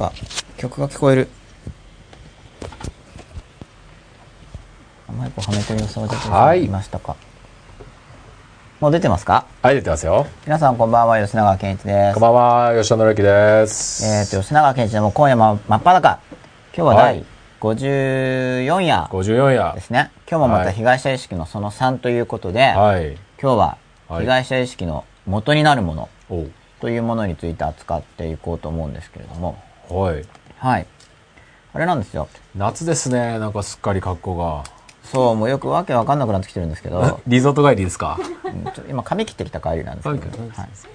[0.00, 0.12] か。
[0.56, 1.28] 曲が聞こえる。
[5.18, 6.64] マイクをはめてる様子が出てはい。
[6.64, 7.16] いましたか、
[8.80, 9.44] もう出てますか？
[9.60, 10.26] はい、出てますよ。
[10.46, 12.14] 皆さんこんばんは吉永健一です。
[12.14, 14.06] こんばんは、吉田紀之です。
[14.06, 16.20] えー、と吉永健一でも今夜も真っ裸。
[16.74, 17.24] 今日は第
[17.60, 19.04] 54夜。
[19.10, 19.74] 54夜。
[19.74, 19.80] で。
[19.82, 20.74] すね、今日もまたはい。
[20.74, 23.12] 被害者意識のその3ということで、はい。
[23.42, 23.76] 今日は
[24.08, 24.20] はい。
[24.22, 26.46] 被害者意識の元になるものお
[26.80, 29.58] というものについて扱っていこうと思うんですけれども
[29.94, 30.24] はい。
[30.58, 30.86] はい。
[31.72, 32.28] あれなんですよ。
[32.56, 34.64] 夏ですね、なんかすっかり格好が。
[35.04, 38.18] そうもうよくわけわかんなくなってきてるんですけど、 リゾート帰りですか？
[38.44, 40.50] うん今髪切ってきた帰りなんですけど、はい、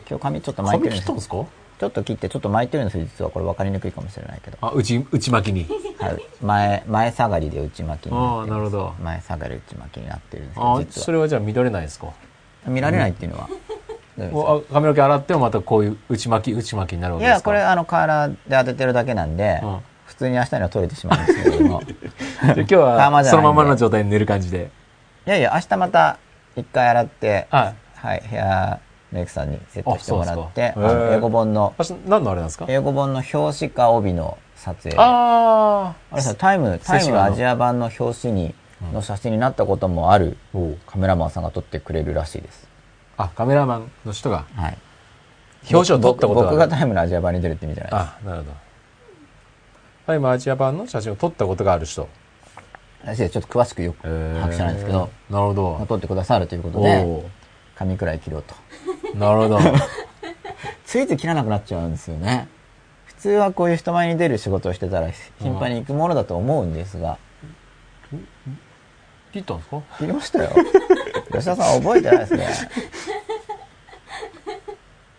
[0.09, 1.35] 今日髪ちょっと巻いてるんです髪切ったんですか？
[1.77, 5.67] ちょっと切ってちょっと巻いてるんですよ実はこれ分かりにくいかもしれないけど、あ、内、内巻きに。
[5.99, 8.93] はい、前前下がりで内巻きになってああ、なるほど。
[9.01, 11.05] 前下がり内巻きになってるんですけあど実は。
[11.05, 12.07] それはじゃあ見られないですか？
[12.67, 13.59] 見られないっていうのは、どうい
[14.17, 17.51] 髪の毛洗ってもまたこういう内巻き、内巻きになるわいけですか？
[17.53, 19.79] やこれあのカーラーで当ててるだけなんで、うん。
[20.05, 21.81] 普通に明日には取れてしまうんですけれども。
[22.55, 24.69] で今日は そのままの状態で寝る感じで。
[25.27, 26.17] いやいや明日また
[26.55, 27.75] 一回洗ってはい。
[27.97, 28.79] はいヘア
[29.11, 31.73] メイクさんにセットしてもらって英語本の
[32.07, 32.65] 何のあれなんですか？
[32.67, 34.95] 英語本の表紙か帯の撮影。
[34.99, 38.55] ああれさタイムタイムアジア版の表紙に
[38.93, 40.37] の写真になったこともある
[40.85, 42.67] カメラマンさんが撮ってくれるらしいです
[43.17, 44.77] あ、カメラマンの人がはい
[45.71, 46.69] 表紙を撮ったこと僕僕がある。
[46.71, 48.51] がタイムのアジア版に出るって意味じゃないですあ、なるほど。
[50.05, 52.07] タイムアジア版の写真を撮ったことがある人。
[53.03, 55.85] 私はちょっと詳しくよくえー把握してないんですけど、なるほまあど。
[55.87, 57.23] 撮ってくださるということおでお
[57.75, 59.59] 髪くらい切ろうとーなるほど。
[60.85, 62.47] ついつい切らなくなっちゃうんですよね
[63.05, 67.17] 普通はこういう人前に出る仕事をしてたら頻繁に行くものだと思うんですが
[69.33, 69.81] 切ったんですか？
[69.97, 70.51] 切りましたよ
[71.35, 72.47] 吉田さん覚えてないですね。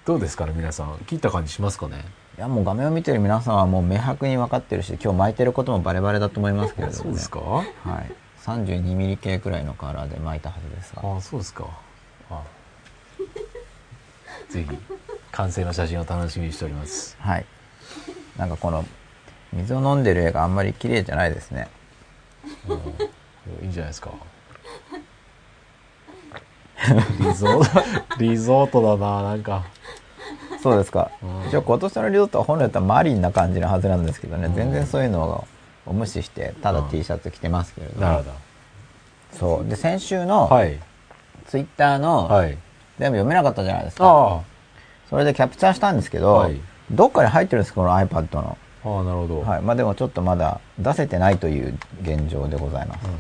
[0.05, 0.99] どうですかね、皆さん。
[1.06, 2.04] 切った感じしますかね？
[2.38, 7.41] いやもう画面を見てる皆さんはもう明白に分かってるし今日巻いてることもバレバレだと思いますけれども、ね、そうですか？
[7.41, 8.12] はい。
[8.43, 11.16] 32ミリ系くらいのカラーで巻いたはずですが。
[11.16, 11.66] あそうですか。
[12.31, 12.43] あ。
[14.49, 14.78] ぜひ、
[15.32, 17.16] 完成の写真を楽しみにしております。
[17.19, 17.47] はい。
[18.37, 18.84] なんかこの
[19.53, 21.69] 水を飲んでる絵があんまり綺麗じゃないですね。
[23.62, 24.10] いいんじゃないですか。
[27.19, 29.64] リゾート、 リゾートだな、なんか。
[30.62, 31.48] そうですか、うん。
[31.48, 35.46] 一応今年のリゾートは本来だったらマリンな感じなはずなんですけどね、全然そういうの
[35.86, 36.88] を無視してただうん。
[36.88, 38.30] T シャツ着てますけれども、なるほ
[39.32, 39.69] そう。
[39.69, 40.26] で先週ど。
[40.26, 40.78] のはい。
[41.46, 42.58] ツイッターの、はい。
[42.98, 44.04] 全部読めなかったじゃないですか。
[44.04, 44.41] あ
[45.08, 46.60] それでキャプチャーしたんですけど、はい。
[46.91, 48.58] どっかに入ってるんですこの iPad の。
[48.84, 49.41] あ、ああ、なるほど。
[49.42, 49.62] はい。
[49.62, 53.19] まあでもちょっとまだ出せてないという現状でございます、うんうん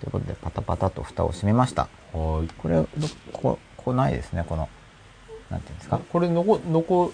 [0.00, 1.82] ということでパタパタと蓋を閉めました。
[1.82, 2.48] うんはい。
[2.58, 2.86] これど
[3.32, 4.68] ここないですねこの
[5.50, 5.98] なんていうんですか？
[6.10, 7.12] これ残、残、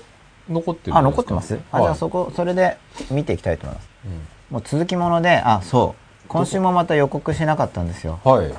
[0.48, 1.58] 残ってるあ残ってます。
[1.72, 1.84] あ、はい。
[1.84, 2.76] じゃあそこそれで
[3.10, 3.88] 見ていきたいと思います。
[4.04, 4.12] うん。
[4.50, 5.94] もう続きものであそ
[6.26, 6.28] う。
[6.28, 8.20] 今週もまた予告しなかったんですよ。
[8.24, 8.52] はい。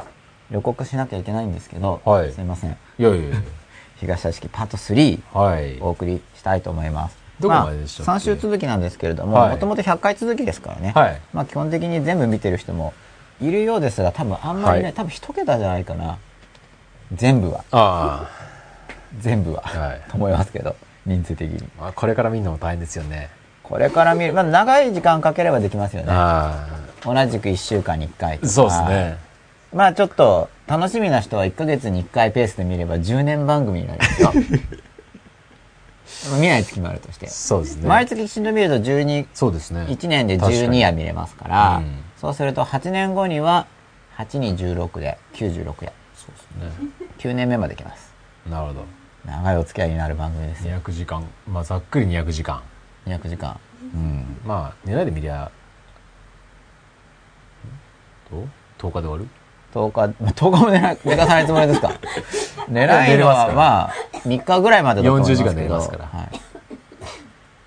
[0.52, 2.32] 予告しなきゃいけないんですけど、はい。
[2.34, 2.72] すいません。
[2.72, 3.36] いやいやいや。
[4.02, 5.78] 東屋敷パート3はい。
[5.80, 7.18] お送りしたいと思います。
[7.40, 8.12] どこまででしたっけ？
[8.12, 9.50] あ、3週続きなんですけれどもはい。
[9.52, 11.22] もともと100回続きですからね、はい。
[11.34, 12.94] まあ、基本的に全部見てる人も
[13.40, 14.94] いるようですが多分あんまりね、はい。
[14.94, 16.18] 多分一桁じゃないかな
[17.14, 18.30] 全部はあ
[19.20, 21.82] 全部は、はいと思いますけど人数的にあ。
[21.82, 23.30] まあ、これから見るのも大変ですよね。
[23.64, 26.68] これから見る、まあ、長い時間かければできますよねあ
[27.04, 28.48] 同じく1週間に1回とあ。
[28.48, 29.18] かそうですね。
[29.74, 34.32] まあちょっと楽しみな人は1ヶ月に1回ペースで見れば10年番組になりますよ
[36.32, 37.88] まあ 見ない月もあるとして、そうですね。
[37.88, 39.86] 毎月きちんと見ると12そうですね。
[39.90, 43.66] 1年で確かに12夜見れますから、うんそうすると8年後には
[44.18, 47.01] 8に16で96夜そうですね。
[47.22, 48.12] 9年目まで来ます。
[48.50, 48.86] なるほど。
[49.26, 50.78] 長いお付き合いになる番組ですよ。
[50.84, 51.24] 200時間。
[51.48, 52.62] まあ、ざっくり200時間。
[53.06, 53.60] 200時間。
[53.94, 54.26] うん。
[54.44, 55.52] まあ、寝ないで見りゃ、ん
[58.32, 58.48] どう
[58.80, 59.28] ?10 日で終わる
[59.74, 61.92] ？10日、まあ、10日も寝な寝かさないつもりですか？
[62.68, 63.94] 寝ないのはまあ
[64.26, 65.44] 3日ぐらいまでだと思いますけど。
[65.44, 66.06] 40時間寝れますから。
[66.06, 66.30] はい。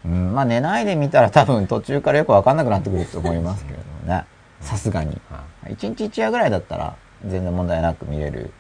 [0.07, 4.25] うん、まあ寝ないで見たら多分途中からよく分かんなくなってくると思いますけれどもね。
[4.61, 5.21] さすがに。
[5.67, 6.95] 1日1夜ぐらいだったら
[7.25, 8.51] 全然問題なく見れる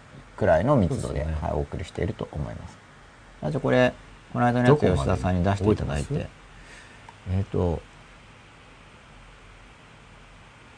[0.45, 1.35] くらいの密度でね。
[1.41, 2.77] はい、お送りしていると思います。
[3.43, 3.95] あじゃあこれ
[4.31, 6.15] この間のやつ吉田さんに出していただいて。
[6.15, 6.27] て
[7.31, 7.81] えっ、と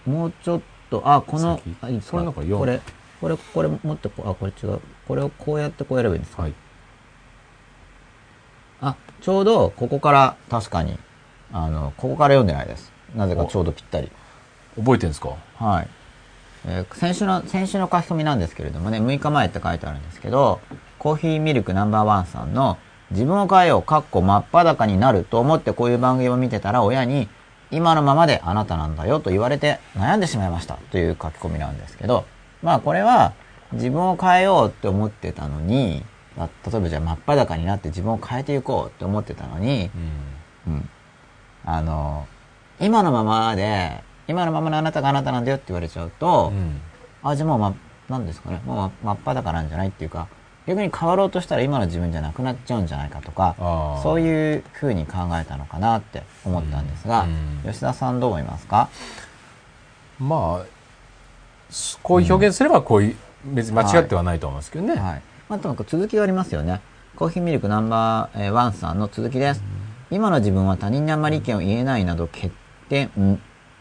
[0.07, 1.77] もうちょっとあこの先。
[1.83, 2.19] あいいですか？
[2.33, 2.81] これこれ
[3.21, 4.81] これこれ持ってこあこれ違う。
[5.09, 6.55] これをこうやってこうやればいいんですか、はい。
[8.81, 10.97] あちょうどここから確かに
[11.53, 12.93] あのここから読んでないです。
[13.17, 14.13] なぜかちょうどぴったり。
[14.77, 15.31] 覚えてるんですか？
[15.57, 15.89] はい。
[16.67, 20.61] えー先週の、先週の書き込みなんですけれどもね、6日前って書いてあるんですけど、
[20.99, 22.79] コーヒーミルクナンバーワンさんの
[23.11, 27.29] 自分を変えよう、かっこ真っ裸になると思ってこういう番組を見てたら親に、
[27.71, 32.25] 今のままであなたなんだよと言われて悩んでしまいましたという書き込みなんですけど、
[32.63, 33.33] まあこれは
[33.73, 36.05] 自分を変えようって思ってたのに、
[36.37, 39.91] まあ例えばじゃあ真っ裸になって自分を変えていこうって思ってたのに、
[40.67, 40.89] うん。
[41.65, 42.27] あの、
[42.81, 46.81] 今のままで、今のままのあなたがあなたなんだよって言われちゃうと、うん。
[47.23, 47.75] あ、じゃあもう、ま、
[48.08, 50.28] なんですかね、もうま真っ裸なんじゃないっていうか、
[50.67, 53.55] 逆に変わろうとしたら今の自分じゃなくなっちゃうんじゃないかとか
[54.02, 57.23] そういう風に考えたのかなって思ったんですが、
[57.64, 57.70] うん。
[57.70, 58.88] 吉田さんどう思いますか？
[60.19, 60.67] まあ
[61.70, 65.22] すこういう表現すればこういう別に間違ってはないと思いますけどね、はい。
[65.49, 66.81] まあ、ともかく続きがありますよね。
[67.14, 69.62] コーヒーミルクナンバーワンさんの続きです。
[70.11, 72.50] 今の自分は他人にあんまり意見を言えないなど欠
[72.88, 73.40] 点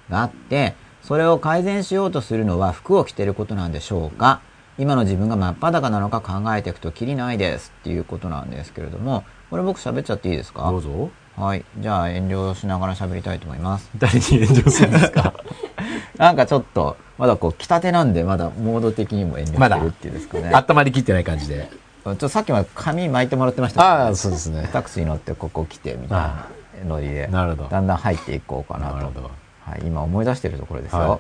[0.10, 4.42] があって、それを改善しようとするのは服を着ていることなんでしょうか。
[4.78, 10.64] 今の自分が真っ裸なのか考えていくときりないですっていうことなんですけれども、これ僕喋っちゃっていいですか？
[10.70, 11.10] どうぞ。
[11.38, 11.64] はい。
[11.80, 13.90] じゃあ遠慮しながら喋りたいと思います。
[13.98, 15.34] 誰に炎上するんですか？
[16.18, 20.52] なんかちょっと、まだこう、着たてなんで、まだモード的にも遠慮まだしてるっていうんですかね。
[20.54, 21.70] 温まりきってない感じで。
[22.04, 24.70] ちょっとさっきまで髪巻いてもらってましたああそうですね。
[24.72, 26.46] タクシー乗ってここ来てみたいな
[26.88, 27.70] ノリでなるほど。
[27.70, 28.96] だんだん入っていこうかなと。
[28.96, 29.32] なるほど
[29.66, 31.20] はい、今思い出しているところですよ、は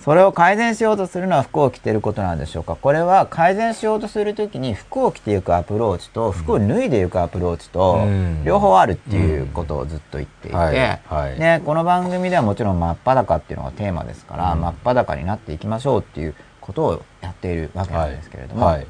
[0.06, 2.76] それを改善しようとするのは服を着ていることなんでしょうか。
[2.76, 8.44] これは改善しようとするときに服を着ていくアプローチと服を脱いでいくアプローチとうん。
[8.44, 11.00] 両方あるっていうことをずっと言っていて、はい。
[11.08, 11.40] はい。
[11.40, 14.60] ね、この番組ではもちろん真っ裸っていうのがテーマですから、うん。
[14.60, 18.86] 真っ裸になっていきましょうっていうことをやっているわけなんですけれども、はい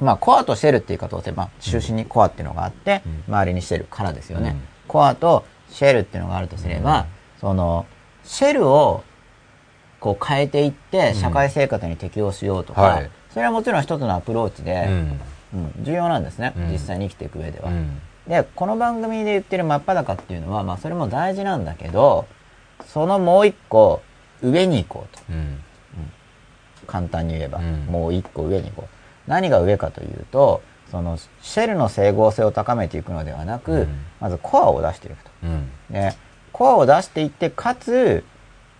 [0.00, 3.34] まあ、コアとシェルっていう言い方をすれば、中心にコアっていうのがあって、うん。
[3.34, 4.50] 周りにシェルからですよね。
[4.50, 4.62] うん。
[4.86, 7.06] コアとシェルっていうのがあるとすれば、
[7.40, 7.86] その、
[8.24, 9.02] シェルを
[10.00, 13.10] こう変えていって、社会生活に適応しようとか、はい。
[13.30, 14.92] それはもちろん一つのアプローチで、うん。
[14.92, 15.20] うん
[15.80, 16.72] 重要なんですね、うん。
[16.72, 17.70] 実際に生きていく上では。
[17.70, 18.00] うん。
[18.26, 22.26] で、この番組で言ってる真っ裸っていうのは、まあそれも大事なんだけど、
[22.86, 24.02] そのもう一個
[24.42, 25.22] 上に行こうと。
[25.30, 25.62] うん。
[26.86, 27.86] 簡単に言えば、うん。
[27.86, 28.97] もう一個上にこう
[29.28, 33.88] 何が上かというとそのシェルの整合性を高めていくのではなく、うん。
[34.20, 35.30] まずコアを出していくと。
[35.44, 35.70] うん。
[35.90, 36.14] で
[36.52, 38.24] コアを出していってかつ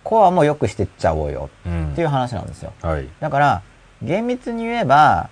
[0.03, 1.49] コアも良くしていっちゃおうよ。
[1.65, 1.91] うん。
[1.91, 2.73] っていう話なんですよ。
[2.81, 3.07] はい。
[3.19, 3.61] だから
[4.01, 5.29] 厳密に言えば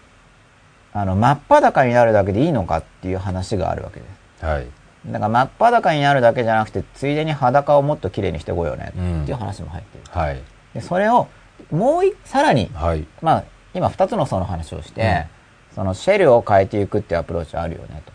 [0.93, 4.05] あの真っ裸になるだけでいいのかっていう話があるわけで
[4.39, 4.45] す。
[4.45, 4.67] はい。
[5.07, 8.93] だから真っ裸になるだけじゃなくてついでに裸をもっと綺麗にしてこようね。
[8.95, 9.23] うん。
[9.23, 10.41] っていう話も入っている、はい。
[10.75, 11.27] でそれを
[11.71, 13.07] もういさらにはい。
[13.21, 13.43] まあ、
[13.73, 15.27] 今2つの層の話をして、
[15.75, 18.11] そのシェルを変えていくっていうアプローチはあるよねと。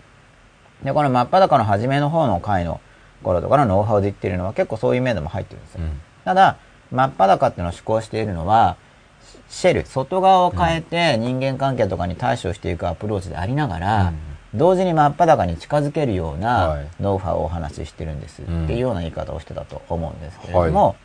[0.85, 2.81] で、この真っ裸の初めの方の回の
[3.23, 5.83] 頃とかのノウハウで言ってるのは結構そういう面でも入ってるんですよ。
[5.83, 6.01] うん。
[6.25, 6.57] ただ、
[6.91, 8.77] 真っ裸っていうのを思考しているのは、
[9.49, 14.13] シェル、外側を変えて人間関係とかに対処していくアプローチでありながら、
[14.55, 17.03] 同時に真っ裸に近づけるようはない。
[17.03, 20.97] ノウハウをお話ししてるんですってうんいうような言い方をしてたと思うんですけれども、はい。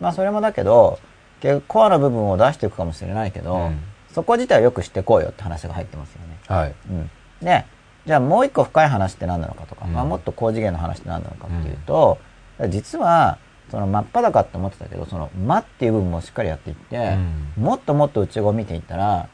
[0.00, 0.98] まあそれもだけど、
[1.40, 3.80] 結構コアの部分を出していくかもしれないけど、うん
[4.14, 6.38] そこ自体をよく知ってこうよって話が入ってますよね。
[6.46, 6.74] はい。
[6.90, 7.10] うん、
[7.40, 7.64] で、
[8.06, 9.92] じゃあもう一個深い話って何なのかとか、うん。
[9.92, 12.18] まあもっと高次元の話って何なのかっていうと、
[12.68, 13.38] 実は、
[13.70, 17.16] その真っ裸って思ってたけど、その間っていう部分もしっかりやっていって、
[17.56, 19.28] もっともっと内側を見ていったら、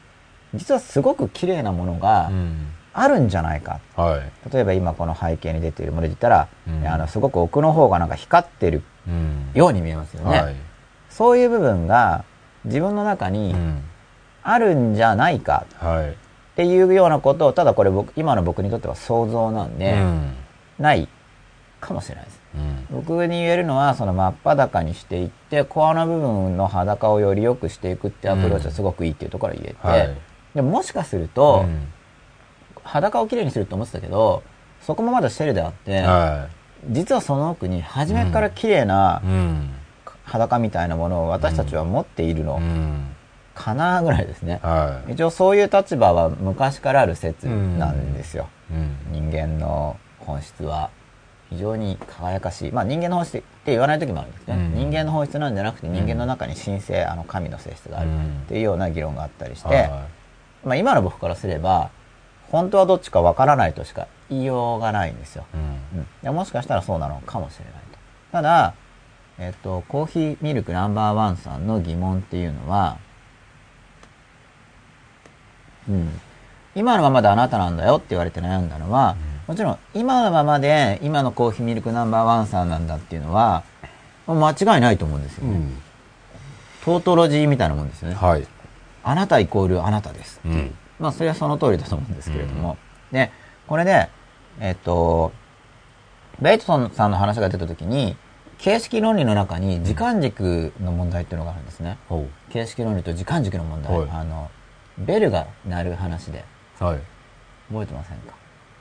[0.53, 2.67] 実はすごく綺麗なものがうん。
[2.91, 3.79] あるんじゃないか。
[3.95, 4.51] はい。
[4.51, 6.87] 例えば今この背景に出ているもので言ったら、うん。
[6.87, 9.51] あのすごく奥の方がなんか光ってるうん。
[9.53, 10.41] ように見えますよね。
[10.41, 10.55] はい。
[11.09, 12.23] そういう部分が
[12.65, 13.83] 自分の中にうん
[14.51, 15.65] あるんじゃないか。
[15.77, 16.09] はい。
[16.09, 16.13] っ
[16.55, 20.33] ていうようなことを、ただこれ僕、今の僕にとっては想像なんで、うん。
[20.79, 21.07] ない
[21.79, 22.41] かもしれないです。
[22.55, 22.87] うん。
[23.03, 30.17] 僕に言えるのは、その真っ裸にしていって、コアの部分の裸をより良くしていくってアプローチはすごくいいっていうところが言えて、はい。
[30.55, 31.87] でももしかすると、うん。
[32.83, 34.41] 裸をきれいにすると思ってたけど、
[34.81, 36.47] そこもまだシェルであって、は
[36.89, 39.69] 実はその奥に初めから綺麗ないうん。
[40.23, 43.15] 裸みたいなものを私たちは持っているうのん
[43.59, 44.61] かなぐらいですね。
[44.63, 48.47] はい一応そういう立場は昔からある説なんですよ。
[48.71, 50.89] うん人間の本質は
[51.49, 52.71] 非常に輝かしい。
[52.71, 60.07] まあ人間の本質って言わない時もあるんですね、うん人間の本質なんじゃなくて人間の中に神聖、あの神の性質があるうんっていうような議論があったりして、は
[60.63, 61.89] まあ今の僕からすれば、
[62.51, 65.45] 本当はどっちかわからないとしか言いようがないんですよ。
[65.53, 67.99] いうんうん、でもしかしたらそうなのかもしれないと。
[68.31, 68.73] ただ、
[69.37, 72.97] えっと、コーヒーミルクナンバーワンさんの疑問っていうのは、
[75.89, 76.21] うん、
[76.75, 79.15] 今のままであなたなんだよって言われて悩んだのは、
[79.47, 83.63] もちろん今のままで今のコーヒーミルクナンバーワンさんなんだっていうのは、
[84.27, 85.51] 間違いないと思うんですよね。
[85.51, 85.81] うん
[86.85, 88.15] トートロジーみたいなもんですよね。
[88.15, 88.47] はい
[89.03, 90.49] あなたイコールあなたですう。
[90.49, 92.77] うんまあ、それはその通りだと思うんですけれども。
[93.11, 93.31] で、
[93.67, 94.09] これで、
[94.59, 95.31] えっと、
[96.41, 98.17] ベイトソンさんの話が出た時に、
[98.57, 101.97] 形式論理の中に時間軸の問題っていうのがあるんですね。
[102.09, 103.97] ほ形式論理と時間軸の問題。
[103.97, 104.51] はいあの、
[104.99, 106.43] ベルが鳴る話で、
[106.81, 106.83] う。
[106.83, 106.99] はい。
[107.69, 108.33] 覚えてませんか？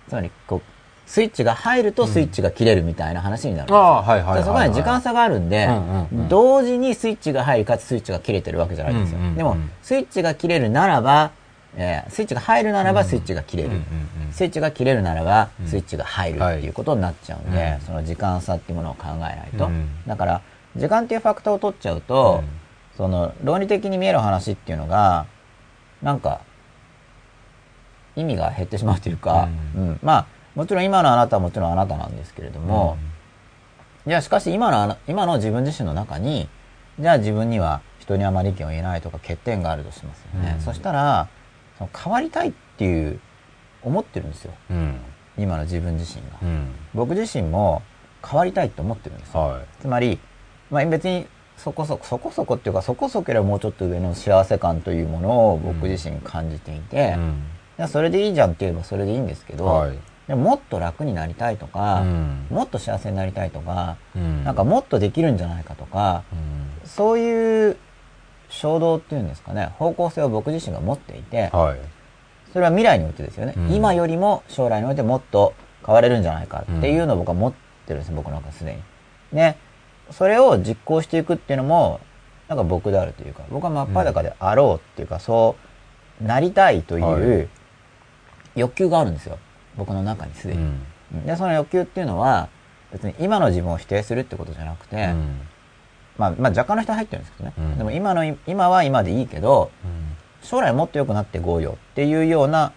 [0.08, 0.62] つまり、こう、
[1.06, 3.78] スイッチが入るとスイッチが切れるみたいな話になるんですよ。
[3.78, 9.18] ああ、はいはいはいそこに時間差があるんで、うんうんうん同時にスイッチが入るかつスイッチが切れてるわけじゃないんですよ。
[9.18, 11.30] うんうんうんでも、スイッチが切れるならば、
[11.76, 13.68] えースイッチが入るならばスイッチが切れる。
[13.70, 19.66] うんうんうんスイッチが切れるならば、スイッチが入るっていうことになっちゃうんで、はいその時間差っていうものを考えないと。
[19.66, 20.42] うんだから、
[20.76, 22.48] 時間っていうファクターを取っちゃうと、うん
[22.98, 25.26] その論理的に見える話っていうのが、
[26.02, 26.40] なんか、
[28.16, 32.96] 意味が減ってしまうというか、ううんまあ、もちろん今のあなたはもちろんあなたなんですけれども、
[34.06, 36.48] じゃあしかし今の今の自分自身の中に、
[36.98, 40.54] じゃあ自分には人にあまり意見を言えないとか欠点があるとしますよね。
[40.58, 41.28] うんそしたら、
[41.78, 43.20] その変わりたいっていう、
[43.82, 44.52] 思ってるんですよ。
[44.70, 44.96] うん。
[45.38, 46.38] 今の自分自身が。
[46.42, 46.74] うん。
[46.94, 47.82] 僕自身も
[48.28, 49.40] 変わりたいって思ってるんですよ。
[49.40, 50.18] はつまり、
[50.70, 51.26] まあ別に
[51.58, 56.80] そこそこ、そこそこっていうかそこそこよりはもうちょっと上の幸せ感というものを僕自身感じていい。
[56.80, 57.16] て、
[57.78, 57.88] うん。
[57.88, 59.98] それでいいじゃんって言えばそれでいいんですけど、はい。
[60.28, 67.76] でももっと楽になりたいとか、うんもっと幸せになりたいとか、うんなんかもっとできるんじゃないかとか、うんそういう
[68.48, 71.78] 衝動っていうんですかね、方向性を僕自身が持っていて、はい。
[72.52, 77.52] それは未来においてですよね、うん今よりも将来においてもっと変われるんじゃないかっていうのを僕は持っ
[77.86, 78.82] てるんです僕の中ですでに。
[79.32, 79.56] ね、
[80.10, 82.00] それを実行していくっていうのも、
[82.48, 85.56] なんか僕であるというか、僕は真っ裸であろうっていうか、そ
[86.20, 87.48] うなりたいとはいいう
[88.56, 89.38] 欲求があるんですよ。
[89.76, 90.62] 僕の中にすでに。
[90.62, 90.82] うん
[91.24, 92.48] で、その欲求っていうのは、
[92.92, 95.40] 別に今の自分を否定するってことじゃなくて、うん
[96.18, 97.54] まあ、まあ若干の人は入ってるんですけどね。
[97.58, 100.08] うんでも今の、今は今でいいけど、うん
[100.42, 102.72] 将来もっと良くなっていこうよっていうような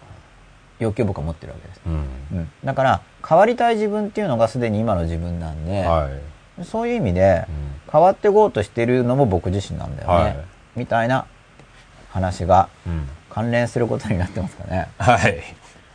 [0.80, 1.80] 欲求を僕は持ってるわけです。
[1.86, 2.50] うんうん。
[2.64, 6.20] だから、変わりたい自分っていうのがすでに今の自分なんで、はい。
[6.64, 10.14] そういう意味でうん変わっていこうとしてるのも僕自身なんだよね。
[10.14, 10.36] はい
[10.74, 11.26] みたいな
[12.10, 14.88] 話がうん関連することになってますかね。
[14.98, 15.42] はい。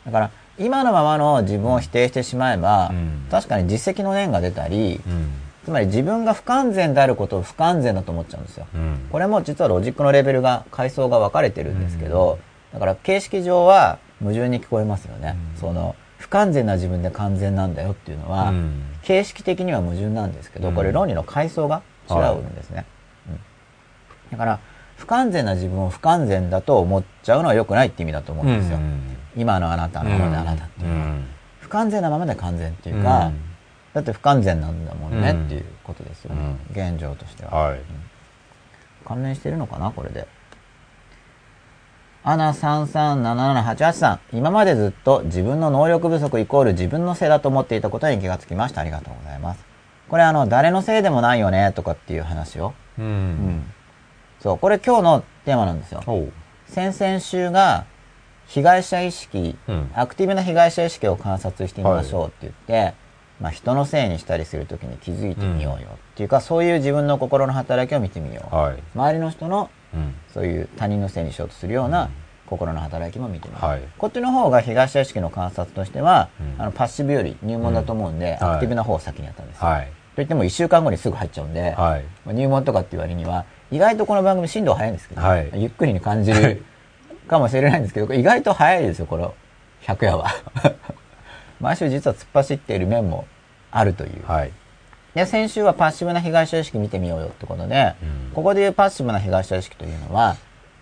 [0.05, 5.31] だから、今のままの自分を否定してしまえば、うん確かに実績の念が出たり、うん
[5.65, 8.65] つまり自分が不完全であることを不完全だと思っちゃうんですよ。
[8.73, 12.39] うんこれも実はロジックのレベルが、階層が分かれてるんですけど、
[12.73, 15.35] だから形式上は矛盾に聞こえますよね。
[15.55, 15.95] うんその、
[16.29, 22.85] 不完全な自分で完全なんだよっていうのは、うん形式的には矛盾なんですけど、うんこれ論理の階層が違うんですね。
[23.29, 23.39] うん
[24.31, 24.59] だから、
[24.97, 28.79] 不完全な自分を不完全だと思っちゃうのは良くないって意味だと思うんですよ。
[29.37, 31.15] 今のあなたのままであなたっていうのは。
[31.61, 33.31] 不完全なままで完全っていうか、
[33.93, 36.57] だって不完全なんだもんねうんっていうことですよね。
[36.71, 37.51] 現状としては。
[37.51, 37.79] はい。
[39.05, 40.27] 関連してるのかなこれで。
[42.29, 44.35] アナ33778さん。
[44.35, 48.81] 今までずっと自分の能力不足イコール自分のせいだと思っていたことに気がつきました。
[48.81, 49.63] ありがとうございます。
[50.09, 52.73] これあの、誰のせいでもないよね、とかっていう話を。
[52.99, 53.01] う。
[53.01, 53.73] うんん。
[54.41, 56.03] そう、これ今日のテーマなんですよ。
[56.65, 57.85] 先々週が、
[58.47, 62.93] 被害者意識、うんアクティブな被害者意識を観察してみましょうって言って、
[63.39, 68.53] まあ人のせいにしたりするときに気づいてみようよっていうか、そういう自分の心の働きを見てみよう。
[68.53, 68.83] はい。
[68.93, 69.76] 周りの人のうん。
[70.33, 72.09] そういう他人のせいにしようとするような
[72.45, 73.61] 心の働きも見てみる。
[73.61, 79.67] はいこっちの方が被害者意識の観察としては、うんあのパッシブより入門だと思うんで、うんアクティブな方を先にやったんですよ。
[79.67, 79.91] はい。
[80.15, 82.03] といっても1週間後にすぐ入っちゃうんで、はい。
[82.25, 86.63] まあ入門とかっていう割には、意外とこの番組進度は早いんですけど、はいゆっくりに感じる
[87.27, 89.33] かもしれないんですけど、意外と早いですよ、この
[89.83, 90.27] 100夜は。
[91.59, 93.25] 毎週実は突っ走っている面も
[93.71, 94.25] あるという。
[94.25, 94.51] はい。
[95.17, 100.37] で、先週はパッシブな被害者意識見てみようよってことで、うんここでいうパッシブな被害者意識というのは、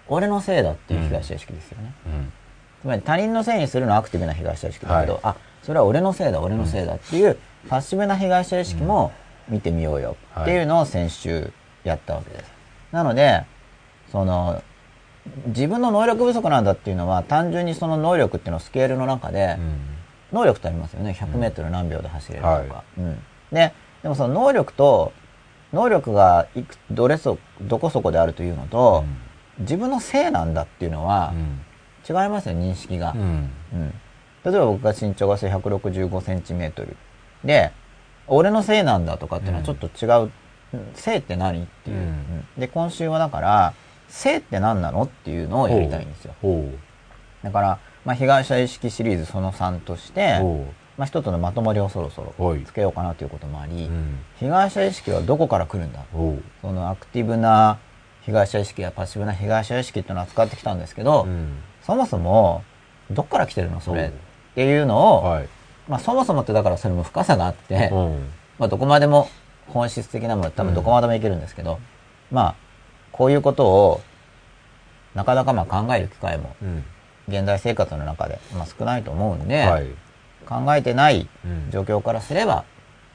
[0.10, 1.94] 俺のせいだっていう被害者意識ですよね。
[2.06, 2.34] うん。
[2.82, 7.38] つまり他人のせいにするのはアクティブな被害者意識だけど、はいあ、それは俺のせいだ、俺のせいだっていう、
[7.70, 9.14] パッシブな被害者意識も
[9.48, 11.54] 見てみようよっていうのを先週
[11.86, 12.52] やったわけです。
[12.92, 13.46] なので、
[14.12, 14.62] その、
[15.48, 19.58] 自分の能力不足なんだっていうのは、単純にその能力っていうのをスケールの中で、
[20.34, 21.18] 能力ってありますよね。
[21.18, 22.54] 100メートル何秒で走れるとか。
[22.54, 23.24] はいうん。
[23.54, 23.72] で、
[24.06, 25.14] でもその能力と、
[25.74, 29.04] 能力がいくどれそ、どこそこであるというのと、
[29.58, 31.34] 自分のせいなんだっていうのは
[32.08, 33.14] 違いますよ、認識が。
[33.16, 33.50] うん。
[33.74, 33.94] うん。
[34.44, 36.96] 例えば僕が身長が165センチメートル。
[37.44, 37.72] で、
[38.28, 40.22] 俺のせいなんだとかっていうのはちょっと違う。
[40.22, 40.32] うん
[40.94, 43.74] せいって何っていう、うんうんで、今週はだから、
[44.08, 46.36] せいって何なのっていうのをやりたいんですよ。
[46.44, 46.70] ほ
[47.42, 50.42] だから、まあ、被害者意識シリーズその3として
[50.98, 53.92] まあ、一つのまとまりをそろそろはいつけようかなということもあり、う。
[53.92, 54.20] うん。
[54.38, 56.06] 被害者意識はどこから来るんだ？
[56.62, 57.80] そのアクティブな
[58.22, 62.64] 被害者意識やパッシブな被害者意識っていうのは使ってきたんですけど、うんそもそも、
[63.12, 63.82] どっから来てるの？
[63.82, 64.12] それっ
[64.56, 65.50] ていうのを、はい。
[65.88, 68.30] まあそもそもってだからそれも深さがあって、うん。
[68.58, 69.30] まあどこまでも
[69.68, 71.80] 本質的なもの多分どこまでもいけるんですけど、
[72.32, 72.56] まあ
[73.12, 74.02] こういうことを
[75.14, 76.86] なかなかまあ考える機会もうん。
[77.28, 79.88] 現代生活の中で、まあ、少ないと思うんで、はい。
[80.46, 82.64] 考えてないうん状況からすれば、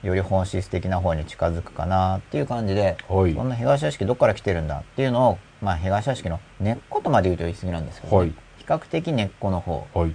[0.02, 10.14] より本質的な方に近づくかなっていう感じで、はいそんな被害者意識どっから来てるんだっていうのを、まあ被害者意識の根っことまで言うと言い過ぎなんですけど、はい比較的根っこの方、はい。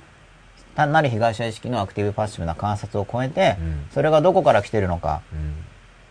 [0.75, 5.21] 単なる被害者意識のアクティブパッシブな観察を超えて、うんそれがどこから来てるのか、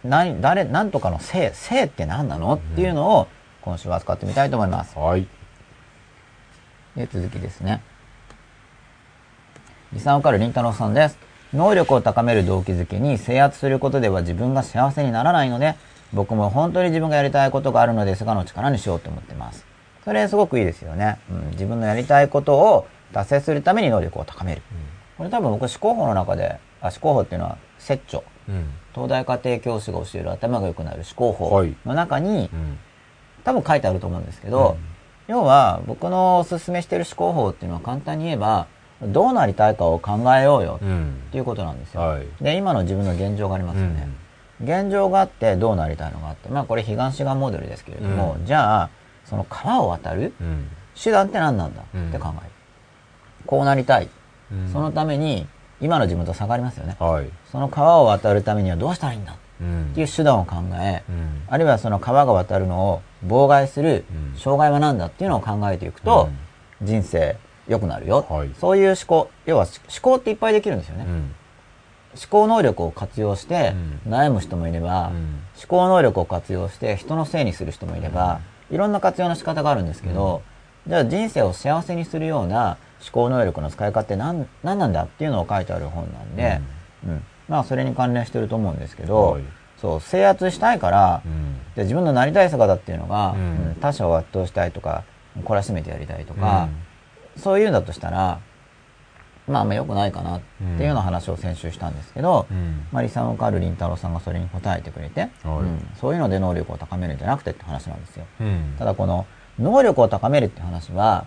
[0.04, 0.10] うん。
[0.10, 3.28] 何、誰、何とかの性、性って何なのっていうのを
[3.62, 4.98] 今週は扱ってみたいと思います。
[4.98, 5.26] はい。
[6.94, 7.82] で、続きですね。
[9.94, 11.16] リサンオカルりんたろうさんです。
[11.52, 15.76] 能力を高める動機づけに制圧することでは自分が幸せにならないので、
[16.12, 19.64] 僕も本当に自分がやりたいことがあるのですがの力にしようと思ってます。
[20.04, 21.18] それすごくいいですよね。
[21.30, 24.62] うん、自分のやりたいことを達成するために能力を高める。
[25.16, 28.24] これ多分僕思考法の中で、あ、思考法っていうのは、説著。
[28.48, 28.70] うん。
[28.92, 32.78] 東大家庭教師が教える頭が良くなる思考法はいの中に、うん。
[33.44, 34.76] 多分書いてあると思うんですけど、
[35.28, 38.66] 要は僕のおすすめしてる思考法っていうのは簡単に言えば
[39.02, 42.00] どうなりたいかを考えようようんっていうことなんですよ。
[42.00, 44.08] はいで今の自分の現状がありますよね。
[44.62, 48.90] 現状があってどうなりたいのがあってまあこれ東岸モデルですけれども、うんじゃあ
[49.24, 50.68] その川を渡るうん。
[50.94, 52.50] 手段って何なんだって考える。
[53.46, 54.08] こうなりたい。
[54.52, 55.46] うんそのために
[55.80, 56.96] 今の自分と差がありますよね。
[57.00, 57.28] はい。
[57.50, 66.28] その川を渡るためにはどうしたらいいんだうんっていう手段を考え、うんあるいはその川が渡るのを妨害するうん障害は何だっていうのを考えていくと、
[66.82, 67.36] 人生
[67.68, 68.50] 良くなるよ、はい。
[68.60, 69.30] そういう思考。
[69.46, 71.12] 要は思考っていっぱいできるんですよね、うん。
[71.12, 71.32] 思
[72.28, 73.74] 考能力を活用して
[74.06, 74.12] うん。
[74.12, 75.40] 悩む人もいれば、うん。
[75.56, 78.40] 思考能力を活用して人のせいにする人もいれば、
[78.70, 80.42] いろんな活用の仕方があるんですけど、
[80.86, 86.60] じゃあ人生を幸せにするような思考能力の使い方って何何なんだっていうのを書いてある本なんで、
[87.06, 87.24] うん。
[87.48, 89.42] まあそれに関連してると思うんですけど、はい。
[89.80, 91.54] そう制圧したいから、うん。
[91.74, 93.38] で自分のなりたい姿っていうのが、うん。
[93.38, 95.04] うん他者を圧倒したいとか
[95.42, 96.68] 懲らしめてやりたいとか、
[97.36, 98.40] そういうんだとしたら
[99.46, 102.86] まああんま良くないかなっていうような話を先週したんですけど、うん。
[102.90, 105.30] まあ、リサンカール・リンタロウさんがそれに答えてくれて、はい。
[105.42, 105.86] うん。
[106.00, 108.24] そういうので能力を高めるんじゃなくてって話なんですよ。
[108.40, 108.74] うん。
[108.78, 109.26] ただこの
[109.58, 111.26] 能力を高めるって話は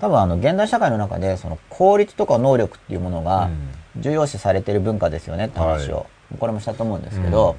[0.00, 3.50] 多分あの現代社会の中でその効率とか能力っていうものが
[3.96, 6.06] 重要視されてる文化ですよねって話を、
[6.38, 7.56] これもしたと思うんですけど、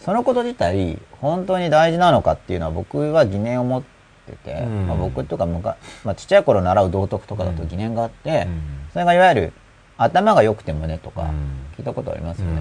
[0.00, 3.99] そのこと自体本当に大事なのかっていうのは僕は疑念を持って
[4.36, 4.86] て、うん。
[4.86, 8.62] まあ、僕っていうかむか、まあ、ちっちゃい頃習う道徳とかだと疑念があって、うん。
[8.92, 9.52] それがいわゆる
[9.96, 11.28] 頭が良くてもねとかうん。
[11.76, 12.52] 聞いたことありますよね。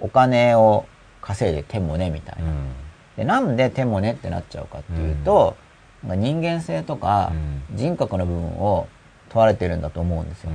[0.00, 0.06] うん。
[0.06, 0.86] お金を
[1.20, 2.50] 稼いで手もねみたいな。
[2.50, 2.68] うん。
[3.16, 5.56] でなんで手もねってなっちゃうかっていうと、
[6.02, 7.32] なんか人間性とか
[7.74, 8.88] う人格の部分を
[9.28, 10.50] 問われてるんだと思うんですよ。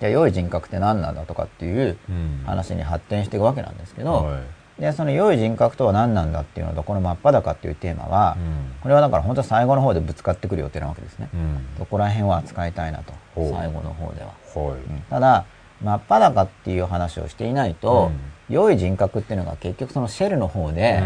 [0.00, 2.42] じゃあ良い人格って何なんだとかっていううん。
[2.44, 4.42] 話に発展していくわけなんですけど、はい
[4.78, 8.80] でその良い人格とは何なんだっていうのとこの真っ裸っていうテーマは、うん。
[8.82, 11.28] これはだから本当最後の方でぶつかってくる予定なわけですね。
[11.32, 11.66] うん。
[11.78, 14.28] そこら辺は扱いたいなと最後の方では。
[14.28, 15.00] はいうん。
[15.08, 15.44] ただ
[15.82, 18.10] 真っ裸っていう話をしていないと、
[18.48, 21.02] 良い人格っていうのが結局そのシェルの方で、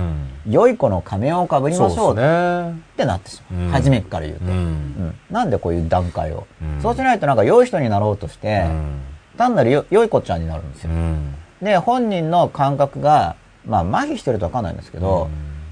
[0.49, 2.81] 良い子の仮面をかぶりましょうっね。
[2.97, 3.61] てなってしまう。
[3.63, 3.71] うん。
[3.71, 4.51] 初めから言うと、うん。
[4.51, 5.15] うん。
[5.31, 6.81] なんでこういう段階を、うん。
[6.83, 8.67] そうしないとなんか良い人になろうとして、
[9.37, 10.91] 単なるよ良い子ちゃんになるんですよ。
[10.91, 11.35] うん。
[11.63, 15.29] で、本人の感覚が、まあ麻痺してるとわかんないんですけど、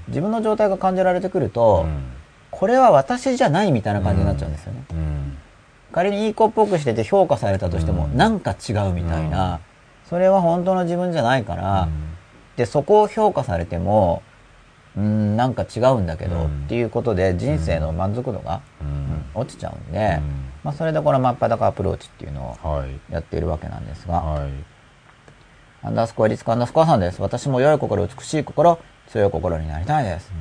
[0.07, 1.85] 自分の状態が感じられてくると、
[2.51, 4.83] これは私じゃないみたいな感じになっちゃうんですよね。
[4.91, 5.37] うん。
[5.91, 8.17] 仮にいい子っぽくしてて評価されたとしても、うん。
[8.17, 9.59] なんか違うみたいな、
[10.09, 11.87] それは本当の自分じゃないから、
[12.57, 14.23] で、そこを評価されても、
[14.97, 16.65] うん、なんか違うんだけど、うん。
[16.65, 18.61] っていうことで人生の満足度が、
[19.33, 20.49] 落ちちゃうんで、うん。
[20.63, 22.99] まあ、それでこの真っ裸アプローチっていうのをはい。
[23.09, 24.49] やっているわけなんですが、はい
[25.81, 27.21] アンダースコアリツカアンダースコアさんです。
[27.21, 30.31] 私も良い心、美しい心、強い心になりたいです。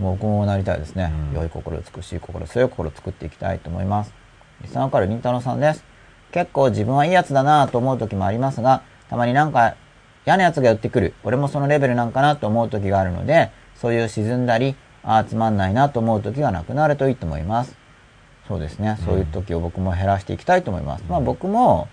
[0.00, 1.12] もう僕もなりたいですね。
[1.32, 4.12] うん良い心、美しい心、強い心を作っていきたいと思います。
[4.60, 5.84] リスナーからりんたろーさんです。
[6.32, 9.76] 結構自分はいいやつだなと思う時もありますが、たまになんか
[10.26, 11.14] 嫌なやつが寄ってくる。
[11.22, 17.76] 俺もそのレベルなんかなと思う時があるので、そういう沈んだり、ああ、つまんないなと思う時がなくなるといいと思います。
[18.48, 18.98] そうですね。
[19.04, 21.04] そういう時を僕も減らしていきたいと思います。
[21.08, 21.88] まあ僕も、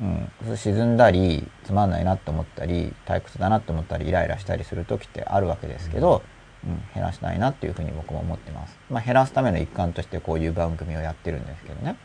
[0.00, 0.04] う
[0.52, 6.22] ん、沈んだり、つまんないなと思ったり、退屈だなと思ったり、イライラしたりする時ってあるわけですけど、
[6.64, 8.78] うん、減らしたいなっていうふうに僕も思ってます。
[8.90, 11.96] まあ減らすための一環としてこういう番組をやってるんですけどね。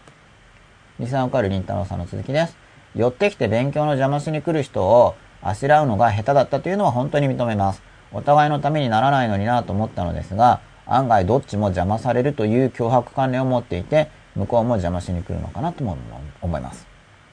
[1.00, 2.56] リサンカルりんたろーさんの続きです。
[2.96, 7.82] 寄ってきて勉強の邪魔しに来る人をあしらうのが下手だったというのは本当に認めます。
[8.14, 15.98] お互いのためにならないのになと思ったのですが、案外どっちも邪魔されるという脅迫観念を持っていて、向こうも邪魔しに来るのかなとも
[16.42, 16.91] 思います。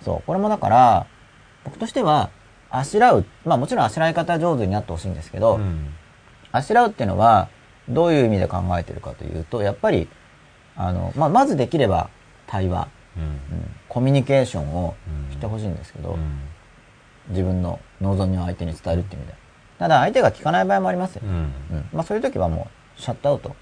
[0.09, 0.23] そう。
[0.27, 1.07] これもだから、
[1.64, 2.31] 僕としては、
[2.71, 5.94] あしらう、まあもちろんあしらい方上手になってほしいんですけど、うん
[6.51, 7.51] あしらうっていうのは、
[7.90, 10.09] どういう意味で考えてるかというと、やっぱり、
[10.77, 12.09] あの、まあ、まずできれば
[12.47, 13.38] 対話、うんうん
[13.88, 14.94] コミュニケーションを
[15.31, 16.40] してほしいんですけど、うん
[17.29, 19.38] 自分の望みを相手に伝えるっていう意味で。
[19.79, 21.23] ただ相手が聞かない場合もありますよ。
[21.25, 23.55] うんうんまあそういう時はもう、シャットアウト。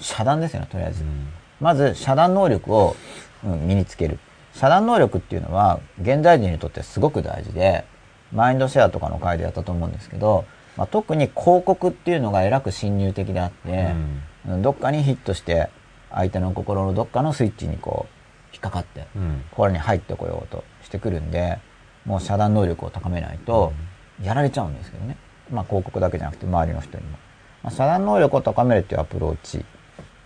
[0.00, 1.04] 遮断ですよね、とりあえず。
[1.04, 1.28] うん
[1.60, 2.96] まず、遮断能力を、
[3.44, 4.18] うん身につける。
[4.54, 7.84] 遮断能力っていうのは、現代人にとってすごく大事で、
[8.32, 10.44] マインドシェアとかの回でやったと思うんですけど、
[10.76, 13.92] まあ、特に広告っていうのがえらく侵入的であって、
[14.48, 15.70] うんどっかにヒットして、
[16.10, 21.58] 相手の心のどっかのスイッチにこう、引っかかって、うんこれに入ってこようとしてくるんで、
[22.04, 23.72] もう遮断能力を高めないと、
[24.22, 25.16] やられちゃうんですけどね。
[25.50, 27.18] まあ広告だけじゃなくて周りの人にも。
[27.62, 29.64] まあ、遮断能力を高めるっていうアプローチ、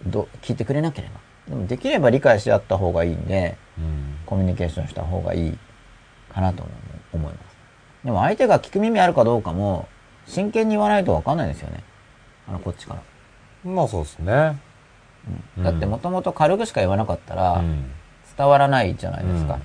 [0.05, 1.28] ど聞いてくれなければ。
[1.49, 5.59] でもできれば理解し合った方がいいんで、うんコミュニケーションした方がいい
[6.29, 6.63] かなと
[7.15, 7.57] 思います。
[8.05, 9.89] でも相手が聞く耳あるかどうかも、
[10.27, 11.83] 真剣に言わないとわかんないですよね。
[12.47, 12.95] あの、こっちか
[13.65, 13.71] ら。
[13.71, 14.61] まあそうですね。
[15.57, 17.91] うんだってもともと軽くしか言わなかったら、うん
[18.37, 19.55] 伝わらないじゃないですか。
[19.55, 19.63] うん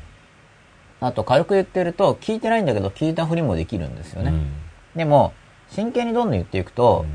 [1.02, 4.30] あと軽く言ってると聞いてないんだけど聞いたふりもできるんですよね。
[4.32, 4.54] うん
[4.96, 5.34] でも
[5.69, 7.06] 真剣にどんどん言っていくと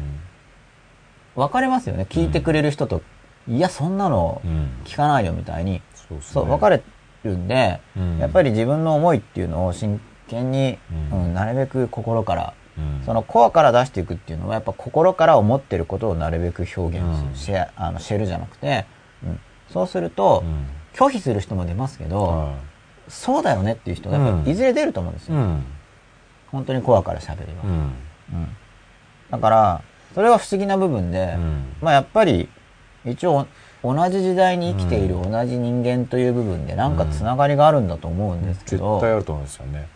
[1.34, 2.06] 分かれますよね。
[2.08, 3.00] 聞いてくれる人と、
[3.48, 4.70] いやそんなのうん。
[4.84, 6.24] 聞かないよみたいに、そうね。
[6.24, 6.82] そう分かれ
[7.24, 8.18] るんで、うん。
[8.18, 10.78] やっぱり自分の思いっていうのを真剣に、
[11.12, 11.24] うん。
[11.26, 13.02] うんなるべく心から、うん。
[13.04, 18.84] そのコアから出していくっていうのはやっぱ心から思ってることをなるべく表現シェアあのシェルじゃなくて、
[19.24, 19.40] うん。
[19.72, 20.66] そうすると、うん。
[20.94, 22.54] 拒否する人も出ますけど、は
[23.08, 25.36] そうだよねっていう人がやっぱいずれ出ると思うんですよ。
[25.36, 25.64] いうん。
[26.48, 27.52] 本当にコアから喋れば。
[27.64, 28.56] うんうん
[29.30, 29.82] だから、
[30.14, 32.48] それは不思議な部分で、うんまあやっぱり、
[33.12, 33.46] 一応
[33.82, 39.88] 同じ時代に生きている同じ人間という部分でなんかつながりがあるんだと思うんですけ絶ど、対あると思うんですよね。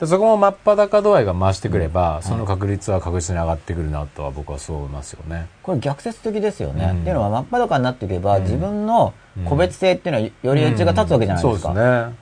[0.00, 5.46] でそこも真っ裸度合いが増してくれば、その確率は確実に上がってくるなとは僕はそう思いますよね。
[5.62, 6.90] これ逆説的ですよね。
[6.92, 7.00] うん。
[7.02, 9.14] っていうのは真っ裸になっていけば、自分の
[9.48, 11.68] 個別性っていうのはよりエッジが立つわけじゃないですか。
[11.68, 11.76] うん。
[11.76, 12.16] そうですね。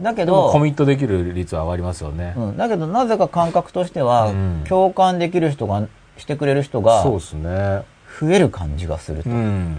[0.00, 4.64] だけど、コミットできる率は上がりますよね、うん、だけどなぜか感覚としては、うん。
[4.68, 7.82] 共感できる人が、してくれる人がそうですね
[8.20, 9.30] 増える感じがすると。
[9.30, 9.76] うん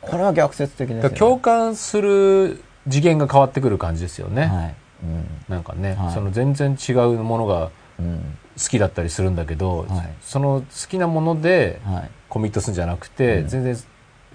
[0.00, 1.18] これは逆説的ですよね。
[1.18, 4.74] 共感する次元が変わってくる感じですよね、はい。
[5.02, 5.26] うん。
[5.48, 8.38] なんかね、はいその全然違うものがうん。
[8.56, 12.10] 好きだったりするんだけど、はいその好きなものではい。
[12.28, 13.82] コミットするんじゃなくて、うん全然やっ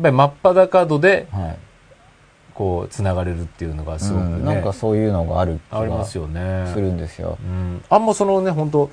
[0.01, 1.57] ぱり真っ裸度ではい。
[2.53, 7.37] こうつながれるっていうのがすごくね、うん、なんかそういうのがある気がよねするんですよ。
[7.41, 8.91] うん、あんまそのね本当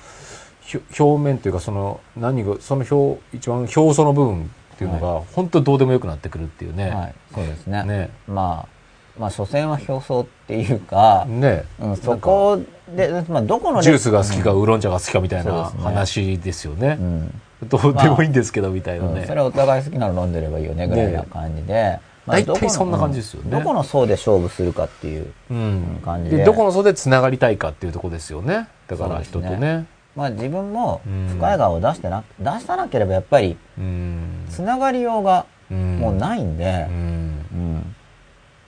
[0.99, 7.15] 表面というかその何がその表一番表層の部分っていうのが本当どうでもよくなってくるっていうね、はい。
[7.35, 7.85] そうですね。
[7.85, 8.11] ね。
[8.27, 11.65] まあ、まあ、所詮は表層っていうか、ね。
[11.79, 12.59] うん、そこ
[12.97, 16.97] で、まあ、どこのレジュースが好きかウーロン茶が好きかみたいな話ですよね。
[16.99, 17.41] うん。
[17.69, 19.27] どうでもいいんですけどみたいなね、うん。
[19.27, 23.51] それはお互い好きなの飲んでればいいよねぐらいな感じで、まあ大体どこのそんな感じですよね。
[23.51, 23.59] うん。
[23.59, 26.01] どこの層で勝負するかっていう、うん。
[26.03, 26.39] 感じで。
[26.39, 28.69] でどこの層でつながりたいかっていうところですよね。
[28.87, 29.85] だから人とね
[30.16, 31.29] まあ自分もうん。
[31.29, 34.46] 深い顔を出してな、出さなければやっぱりうん。
[34.49, 35.99] つながりようがうん。
[35.99, 36.87] もうないんで。
[36.88, 37.46] う、ん。
[37.53, 37.96] うん。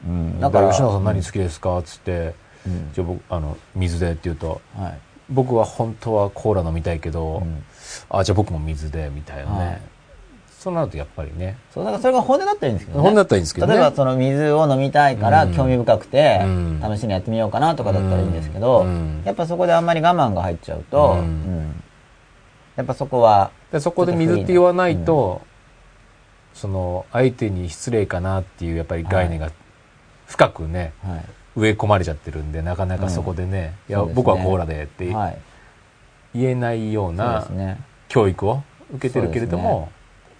[0.07, 0.41] うん。
[0.41, 2.35] だから吉野さん何好きですかっつって
[2.67, 2.91] うん。
[2.93, 4.99] じゃあ僕あの水でって言うとはい。
[5.31, 7.65] 僕は本当はコーラ飲みたいけど、うん。
[8.11, 9.81] あじゃあ僕も水でみたいなね、はい
[10.63, 11.57] そうなるとやっぱりね。
[11.75, 13.03] そう、だからそれが本音だったらいいんですけどね。
[13.03, 13.73] 本音だったらいいんですけどね。
[13.75, 15.55] 例えばその水を飲みたいからうん。
[15.57, 21.19] 興味深くてうん、試しにやってみようかなとかだったらいいんですけどうん、やっぱそこであんまり我慢が入っちゃうと、
[22.77, 25.41] やっぱそこは、でそこで水って言わないと、
[26.55, 29.51] その相手に失礼かなっていうやっぱり概念が
[30.27, 31.25] 深くね、はい。
[31.57, 34.13] 植え込まれちゃってるんでなかなかそこでね、いやね。
[34.15, 35.39] 僕はコーラでってはい。
[36.35, 37.47] 言えないような。
[38.09, 38.63] 教育を
[38.95, 39.91] 受けてるけれども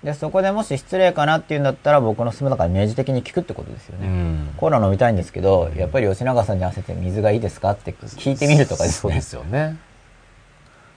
[0.05, 4.09] で、そこでもし失礼かなっていうんだったら僕の勧めだから明示的に聞くってことですようね。
[4.09, 7.71] んコーラ飲みたいんですけど、やっぱり吉永さんに合わせて水がいいですか？
[7.71, 9.01] って聞いてみるとかですね。
[9.01, 9.77] そうですよね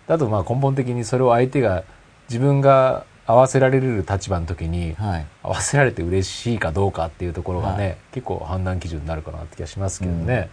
[0.08, 1.84] だとまあ根本的にそれを相手が
[2.30, 5.26] 自分が合わせられる立場の時にはい。
[5.44, 10.50] 合わせられて嬉しいかどうかっていうところがね、はい結構判断基準になるかなって気がしますけどね、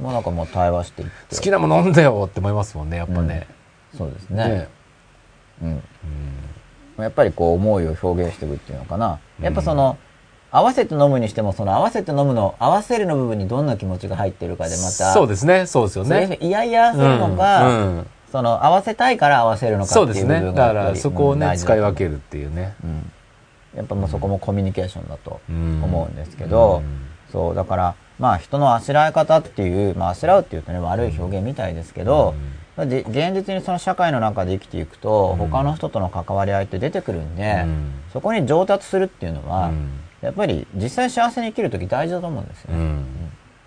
[0.00, 1.36] もうなんかもう対話していって。
[1.36, 3.46] 好きなもの飲んでよって思いますもんねやっぱね,、
[3.96, 4.48] そうですね。
[4.48, 4.68] ね
[5.62, 5.82] うん。
[7.02, 9.18] やっぱりこう思いを表現していくっていうのかな。
[9.40, 9.98] やっぱその、
[10.50, 15.66] 合わせて飲むにしても、その合わせて飲むの、合わせるの部分にどんな気持ちが入ってるかでまた、そうですね。
[15.66, 16.38] そうですよね。
[16.40, 17.96] いやいや合わせるのが、うん。
[17.98, 22.74] うんその合わせたいから合わせるのかってそうですいう部ねだか分がやっぱりらそこをね、使い分けるっていうね。
[22.82, 23.12] うん。
[23.76, 26.84] やっぱもうそこもコミュニケーションだとうん思うんですけど、うん。
[27.30, 32.34] そうだからまあ人のあしらい方っていうまああしらうっていうとね悪い表現みたいですけど、
[32.76, 35.50] で現実にその社会の中で生きていくと、うん。
[35.50, 37.92] 他の人との関わり合いって出てくるんで、うん。
[38.12, 39.90] そこに上達するっていうのは、うん。
[40.22, 43.04] やっぱり実際幸せに生きる時大事だと思うんですよね、うん。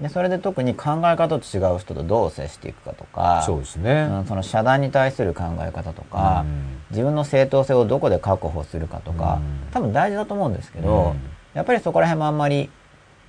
[0.02, 6.78] でそれで特に考え方と違う人とどう接していくかとかそうですね、うんその遮断に対する考え方とか、うん。
[6.92, 9.72] 自分の正当性をどこで確保するかとか、うん。
[9.72, 11.20] 多分大事だと思うんですけど、うん。
[11.54, 12.70] やっぱりそこら辺もあんまり、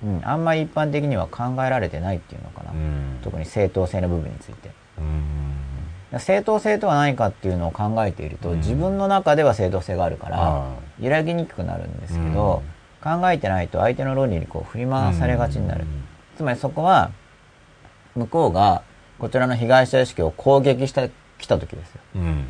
[0.03, 3.19] うん、あんまり一般的には考えられてないっていうのかな、うん。
[3.23, 4.71] 特に正当性の部分について。
[4.99, 5.66] うん
[6.19, 8.57] 正当性とは何かっていうのを考えていると、うん。
[8.59, 12.63] 自分の中では正当性があるからあ揺らぎにくくなるんですけど、
[13.03, 15.85] 考えてないと相手の論理にこう振り回されがちになる、
[16.37, 17.11] つまりそこは
[18.15, 18.83] 向こうが
[19.19, 22.01] こちらの被害者意識を攻撃してきた時ですよ。
[22.15, 22.45] うん。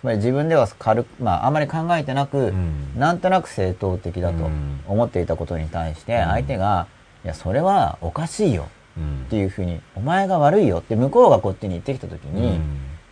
[0.00, 2.98] つまり自分では軽く、まあ、あまり考えてなく、うん。
[2.98, 4.80] なんとなく正当的だとうん。
[4.86, 6.24] 思っていたことに対してうん。
[6.26, 6.86] 相手が、
[7.24, 12.60] いやそれはおかしいようんっていうふうにお前が悪いよって向こうがこっちに言ってきた時うに、ん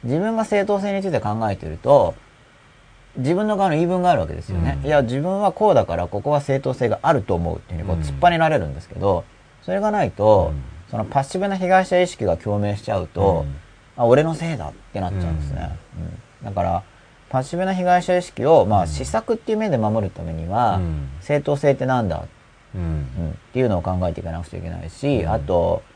[0.04, 2.14] 自分が正当性について考えてると
[3.16, 4.86] 自分の側の言い分があるわけですよね、うん。
[4.86, 9.24] いや自分はこうだからここは正当性があると思うっていうふうにこううん突っ張りられるんですけど
[9.62, 10.62] それがないと、うん。
[10.90, 13.56] そのパッシブな被害者意識が共鳴しちゃうと、うん。
[13.96, 15.78] あ俺のせいだってなっちゃうんですね、
[16.42, 16.46] うん。
[16.46, 16.82] だから
[17.28, 21.08] パッシブな被害者意識を、まあ、施策っていう面で守るためには、うん。
[21.20, 22.26] 正当性ってなんだ、
[22.74, 22.82] うん。
[22.82, 23.30] うん。
[23.30, 25.32] っていうのを考えていかなくちゃいけないし、うん。
[25.32, 25.91] あとえー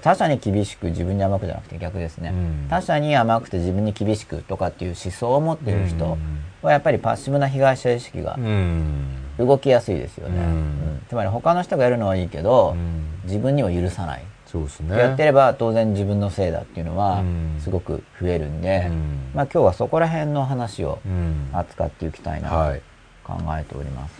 [0.00, 2.32] 他者に厳しく自分に甘くじゃなくて逆ですね、う
[2.66, 2.68] ん。
[2.68, 6.18] 他者に甘くて自分に厳しくとかっていう思想を持っている人うん。
[6.62, 9.06] はやっぱりパッシブな被害者意識がうん。
[9.38, 10.44] 動きやすいですよね、うん。
[10.44, 11.02] うん。
[11.08, 13.20] つまり他の人がやるのはいいけど、うん。
[13.24, 14.96] 自分には許さない、そうですね。
[14.96, 17.56] やってれば当然自分のせいだっていうのはうん。
[17.58, 19.30] すごく増えるんで、うん。
[19.34, 21.48] まあ、今日はそこら辺の話をうん。
[21.52, 22.82] 扱っていきたいなとはい。
[23.24, 24.14] 考えております。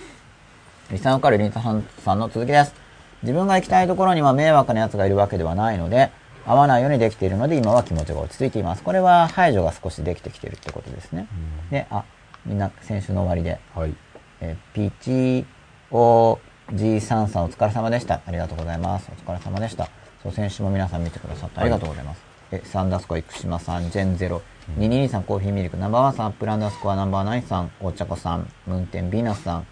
[0.90, 2.82] リサンカルリンタさんさんの続きです。
[3.22, 6.11] 自分が行きたいところには迷惑な奴がいるわけではないので、
[6.44, 8.82] 合わないようにできているので、今は気持ちが落ち着いています。
[8.82, 11.28] これは排除が少しできてきてるってことですね。
[11.70, 12.04] で、あ、
[12.44, 13.94] みんな先週の終わりで、はい
[14.40, 15.46] えー、ピチ
[15.92, 16.38] オ
[16.72, 18.20] ジさんさんお疲れ様でした。
[18.26, 19.11] ありがとうございます。
[19.11, 19.88] お疲れ様でした。
[20.22, 22.22] そう、先週も皆さん見てくださってありがとうございます。
[22.50, 24.42] え、サンダースコア生島さん、ジェンゼロ、
[24.78, 29.66] 222さん、コーヒーミルク、ナンバーワンさん、アップルアンダースコアナンバーナインさん、お茶子さん、ムンテンビーナスさん、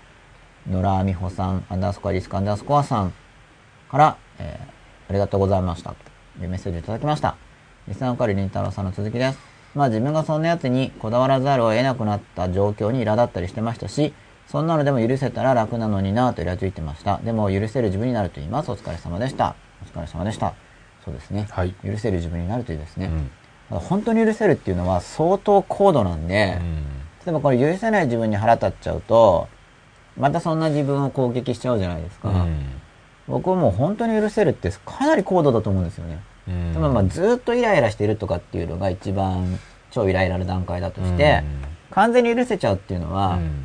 [0.68, 3.12] 野良美穂さん、アンダースコアリスクアンダースコアさん
[3.90, 4.70] から、えー
[5.11, 5.90] ありがとうございました。
[5.90, 7.35] というメッセージをいただきました。
[7.88, 9.38] リスナーカルりんたろーさんの続きです。
[9.74, 14.14] まあ自分がそんなやつにこだわらざるを得なくなった状況に苛立ったりしてましたし、
[14.46, 17.18] そんなのでも許せたら楽なのになぁとイラついてました。
[17.24, 18.70] でも許せる自分になると言います。
[18.70, 19.57] お疲れ様でした。
[19.83, 20.55] お疲れ様でした。
[21.05, 21.48] そうですね。
[21.50, 23.07] はい許せる自分になるといいですね。
[23.70, 26.61] うん本当に許せるっていうのは相当高度なんで、
[27.26, 29.48] 例えばこれ許せない自分に腹立っちゃうと、
[30.16, 32.31] またそんな自分を攻撃しちゃうじゃないですか。
[33.30, 36.20] 僕はもう本当に許せるってかなり高度だと思うんですよね。
[36.48, 39.58] うんでもまあずっとイライラしてるとかっていうのが一番
[39.90, 41.42] 超イライラの段階だとして、
[41.90, 43.64] 完全に許せちゃうっていうのは、うん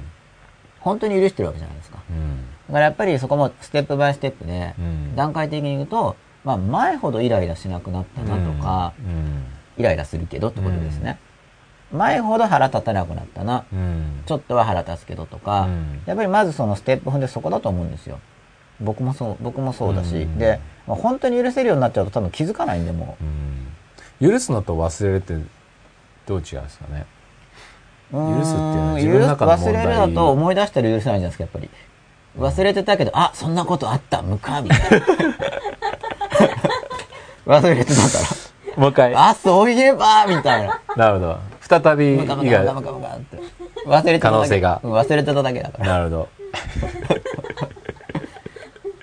[0.80, 1.98] 本当に許してるわけじゃないですか。
[2.10, 8.94] うんだからやっぱりそこもステップバイステップで、うん段階的に言うと、まあ前ほどイライラしなくなったなとか、
[9.78, 11.18] イライラするけどってことですね。
[11.92, 13.66] 前ほど腹立たなくなったな。
[13.74, 18.20] うんちょっとは腹立つけどとか、うんやっぱりまずそのステップ踏んでそこだと思うんですよ。
[18.82, 20.16] 僕もそう、僕もそうだし。
[20.16, 23.18] うんで、まあ、本当に許せるようになっちゃうと多分気づかないんで、も
[24.22, 25.34] うん許すのと忘れるって
[26.26, 27.06] どう違うんですかね？
[28.12, 28.16] う。
[28.16, 31.70] 許すっていうのは自分の中の問題忘れるだと思い出したら許せないじゃないですか、やっぱり。
[32.38, 35.06] 忘れてたけど、あ、そんなことあった、むか、みたいな。
[37.60, 38.02] 忘れてたか
[38.78, 39.30] もう一回ら。
[39.30, 40.82] あ、そういえば、みたいな。
[40.98, 42.28] なるほど再び以外。
[42.28, 42.60] 忘れて
[43.86, 44.20] ただけ。
[44.20, 45.86] 可能性がうん忘れてただけだから。
[45.88, 46.30] なるほど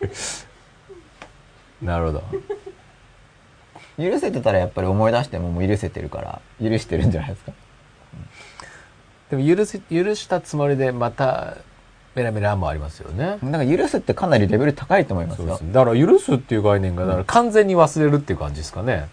[1.83, 2.23] なるほど。
[3.99, 7.53] 許せてたらやっぱり思い出してももう許せてるから、許してるんじゃないですか？
[9.31, 11.57] でも許せ許したつもりでまた
[12.15, 13.39] メラメラもありますよね。
[13.43, 15.59] なんか許すってかなりレベル高いと思いますよ。
[15.73, 19.09] だから許すっていう概念がだから完全に忘れるっていう感じですかね。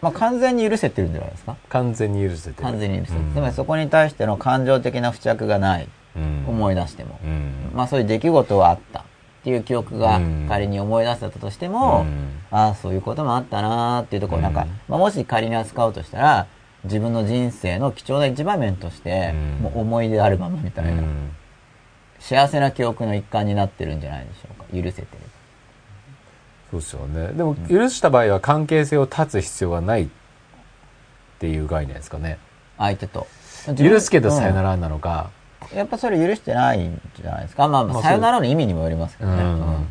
[0.00, 1.56] まあ完全に許せてるんじゃないですか？
[1.68, 2.54] 完全に許せてる。
[2.62, 3.24] 完全に許せてる。
[3.24, 3.32] うん。
[3.34, 5.88] つまりそこに対しての感情的な付着がない。
[6.16, 7.18] うん思い出しても。
[7.24, 7.52] うん。
[7.74, 9.04] まあそういう出来事はあった
[9.42, 16.46] っていう記憶がうん仮に思い出せたとしても、うんああ、そういうこともあったなーっていうところをなんか、うんまあ、もし仮に扱うとしたら、
[16.84, 21.30] 自分の人生の貴重な一場面として、うんもう思い出あるままみたいな、うん
[22.20, 24.64] 幸せな記憶の一環になってるんじゃないでしょうか。
[24.72, 25.06] 許せてる。
[26.70, 30.08] そうですよねでも許した場合は関係性を断つ必要がないっ
[31.42, 32.38] っていう概念ですかね。
[32.78, 33.26] 相手と。
[33.76, 34.70] 許すけどさよなら。
[34.70, 35.30] らなのか。
[35.36, 35.41] うん
[35.74, 37.68] やっぱそれ許してないんじゃないですか。
[37.68, 39.42] まあ、まあ、まあさよならの意味にもよりますけどね。
[39.42, 39.86] うんうん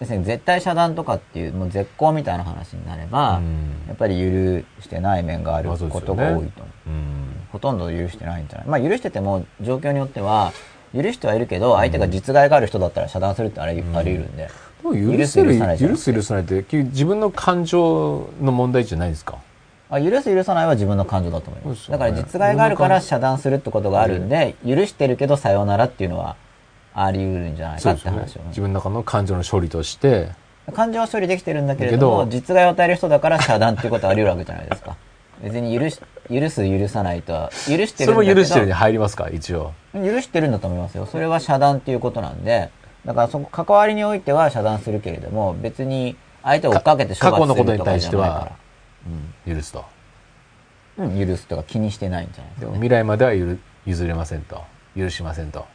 [0.00, 6.88] 要するに絶対遮断とかっていう、もう絶好みたいな話になれば、うんやっぱり許してない面があることが多いと思う。
[6.88, 7.36] うん。
[7.52, 10.52] ほとんど許してないんじゃないまあ許してても状況によっては、
[10.94, 14.48] 許してはいるけど、相手が実害がある人だったら遮断するってあり,、んあり得るんで。
[14.82, 19.36] 許せる、許す許さないじゃん許す許さないって、自分の感情の問題じゃないですか。
[19.90, 21.84] あ許す許さないは自分の感情だと思います。
[21.84, 26.36] すよねだから実害があるから遮断するってことがあるんで、許してるけどさようならっていうのは
[26.94, 28.48] あり得るんじゃないかってそうですよね話を。。
[28.48, 30.28] 自分の中の感情の処理として、
[30.72, 34.96] 感情は処理できてるんだけれども、ど実害を与える人だから遮断っていうことはあり得るわけじゃないですか。
[35.42, 35.98] 別に許し、
[36.28, 39.72] 許す許さないとは、許してそれるんだけども許してるに入りますか、一応。
[39.94, 41.06] 許してるんだと思いますよ。
[41.06, 42.70] それは遮断っていうことなんで、
[43.04, 48.52] だからそこ、関わりにおいては遮断するけれども、別に相手を追っかけて処過去罰のことに対するとかじしては
[49.46, 49.84] 許すと。
[50.98, 52.74] うん、許すとか気にしてないんじゃないですか、ね。
[52.74, 54.62] 未来まではゆる譲れませんと。
[54.96, 55.66] 許しませんと。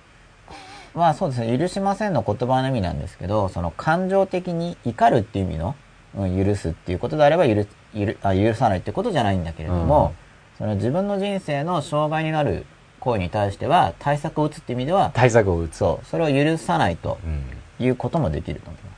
[0.93, 5.76] まあそうですね、許しませんの言葉の意味なんですけど、その感情的に怒るっていう意味の、
[6.17, 10.13] うん、許すっていうことであれば許許あ許さないってことじゃないんだけれども、
[10.58, 12.65] その自分の人生の障害になる
[13.00, 15.78] 行為に対しては対策を打つっていう意味では、対策を打つ。
[15.78, 17.43] そう、それを許さないとうん。
[17.78, 18.91] いうこともできると思います。
[18.91, 18.95] うん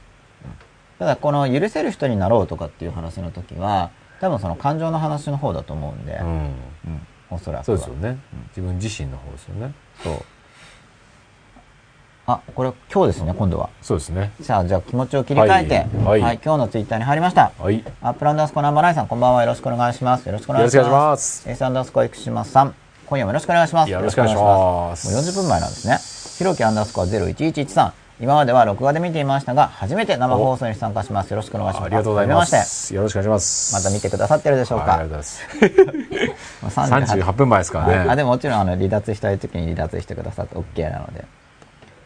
[1.00, 6.28] ただこの許せる人になろうとかっていう話の時は、多分その感情の話の方だと思うんで、うん。
[6.28, 6.54] うん、
[7.30, 7.64] おそらくは。
[7.66, 8.18] そうですよね。
[8.50, 9.74] 自分自身の方ですよね。
[10.04, 10.14] そう。
[12.30, 13.70] あ、これ今日ですね、今度は。
[13.82, 14.32] そうですね。
[14.42, 17.54] さあ、じゃあ気持ちを切り替えて、はいはい今日のツイッターに入りました。
[17.58, 17.82] はい。
[18.02, 19.44] アップアンダースコアナンバーナインさん、こんばんは。
[19.44, 20.26] よろしくお願いします。
[20.26, 20.76] よろしくお願いします。
[20.78, 21.50] よろしくお願いします。
[21.50, 22.76] エースアンダースコア生島さん、
[23.06, 23.92] 今夜もよろしくお願いします。
[23.92, 25.98] よろしくお願いしますもう40分前なんですね。
[26.38, 31.30] ひろきアンダースコア0111さ今までは録画で見ていましたが、初めて生放送に参加します。
[31.30, 31.86] よろしくお願いします。
[31.86, 32.96] ありがとうございます。
[32.96, 33.76] よろしくお願いします。
[33.76, 34.94] また見てくださってるでしょうはいか。
[34.96, 36.28] ありがとうござい
[36.68, 36.74] ます。
[36.78, 37.98] まあ38 38分前ですからね。
[38.00, 41.26] はいあ、でももちろんあの離脱したい時に離脱してくださって OK なので。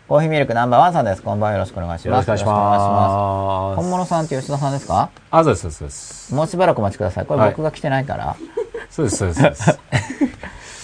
[0.10, 1.22] コーヒーミルクナンバーワンさんです。
[1.22, 1.54] こんばんは。
[1.54, 2.28] よろしくお願いします。
[2.28, 3.76] よろしくお願いします。
[3.78, 5.10] 本物さんって吉田さんですか？
[5.32, 6.36] あ、そうです、そうです。
[6.36, 7.26] もうしばらくお待ちください。
[7.26, 8.36] これはい僕が来てないから。
[8.90, 9.80] そうです、そうですそうです。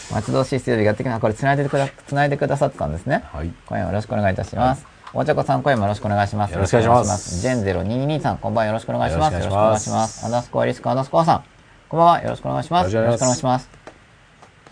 [0.14, 1.20] 待ち遠しい水曜日やってきな。
[1.20, 3.26] これ繋いでくだ、繋いでくださってたんですね。
[3.34, 3.52] はい。
[3.66, 4.86] 今夜もよろしくお願いいたします。
[5.14, 6.54] お茶子さん、今夜もよろしくお願いします。
[6.54, 8.68] よろしくお願いしますジェン0222さん、こんばんは。
[8.68, 9.34] よろしくお願いします。
[9.36, 10.26] よろしくお願いしますす。
[10.26, 11.44] アンダースコアリスクアンダースコアさん、
[11.88, 12.22] こんばんは。
[12.22, 12.94] よろしくお願いします。
[12.94, 13.70] よろしくお願いします。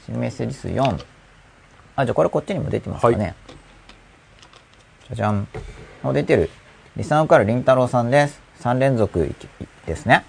[0.06, 1.06] 新メッセージ数4。
[1.96, 3.18] あ、じゃあこれこっちにも出てますかね。
[3.18, 3.36] はい
[5.08, 5.48] じゃじゃん。
[6.04, 6.50] もう出てる。
[6.98, 8.42] リサン受かるりんたろうさんです。
[8.60, 9.34] 3連続
[9.86, 10.26] ですね。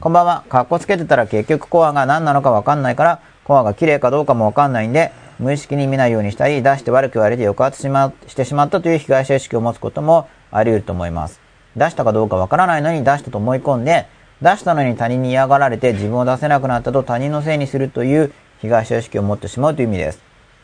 [0.00, 0.44] こんばんは。
[0.48, 11.40] かっこつけてたら結局コアが何なのかわかんないから、コアが綺麗かどうかもわかんないんで、無意識に見ないようにしたり、出して悪く言われて抑圧しましてしまったという被害者意識を持つこともあり得ると思います。
[11.76, 14.06] 出したかどうかわからないのに出したと思い込んで、
[14.42, 20.22] 出したのに他人に嫌がられて自分を出せなくなったと他人のせいにするという被害者意識を持ってしまうという意味です。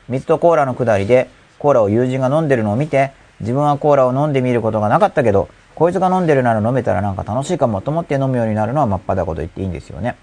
[0.09, 10.17] 水とコーラのくだりで、コーラを友人が飲んでるのを見て、自分はコーラを飲んでみることがなかったけど、こいつが飲んでるなら飲めたらなんか楽しいかもと思って飲むようになるのは真っ裸と言っていいんですよね。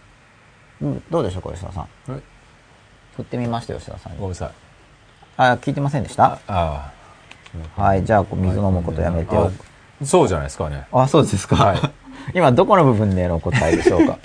[0.82, 2.12] うん、どうでしょうか、吉田さん。
[2.12, 2.31] はい
[3.16, 4.18] 振ってみましたよ、吉田さんに。
[4.20, 4.52] ごめんなさい。
[5.38, 6.40] あ、聞いてませんでした？
[6.48, 6.92] あ
[7.76, 9.52] はい、じゃあ、こう水飲むことやめてあよ。
[10.02, 10.06] あ。
[10.06, 10.88] そうじゃないですかね。
[10.92, 11.56] あ、そうですか。
[11.56, 11.80] はい
[12.36, 14.18] 今、どこの部分での答えでしょうか？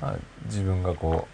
[0.02, 0.14] あ
[0.46, 1.32] 自分がこう、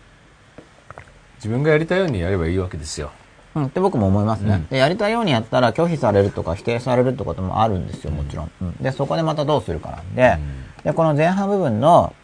[1.37, 3.11] 自分がやりたいようにやればいいわけですよ。
[3.55, 4.79] うん、って僕も思いますね、うんで。
[4.79, 8.51] やりたいようにやったら拒否されるとか否定されるってこともあるんですよ、もちろん。
[8.63, 10.39] うん、で、そこでまたどうするかなんで、
[10.85, 12.15] で、この前半部分の、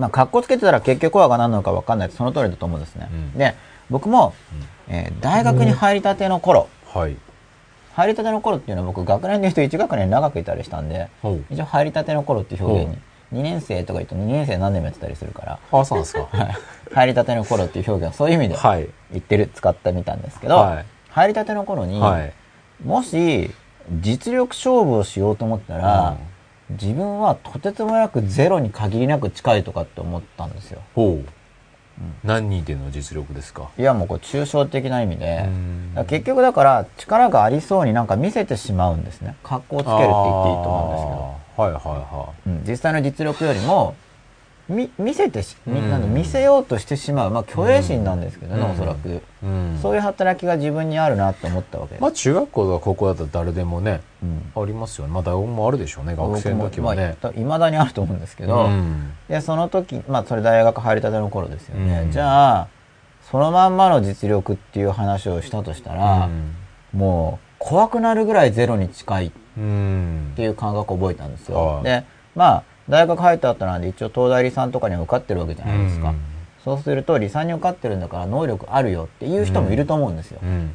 [0.00, 3.08] まあ、格好つけてたら結局はが何なのか分かんないってその通りだと思うんですね。
[3.12, 3.54] うんで、
[3.90, 4.34] 僕も、
[4.88, 7.16] えー大学に入りたての頃、はい。
[7.94, 11.08] 入りたての頃っていうのは僕学年で言うと1学年長くいたりしたんで、
[11.50, 12.90] 一応入りたての頃っていう表現
[13.30, 16.28] に、2年生とか言うと2年生何年もやってたりするから、あ、そうなんですか。
[16.94, 18.88] 入りたての頃っていう表現はそういう意味ではい。
[19.12, 22.32] 言ってる、使ってみたんですけど、はい入りたての頃に、はい。
[22.84, 23.50] もし
[24.00, 26.16] 実力勝負をしようと思ったら、
[26.70, 30.80] 自分はとてつもなくゼロに限りなく近いとかって思ったんですよ。
[30.94, 31.24] ほう。
[32.24, 33.68] 何人での実力ですか？
[33.76, 35.46] いやもうこう抽象的な意味で、
[36.06, 39.36] 結局だから力がありそうになんか見せてしまうんですね。
[39.42, 41.40] 格好をつけるって言っていいと思うんですけど。
[41.62, 44.09] はいはいはうん、実際の実力よりもみ
[44.70, 45.90] 見せてし、みうん。
[45.90, 48.70] なんだ見せようとしてしまう、まあ、虚栄心なんですけどね、うん。
[48.70, 49.20] おそらく、い。
[49.42, 49.78] うん。
[49.82, 51.94] そういう働きが自分にあるなって思ったわけ。
[51.94, 54.62] です、まあ中学校とか高校だったら誰でもね、うん。
[54.62, 55.12] ありますよね。
[55.12, 57.16] まあ大学もあるでしょうね、学生の時はね。
[57.36, 59.12] いまだにあると思うんですけど、うん。
[59.28, 62.12] でその時、まあ、それ大学入りたての頃ですよね、うん。
[62.12, 62.68] じゃあ
[63.30, 66.28] そのまんまの実力っていう話をしたとしたら、
[66.92, 70.32] もう怖くなるぐらいゼロに近いっうん。
[70.36, 71.84] ていう感覚を覚えたんですよ、はい。
[71.84, 72.04] で
[72.34, 76.10] まあ、大学入った後なんで一応東大理さんとかには受かってるわけじゃないですか。
[76.10, 76.20] うん
[76.62, 80.40] そうすると、理さんに受かってるんだから能力あるよっていう人もいると思うんですよ。
[80.42, 80.74] うん。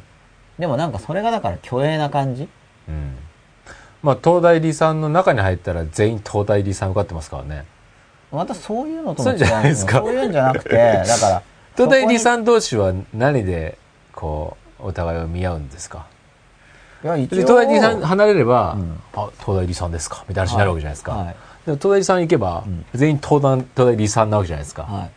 [0.58, 2.48] でもなんかそれがだから虚栄な感じ？
[2.88, 3.14] うん。
[4.02, 7.66] まあ、東大理さんの中に入ったら全員東大理さん受かってますからね。
[8.32, 11.42] またそういうのともそうじゃないですかそういうんじゃなくて、だから、
[11.76, 13.78] 東大理んさん同士は何で、
[14.12, 16.06] こう、お互いを見合うんですか？
[17.04, 17.36] いや、一応。
[17.36, 20.24] で東大理さん離れれば、うんあ、東大理さんですか？
[20.28, 21.12] みたいな話になるわけじゃないですか。
[21.12, 21.26] はい。
[21.26, 21.36] でも
[21.74, 22.84] 東大理さん行けば、うん。
[22.94, 24.82] 全員東大東大理さんなわけじゃないですか。
[24.84, 25.10] はい。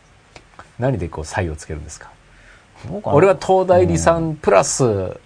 [0.78, 2.10] 何でこう差異をつけるんですか？
[3.04, 4.34] 俺は東大理さん。
[4.36, 5.18] プラス、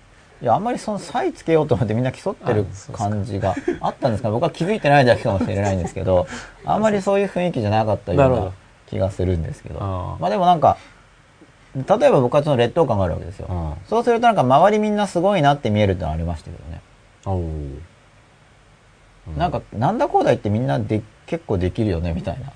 [0.42, 4.30] いや、あんまりその差異つけようと思ってみんな競ってる感じがあったんですか？
[4.30, 6.26] 僕は気づいてないだけかもしれないんですけど、
[6.66, 8.52] あんまりそういう雰囲気じゃなかったような
[8.88, 10.16] 気がするんですけど。
[10.20, 10.76] まあでもなんか、
[11.76, 13.46] 例えば僕はその劣等感があるわけですよ。
[13.48, 16.80] うんそうするとなんか周りみんなすごいなって見えるってのはありましたけどね。
[17.26, 17.78] おー
[19.38, 22.52] なんか、なんだこうだ言ってみんなで結構できるよね、みたいな。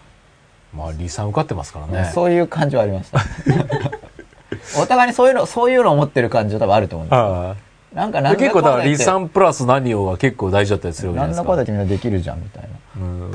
[0.74, 2.10] まあ、理さん受かってますからね。
[2.14, 3.20] そういう感じはありました。
[4.80, 7.50] お互いにそういうの、そういうのを持ってる感じは多分あると思うんですよ。
[7.50, 7.56] あ
[7.94, 11.42] なんか結構だから、理さんプラス何をが結構大事だったりするわけじゃなないですか。
[11.42, 12.68] んだこうだってみんなできるじゃん、みたいな。
[13.02, 13.30] うん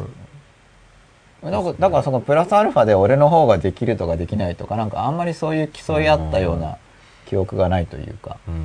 [1.44, 6.78] だからだからそのプラスアルファで俺の方ができるとかできないとか、なんかあんまりそういう競い合ったような
[7.26, 8.54] 記憶がないというか、うん。
[8.54, 8.62] うん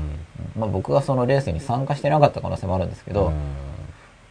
[0.61, 3.33] まあ僕がそのレースに参加してなかった可能性もあるんですけど、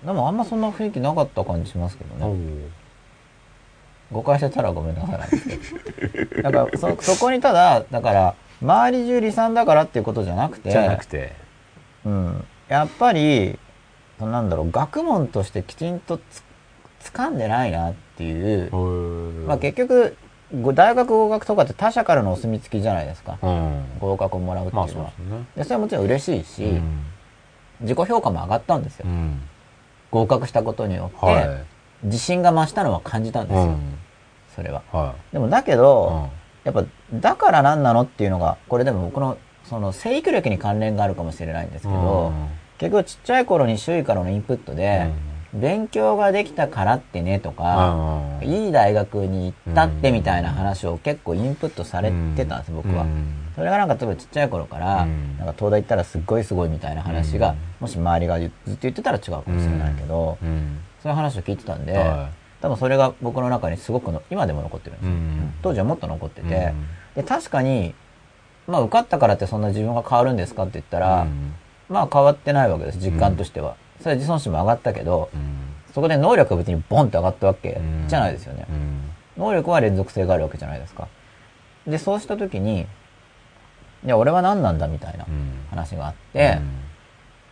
[0.03, 2.39] でもあんまそんな雰囲気なかった感じしますけどおね。
[2.39, 2.67] ー
[4.11, 6.41] 誤解してたらごめんなさいなんですけど。
[6.43, 11.33] だからそ、そこにただ、だから、周り中離散だからっていうことじゃなくて、じゃなくて。
[12.05, 13.59] うん、やっぱり、
[14.19, 16.43] なんだろう、学問としてきちんとつ
[17.11, 18.71] 掴んでないなっていう、
[19.45, 20.15] まあ、結局、
[20.61, 23.37] ご大学合格とかって他者からのお墨付きじゃないですか。
[23.41, 23.83] うん。
[23.99, 24.87] 合格をもらうっていうのは。
[24.87, 25.45] まあそうですね。
[25.57, 26.99] でそれはもちろん嬉しいし、うん
[27.79, 29.05] 自己評価も上がったんですよ。
[29.07, 29.39] うん。
[30.11, 31.65] 合格したことによって、はい。
[32.03, 33.63] 自信が増したのは感じたんですよ。
[33.63, 33.97] うん。
[34.55, 34.83] それは。
[34.91, 35.75] はでもだけい。
[35.75, 36.29] ど、
[36.63, 36.83] やっぱ、
[37.13, 42.31] だから何なのっていうのが、これでも僕の、その、生育歴に関連があるかもしれないんですけど、
[42.77, 45.11] 結局ちっちゃい頃に周囲からのインプットで、
[45.53, 53.05] 勉強ができたからってねとか、いい大学に行ったってみたいな話を結構インプットされてたんです、僕は。
[53.57, 55.35] それがなんか例えばちっちゃい頃から、うん。
[55.39, 57.57] なんか東大行ったらすっごいすごいみたいな話が、うん。
[57.79, 60.77] もし周りがずっと言ってたら違うかもしれないけど、うん。
[61.01, 62.29] そういう話を聞いてたんで、は
[62.61, 65.53] 多分それが僕の中にすごくの今でも残ってるんですよ、うん。
[65.63, 66.43] 当時はもっと残ってい。
[66.43, 66.73] て、
[67.15, 67.95] で確かに、
[68.67, 71.25] まあ受かったからってそんな自分が変わるんですかって言ったら、
[71.89, 73.75] まあ変わってないわけです、実感としては。
[74.01, 75.31] それは自尊心も上がったけど、
[75.95, 78.67] そこで能力が別にボンって上がったわけじゃないですよね。
[79.35, 81.07] 能力は連続性があるわけじゃないですか。
[81.87, 82.85] で、そうした時に、
[84.05, 85.25] いや、俺は何なんだみたいな
[85.69, 86.59] 話があって、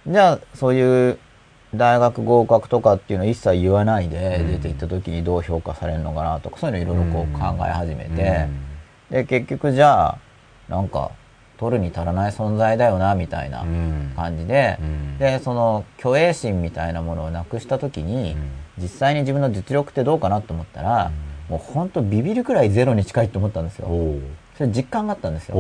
[0.07, 1.17] じゃあ、そういう
[1.73, 4.51] 大学合格とかっていうのを一切言わないでうん。
[4.51, 8.47] 出て行った時にどう評価されるのかなとか、そういうのいろいろこう考え始めて、
[9.09, 10.17] で、結局じゃあ、
[10.69, 11.11] なんか、
[11.57, 13.65] 取るに足らない存在だよな、みたいな
[14.15, 14.77] 感じで、
[15.19, 18.35] で、その、虚栄心みたいなものをなくした時に、
[18.77, 21.11] 実際に自分の実力ってどうかなと思ったら、
[21.49, 23.87] もう本当ビビるくらいゼロに近いと思ったんですよ。
[24.57, 25.55] それ実感があったんですよ。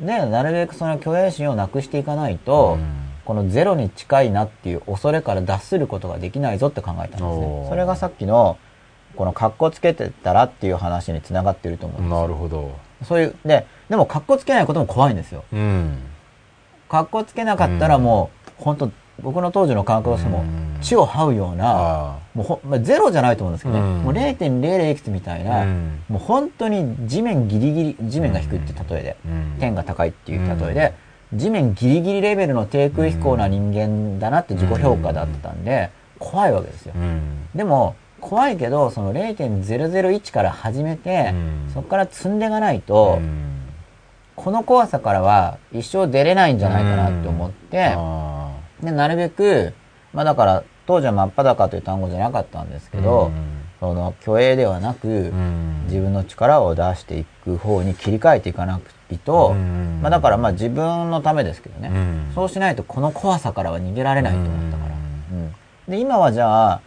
[0.00, 2.78] で、なるべくその虚栄心をなくしていかないと、
[3.24, 7.46] このゼロに近いなっていう恐れから脱することができないぞって考えたんですおね。
[7.66, 8.58] ーそれがさっきの、
[9.16, 12.76] この格好つけてたらっていう話につながってると思うんですよなるほど。
[13.04, 15.44] そういう、で、でも格好つけないことも怖いんですよ。
[15.52, 15.98] うん。
[16.88, 18.90] 格好つけなかったらもう、本当
[19.22, 24.02] 僕の当時の感覚としてもうん、血を這うような、あもうほ、まあ、ゼロじゃないと思うんですけどね、うん。
[24.02, 26.02] もう0.00いくつみたいな、うん。
[26.08, 29.16] もう本当に地面ギリギリ、地面が低いって例えで、
[29.58, 30.94] 天が高いっていう例えで、
[31.34, 36.94] 地面ギリギリレベルの低空飛行な人間だなって自己評価だったんで、怖いわけですよ。
[37.54, 41.72] でも、怖いけど、その0.001から始めて、うん。
[41.72, 43.18] そこから積んでいかないと、
[44.34, 47.96] この怖さからは一生出れないんじゃないかなって思って、
[48.82, 49.74] で、なるべく、
[50.12, 53.30] まあだから、当時は真っ裸という単語じゃなかったんですけど、
[53.80, 55.32] その、虚栄ではなく、
[55.84, 59.54] 自分の力を出していく方に切り替えていかなくてと、
[60.02, 61.90] まあだからまあ自分のためですけどね、
[62.34, 64.94] そうしないとこの怖さからは逃げられないと思ったから。
[64.94, 65.54] うん。
[65.88, 66.80] で、今はじゃあ、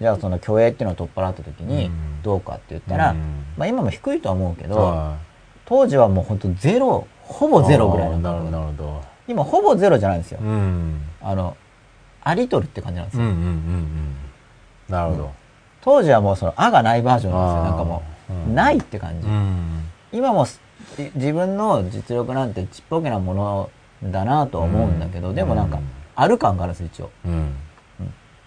[0.00, 1.90] じゃあその虚栄っていうのを取っ払った時に
[2.22, 3.14] どうかって言ったら、
[3.56, 5.14] まあ今も低いとは思うけど、
[5.64, 9.02] 当時はもう本当ゼロ、ほぼゼロぐらいなるほの感覚ど。
[9.28, 10.40] 今ほぼゼロじゃないんですよ。
[10.42, 11.00] うん。
[11.20, 11.56] あの、
[12.22, 13.24] ありとるって感じなんですよ。
[13.24, 14.14] うんうんうんうん。
[14.88, 15.32] なるほど。
[15.82, 17.64] 当時はもうその、あがないバージョンなんですよ。
[17.64, 19.28] なんかもう、うんないって感じ。
[19.28, 19.84] うん。
[20.12, 20.46] 今も
[21.14, 23.70] 自分の実力なんてちっぽけなもの
[24.02, 27.10] だなとは思うんだけど、うんでもなんかうん、ある感があるんです、一応。
[27.26, 27.54] うん。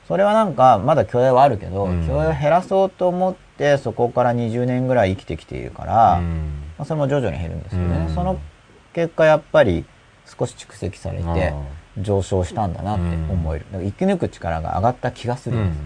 [0.04, 6.22] そそれはなんかまだ許容はあるけど、うん許容を減らそうと思ってそこから20年ぐらい生きてきているから、
[6.86, 8.40] それも徐々に減るんですよね、うんその
[8.94, 9.86] 結果やっぱり
[10.42, 11.54] 少し蓄積されあて
[12.00, 15.82] 上昇したんだなって思える、だから生き抜く力が上がった気がすうんうんるんです、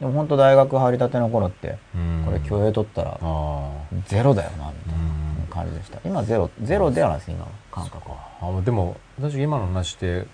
[0.00, 2.22] でも本当大学入りたての頃ってうん。
[2.24, 3.70] これ許容取ったらあ
[4.06, 5.98] ゼロだよなみたいうんな感じでした。
[6.04, 8.16] 今ゼロゼロではないです今は感覚は。
[8.40, 10.26] ああでも私今の話で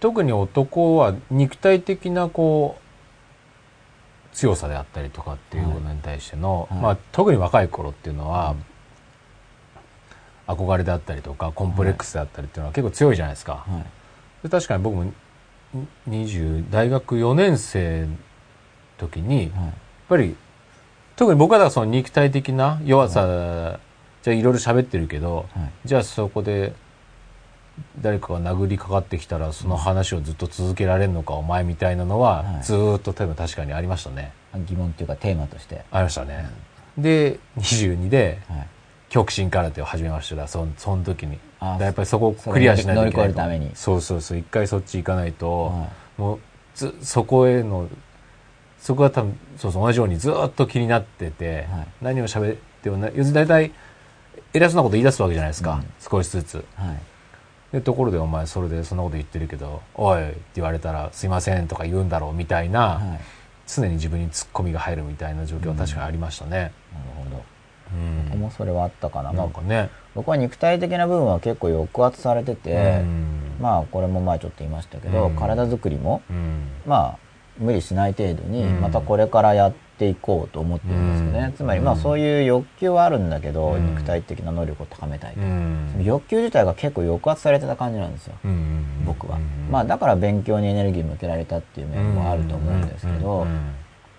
[0.00, 6.80] 特に男は肉体的なこう強さであったりとかっていうことに対しての、はい。
[6.80, 8.54] まあ、特に若い頃っていうのは、
[10.48, 13.64] 憧れであったりとかコンプレックスであったりっていうのは結構強いじゃないですか。
[13.68, 13.84] はい。
[14.42, 15.12] で確かに僕も
[16.08, 18.08] 20大学4年生の
[18.96, 19.72] 時に、やっはい
[20.08, 20.36] ぱり
[21.16, 23.78] 特に僕はだからその肉体的な弱さ、
[24.22, 25.70] じゃあいろいろ喋ってるけど、はい。
[25.84, 26.72] じゃあそこで
[28.00, 32.62] 誰かが殴りかかってきたらその話をずっと続けられるのかお前みたいなのははい。
[32.62, 34.32] ずーっと多分確かにありましたね。
[34.66, 36.48] 疑問っていうかテーマとして、ありましたね。
[36.96, 38.66] で、22ではい、
[39.08, 40.36] 極真空手を始めました。
[40.36, 41.38] から、そその時に。
[41.60, 43.70] あやっぱりそこをクリアしないといけない乗り越えるために。
[43.74, 44.38] そうそうそう。
[44.38, 46.38] 一回そっち行かないと、はもう
[46.74, 47.88] ずそこへの
[48.78, 51.86] そこが多分そうそう同じようにずっと気になってて、はい。
[52.02, 53.72] 何を喋ってもな要するに大体
[54.52, 55.86] 偉そうなこと言い出すわけじゃないですか、うん。
[55.98, 56.54] 少しずつ。
[56.54, 56.98] いはい。
[57.72, 63.20] でところでお前それでそんなこと言ってるけど「おい」って言われたら「すいません」とか言うんだろうみたいな、はい。
[63.66, 66.50] 常に自分にツッコミが入るみたいな状況は確かにありましたね。
[66.50, 66.72] なる
[67.16, 67.36] ほど。
[67.36, 67.57] うん
[68.30, 69.90] 僕もそれはあったかな、まあなんかね。
[70.14, 73.56] 僕は肉体的な部分は結構抑圧されてて、うん。
[73.60, 75.36] まあこれも前ちょっと言いましたけど、うん。
[75.36, 76.68] 体作りもうん。
[76.86, 77.18] まあ
[77.58, 78.80] 無理しない程度にうん。
[78.80, 81.52] またこれからやっていこうと思ってるんですよね、うん。
[81.54, 83.90] つまりまあそういう欲求はあるんだけど、うん。
[83.90, 85.88] 肉体的な能力を高めたいと、うん。
[85.92, 93.74] その欲求自体が結構抑圧されてた感じなんですよ、うん僕は、うんまあだから勉強にエネルギー向けられたっていう面もあると思うんですけど、うん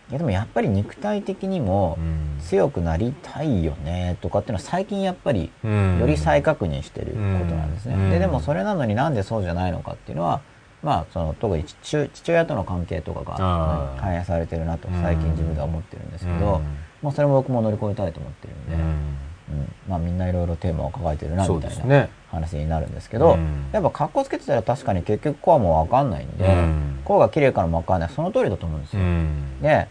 [0.10, 2.26] いやでもやっぱり肉体的にもうん。
[2.39, 5.99] 強くなりたいよねとかっていうのは最近やっぱりうん。
[5.99, 7.95] より再確認してることなんですね。
[7.95, 8.10] うん。
[8.10, 10.41] ででもそれなのになんでそうじゃないのかっていうのは
[10.82, 16.64] まあその特に父父親との関係とかが反映されてるなと最近自分では思ってるんですけど、うん。
[17.01, 18.82] もうそれも僕も乗り越えたいと思ってるんで、うん。
[18.82, 19.74] うん。
[19.88, 22.07] まあみんないろいろテーマを抱えてるなそみたいな。
[22.32, 23.66] 話になるんですけど、うん。
[23.72, 26.99] やっぱ格好つけてたら確かに結局コアもわかんないんで、うん。
[27.03, 28.10] コアが綺麗からもわかんない。
[28.10, 29.01] その通りだと思うんですよ。
[29.01, 29.62] うん。
[29.62, 29.88] で、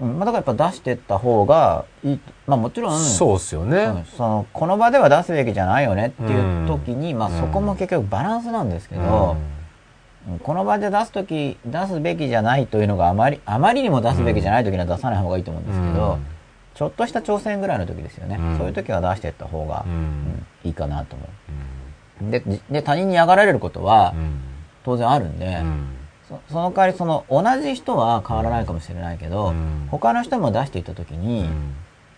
[0.00, 0.18] うん。
[0.18, 2.18] まあ、だからやっぱ出してった方がいい。
[2.18, 3.70] とまあもちろんそうっすようん。
[3.70, 4.04] ね。
[4.16, 9.36] そのこの場では出すべきじゃないよねっていう時に、まあ、うんそこも結局バランスなんですけど、
[10.28, 10.38] うん。
[10.40, 16.18] この場で出す時出すべきじゃないというのがあまりあまりにも出すべきじゃない時には出さない方がいいと思うんですけど、
[16.74, 18.58] ちょっとした挑戦ぐらいの時ですよね、うん。
[18.58, 19.92] そういう時は出していった方が、うん。
[19.92, 21.24] うんいいかなと思
[22.28, 22.30] う。
[22.30, 24.40] でじで他人に嫌がられることはうん。
[24.84, 25.95] 当然あるんで、うん
[26.28, 29.88] そその代わりその同じ人は変わらないかもしれないけど、うん。
[29.90, 31.48] 他の人も出していった時に、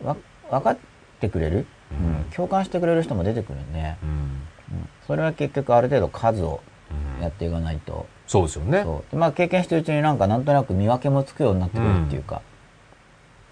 [0.02, 0.16] わ
[0.50, 0.78] 分かっ
[1.20, 2.16] てくれる、うん。
[2.16, 2.24] うん。
[2.34, 4.08] 共感してくれる人も出てくるんで、うん。
[4.08, 4.88] うん。
[5.06, 7.22] それは結局ある程度数をうん。
[7.22, 8.86] やっていかないと、そうですよね。
[9.12, 12.40] まあ、経験してるうちになんかなんとなく見分けもつくようになってくるっていうか、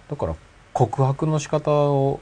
[0.08, 0.34] だから
[0.72, 2.20] 告白の仕方を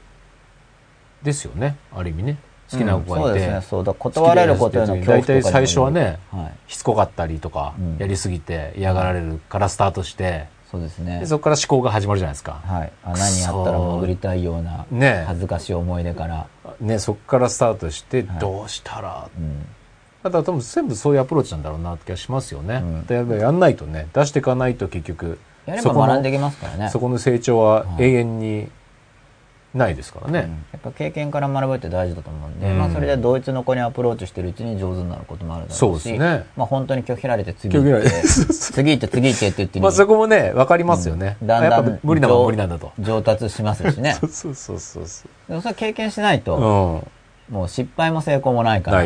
[1.23, 1.77] ですよね。
[1.93, 2.37] ある意味ね。
[2.71, 3.47] 好きな子がいて。
[3.47, 3.93] うんそうね。
[3.97, 11.21] 断られることへの恐怖とか大体最初はね、はい、しつこかったりとかうん、やりすぎて嫌がられるからスタートして、そうですね。
[11.21, 12.61] でそこから思考が始まるじゃないですか。
[12.65, 15.23] はい、あ何やったら潜りたいようなね。
[15.27, 16.47] 恥ずかしい思い出から、
[16.81, 18.39] ね、そこからスタートして、はい。
[18.39, 19.59] どうしたら、うん。
[20.23, 22.75] だから多分全部そういうアプローチなんだろうなって気がしますよね。
[22.75, 23.05] うん。
[23.05, 26.89] でやっぱりやんないとね、出していかないと結局、やれば学んできますからね。
[26.89, 28.03] そこの成長ははい。
[28.03, 28.69] 永遠に
[29.75, 30.39] ないですからね。
[30.39, 38.09] うんやっぱ経験から学ぶって大事だと思うんで、うんまあ、それでドイツの子にアプローチしてるうちに上手になることもあるだろうしそうですねまあ、本当に拒否られて次行って
[38.53, 41.37] 次行って次行ってって言ってまあそこもね、わかりますよね。
[41.43, 42.91] だんだんやっぱ無理な無理なんだと。
[42.99, 47.53] 上達しますしね そうそうそうそうそでもそれ経験しないと、う。
[47.53, 47.55] うん。
[47.55, 49.05] もう失敗も成功もないから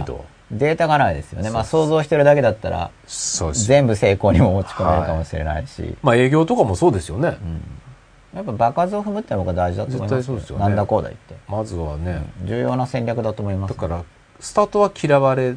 [0.52, 2.92] データがないですよねまあ想像してるだけだったら。
[3.54, 7.38] 全部成功にも持ち込めるかもしれないし、まあ営業とかもそうですよね。
[8.34, 12.24] やっぱ爆発を踏むってのが大事だと思います絶対そうですよねなんだこうだ言って、まずはね。
[12.44, 14.04] 重要な戦略だと思いますだから、
[14.40, 15.56] スタートは嫌われ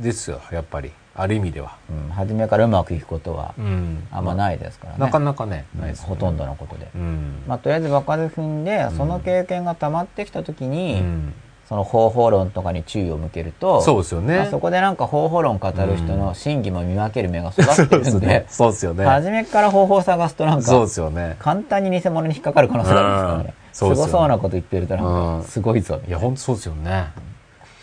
[0.00, 0.92] ですよ、やっぱり。
[1.16, 1.76] ある意味では。
[1.88, 4.06] うん、初めからうまくいくことはうん。
[4.10, 7.42] あんまないですからね、なかなかね、うんないですよねほとんどのことで、うん。
[7.46, 11.34] まあ、とりあえず爆発踏んでその経験が溜まってきた時に、うん
[11.68, 14.36] その方法論とかに注意を向けるとそうですよね。
[14.36, 19.04] まあ、そこでなんか方法論語る人の真偽も見分ける目が育ってるんで、 そうですよね。
[19.06, 21.36] 初めから方法を探すとなんそうかですよね。
[21.38, 23.44] 簡単に偽物に引っかかる可能性があるんですからね。
[23.46, 23.96] うん。
[23.96, 27.06] すごそうなこと言ってるとなんうんかすごいぞいや、本当そうですよね。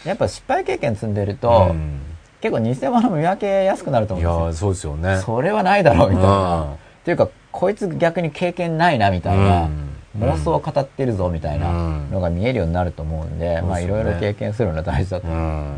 [0.05, 1.99] やっぱ失敗経験積んでると、うん。
[2.39, 4.69] 結構偽物見分けやすくなるとい思うんですよ。
[4.69, 5.21] やそうですよね。
[5.25, 6.55] それはないだろうみたいな。
[6.55, 6.63] うん。
[6.73, 11.71] っていうか、こいつ逆に経験ないなみたいな、うん妄想を語ってるぞみたいな
[12.11, 15.39] のが見えるようになると思うんで、まあいろいろ経験するのは大事だと思う。
[15.39, 15.77] うん。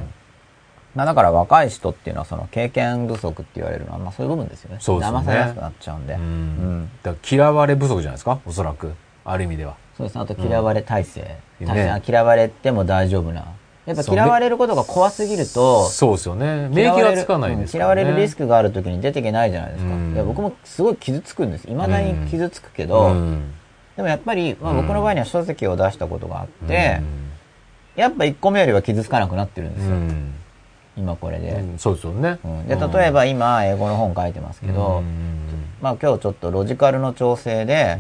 [0.95, 4.77] まあだから若い人っていうのはその経験不足って言われるのは、まあそういう部分ですよね。
[4.79, 5.19] そうですよね。
[5.19, 6.13] 騙されやすくなっちゃうんで。
[6.13, 6.81] ううん。
[6.83, 8.39] んだから嫌われ不足じゃないですか？
[8.45, 8.91] おそらく。
[9.25, 9.75] ある意味では。
[9.97, 10.21] そうですね。
[10.21, 11.37] あと嫌われ体制。
[11.61, 11.67] うん。
[11.67, 12.01] 体制ね。
[12.07, 13.45] 嫌われても大丈夫な。
[13.85, 16.15] やっぱ嫌われることが怖すぎると、そう。
[16.15, 16.69] ですよね。
[16.69, 17.79] 免疫がつかないですうん。
[17.79, 19.93] 嫌われるリスクがある時に出ていけないじゃないですか。
[19.93, 20.13] うん。
[20.13, 21.67] いや僕もすごい傷つくんです。
[21.67, 23.53] 未だに傷つくけど、うん
[23.95, 28.01] でもやっぱり、まあ、僕の場合には書籍を出したことがあって、うん。
[28.01, 29.95] やっぱ1個目よりは傷つかなくなってるんですよ。
[29.95, 30.33] うん。
[30.97, 31.51] 今これで。
[31.51, 32.39] うんそうですよね。
[32.43, 32.67] うん。
[32.67, 37.99] で、例えば今、英語の本書いてますけど、うんまあ今日ちょっとロジカルの調整で、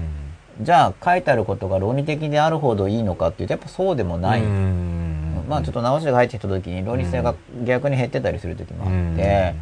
[0.61, 4.41] じゃあ書いてあることが論理的であるほどいいのかっていうと、やっぱそうでもない。
[4.41, 7.35] うんまあちょっと直しが入ってきた時に論理性が
[7.65, 9.17] 逆に減ってたりする時もあって、うん。
[9.19, 9.53] や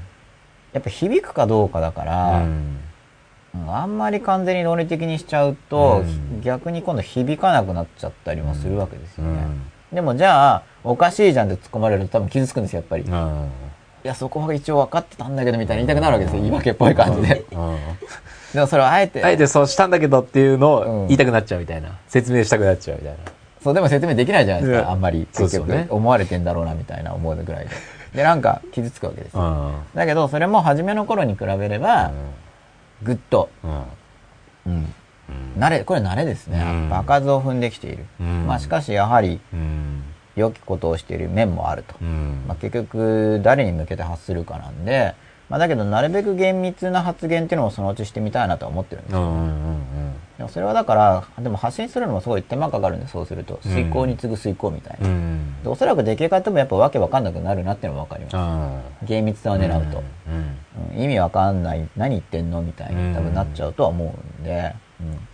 [0.79, 2.45] っぱ響くかどうかだから、
[3.67, 9.31] あんまり完全に論理的にしちゃうと、うん逆に今度響かなくなっちゃったりもするわけですよね。
[9.31, 13.03] うんでもじゃあ、おかしいじゃんって突っ込まれると多分傷つくんですよ、やっぱり。
[13.03, 13.49] いうん
[14.03, 16.41] や、そこは一応分かってたんだけど、みたいに言いたくなるわけですよ。
[16.41, 17.45] 言い訳っぽい感じで。
[17.51, 17.77] うん
[18.53, 21.89] でもそれをあえて、あえてそうしたんだけどっていうのうんを言いたくなっちゃうみたいな。
[22.07, 23.19] 説明したくなっちゃうみたいな。
[23.63, 25.27] そう、でも説明できないじゃないですか、あんまり。
[25.31, 27.71] 結そうですよね局、思われてんだろうな、みたいな思うぐらいで。
[28.15, 29.41] で、なんか、傷つくわけですよ。
[29.41, 29.73] うん。
[29.93, 32.11] だけど、それも初めの頃に比べれば、
[33.03, 33.83] ぐっと、うん。
[34.67, 34.93] うん。
[35.57, 36.61] 慣れ、これ慣れですね。
[36.61, 38.05] うん場数を踏んできている。
[38.19, 40.03] うんまあ、しかし、やはり、うん。
[40.35, 41.95] 良きことをしている面もあると。
[42.01, 42.43] うん。
[42.47, 45.13] まあ、結局誰に向けて発するかなんで、
[45.51, 49.47] まあ、だけどなるべく厳密な発言っていうのもそのうちしてみたいなとは思ってるんですよ、うんう
[49.77, 49.81] ん
[50.41, 53.59] でもそれはだからでも発信するのもすごい手間かかるんでそうすると。
[53.63, 53.71] うん。
[53.71, 55.13] 遂行に次ぐ遂行みたいな、うん。
[55.13, 55.63] うん。
[55.63, 60.95] でおそらく出来方もやっぱわけわかんなくなるなっていうのもわかります、あ厳密さを狙うと、うん。
[60.95, 61.87] うん意味わかんない。
[61.95, 65.27] 何言ってんのみたいに多分なっちゃうとは思うんで、うん。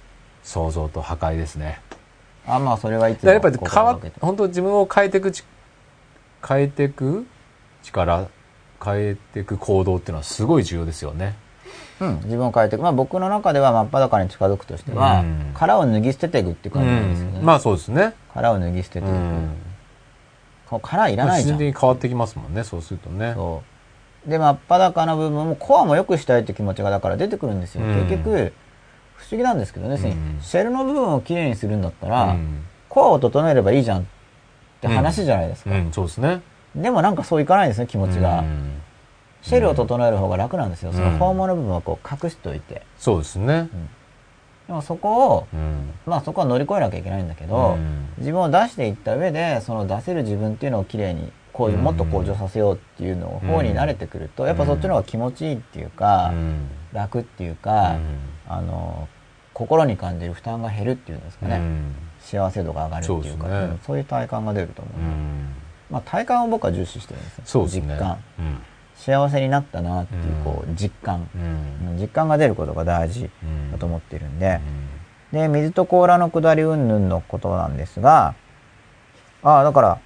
[0.44, 1.80] 想像と破壊ですね。
[2.46, 5.46] あまあそれはいつもやっぱり変わ本当自分を変えていくち
[6.46, 7.26] 変えていく
[7.84, 8.28] 力
[8.84, 11.36] 変えていく行動っていうのはすごい重要ですよね。
[12.00, 12.82] うん、自分を変えていく。
[12.84, 17.40] まあ僕の中では真っ裸に近づくとしては、うん殻を脱ぎ捨てていくっていう感じなんですよね。
[17.42, 18.14] まあそうですね。
[18.34, 19.08] 殻を脱ぎ捨てていく。
[19.08, 19.50] うん。
[20.82, 21.58] 殻いらないじゃん。
[21.58, 22.64] 自然的に変わってきますもんね。
[22.64, 23.34] そうするとね。
[23.36, 23.64] そ
[24.26, 24.30] う。
[24.30, 27.84] で、真っ裸の部分もコアも良くしたいって気持ちがだから出てくるんですよ。
[27.84, 28.54] うん結局、
[29.16, 34.06] 不思議なんですけどね、うんシェルの部分をきれいにするんだったら、うんコアを整えればいいじゃんっ
[34.82, 35.72] て話じゃないですか。
[35.72, 36.42] うん、そうですね。
[36.82, 38.40] でもなんかそういかないんですね、気持ちが。
[38.40, 38.74] うん
[39.44, 40.92] シェルを整える方が楽なんですよ。
[40.92, 42.82] そのうん訪問の部分はこう隠しておいて。
[42.98, 43.70] そうですね。
[44.68, 45.94] でもそこを、うん。
[46.06, 59.08] まあそこは乗り越えなきゃいけないんだけど、うん自分を出していった上で、その出せる自分っていうのをきれいに、向上、うんもっと向上させようっていうのを方に慣れてくると、やっぱそっちの方が気持ちいいっていうか、うん楽っていうか、うんあの、
[59.54, 61.56] 心に感じる負担が減るっていうんですかね。
[61.56, 63.48] うん幸せ度が上がるっていうか、
[63.86, 64.94] そういう体感が出ると思う。
[65.90, 67.44] うんまあ体感を僕は重視してるんですよ。
[67.46, 67.94] そうですね。
[67.94, 68.18] 実感。
[68.40, 68.60] うん
[68.96, 71.30] 幸せになったなっていう、うんこう、実感。
[71.36, 74.60] うんうん実感が出ることが大事うんだと思ってるんで、
[75.32, 78.34] で、水と甲羅の下り云々のことなんですが、
[79.44, 80.00] ああ、だから、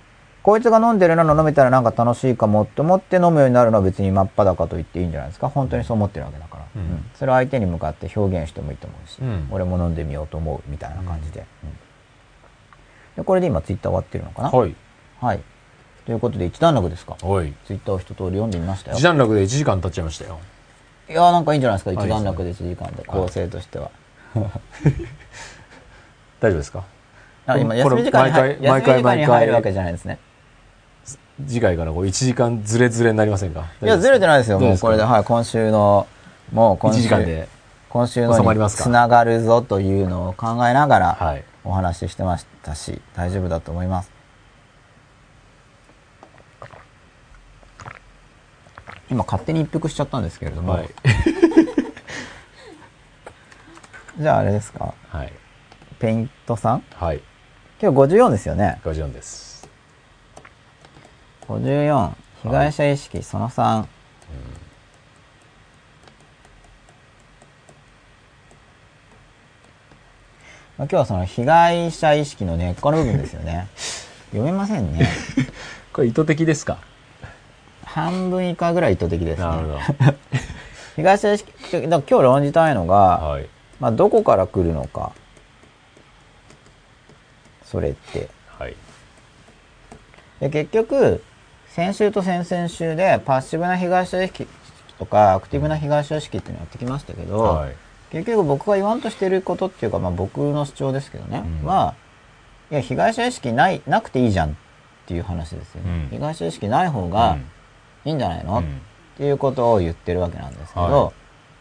[0.44, 5.48] こいつが飲んでるの飲めたらなんか楽しいかもって思って飲むようになるのは別に真っ裸と言っていいんじゃないですか。
[5.48, 6.66] 本当にそう思ってるわけだから。
[6.76, 11.46] うんうんそれを相手に向かって表現してもいいと思うし、うん俺も飲んでみようと思うみたいな感じで。
[11.64, 11.70] うん
[13.16, 14.50] でこれで今ツイッター終わってるのかな？
[14.50, 14.76] はい。
[15.22, 15.40] はい。
[16.12, 17.16] ということで一段落ですか？
[17.22, 17.54] はい。
[17.66, 18.98] ツイッターを一通り読んでみましたよ。
[18.98, 20.40] 時短落で1時間経っちゃいましたよ。
[21.10, 21.92] いやーなんかいいんじゃないですか？
[21.92, 23.92] はい一段落で1時間で構成としては。
[26.42, 26.84] 大丈夫ですか？
[27.48, 30.20] あ今、これ休み時間に入毎回休み時間に毎回入るわけじゃないですね。
[31.48, 33.68] 次回からこう1時間ずれずれになりませんか？
[33.82, 34.60] いや、ずれてないですよ。
[34.60, 36.08] もうこれで、はい、今週の、
[36.52, 37.48] もう今週、1時間で
[37.88, 38.34] 今週の
[38.70, 41.46] つながるぞというのを考えながら、はい。
[41.64, 44.11] お話ししてましたし、大丈夫だと思います。
[49.12, 50.90] 今、勝手に一服しちゃったんですけれども、はい。
[54.18, 55.34] じゃああれですか、はい。
[56.00, 57.22] ペイントさんはい。
[57.82, 58.80] 今日54ですよね。
[58.86, 59.68] 54です。
[61.48, 62.12] 54、
[62.44, 63.86] 被害者意識その3。
[70.78, 73.68] まあ今日はその被害者意識の根っこの部分ですよね。
[74.32, 75.06] 読めませんね。
[75.92, 76.80] これ意図的ですか？
[77.94, 79.80] 半分以下ぐらい意図的ですなるね。
[79.80, 80.14] ほど。
[80.96, 83.48] 被害者意識、だ今日論じたいのが、はい。
[83.80, 85.12] まあどこから来るのか。
[87.66, 88.30] それって。
[88.58, 88.76] はい。
[90.40, 91.24] で結局、
[91.70, 94.48] 先週と先々週でパッシブな被害者意識
[94.98, 97.76] とかアクティブな被害者意識っていうのをやってきましたけど、はい。
[98.12, 101.96] 結局僕が言わんとしてることっていうか、まあ、僕の主張ですけどね、うんは
[102.70, 104.54] いや被害者意識ないなくていいじゃんっ
[105.06, 107.38] ていう話ですよね、うん被害者意識ない方が
[108.06, 108.82] いいんじゃないの、っうん
[109.18, 111.12] ていうことを言ってるわけなんですけど、は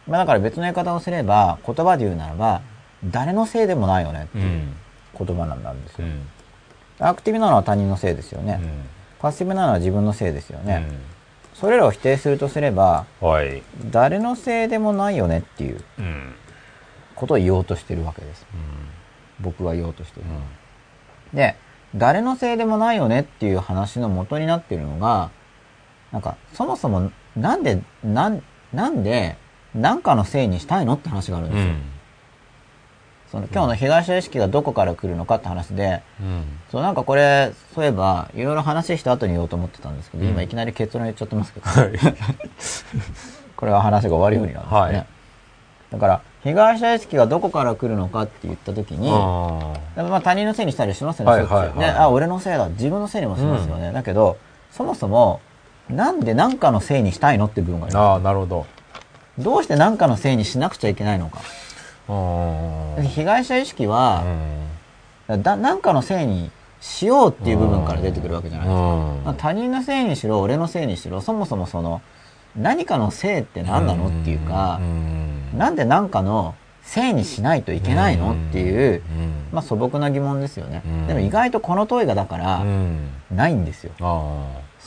[0.06, 2.62] まあ、だから別の言い方をすれば言葉で言うならば
[3.04, 4.40] 誰のせいでもないよねってう。
[4.40, 4.76] いうん
[5.18, 7.06] 言葉なんですよ、うん。
[7.06, 8.60] アクティブなのは他人のせいですよね、
[9.18, 10.86] パッシブなのは自分のせいですよね、
[11.52, 13.28] それらを否定するとすればうん。
[13.28, 13.62] はい。
[13.90, 16.34] 誰のせいでもないよねっていううん。
[17.16, 19.44] ことを言おうとしてるわけですうん。
[19.44, 20.26] 僕が言おうとしてる、
[21.32, 21.36] うん。
[21.36, 21.56] で
[21.94, 25.30] 誰のせいでもないよねっていう話の元になってるのが
[26.12, 28.42] なんかそもそもなんでなん
[28.72, 29.36] なんで
[29.74, 31.74] 何かのせいにしたいのって話があるんですよ、
[33.30, 36.44] その今日の被害者意識がどこから来るのかって話でうん。
[36.70, 40.30] そうなんかこれそういえばいろいろ話した後に言おうと思ってたんですけど、うん。
[40.30, 41.66] 今いきなり結論言っちゃってますけど。
[41.66, 41.92] はい。
[43.56, 45.06] これは話が終わるようになんですよね、はい。
[45.92, 51.86] だから被害者意識がどこから来るのかって言った時に、あまあ他人のせいにしたりしますよね、はいはいはいね。
[51.90, 52.68] あ、俺のせいだ。
[52.70, 53.92] 自分のせいにもしますよね。
[53.92, 54.38] だけど、
[54.70, 55.40] そもそも、
[55.90, 57.98] なんで何かのせいにしたいのっていう部分がありあ。
[57.98, 58.66] あまあ、なるほど。
[59.38, 59.44] す。
[59.44, 61.40] どうして何かのせいにしなくちゃいけないのか。
[62.08, 63.04] うん。
[63.08, 64.24] 被害者意識は、
[65.28, 68.82] だ何かのせいにしようっていう部分から出てくるわけじゃないですか。
[69.24, 72.00] まあ他人のせいにしろ、俺のせいにしろ、そもそもその、
[72.56, 74.80] 何かのせいって何なのっていうか、
[75.56, 79.02] なんで何かのせいにしないといけないのっていう、
[79.52, 81.06] まあ素朴な疑問ですよねうん。
[81.06, 82.64] でも意外とこの問いがだから、
[83.30, 83.92] ないんですよ。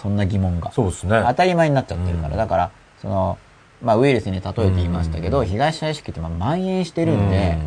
[0.04, 0.72] あそんな疑問があ。。
[0.72, 1.24] そうですね。
[1.26, 2.30] 当たり前になっちゃってるから。
[2.30, 3.38] うんだから、その、
[3.82, 7.58] まあウイルスに例えて言いましたけど、うん被害者意識ってまあ蔓延してるんで、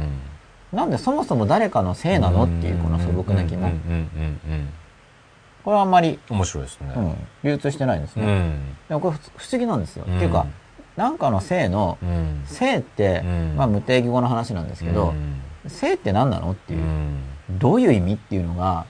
[0.72, 2.44] なんでそもそも誰かのせいなの？
[2.44, 3.80] っていうこの素朴な疑問。
[5.64, 6.92] これはあんまり、面白いですね。
[6.96, 8.24] うん、流通してないんですね。
[8.24, 10.04] うんでもこれ不不思議なんですよ。
[10.06, 10.46] うんっていうか、
[10.96, 15.14] なんかのせいの、うんせいって、うんまあ無定義語の話なんですけど、
[15.66, 16.52] せいって何なの？
[16.52, 16.82] っていう、
[17.50, 18.14] どういう意味？
[18.14, 18.86] っていうのが、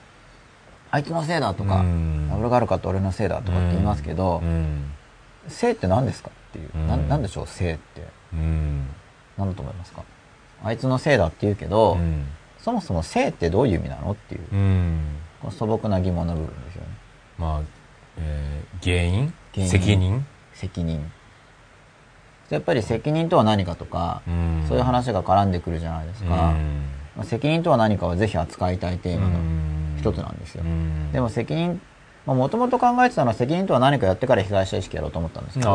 [0.97, 1.85] あいつのせいだとか、
[2.39, 4.41] 俺があるかって俺のせいだとかって言いますけど、
[5.47, 6.87] 性って何ですかっていう、うん。
[6.87, 8.01] ななんでしょう性って。
[8.33, 8.87] うん。
[9.37, 10.03] 何だと思いますか？
[10.63, 12.25] あいつのせいだって言うけど、うん。
[12.57, 14.99] そもそも性ってどういう意味なのっていう、うん。
[15.39, 16.87] この素朴な疑問の部分ですよね。
[17.37, 17.61] まあ
[18.17, 19.33] えー原因？
[19.67, 20.25] 責任？
[20.55, 21.11] 責任。
[22.49, 24.65] やっぱり責任とは何かとか、うん。
[24.67, 26.55] そういう話が絡んでくるじゃないですか、ま
[27.19, 29.39] あ責任とは何かはぜひ扱いたいテーマの
[29.97, 30.63] 一つなんですよ、
[31.11, 31.81] でも責任
[32.25, 35.69] もともと考えてたのは責任とは何かやってから被害者意識やろうと思ったんですけど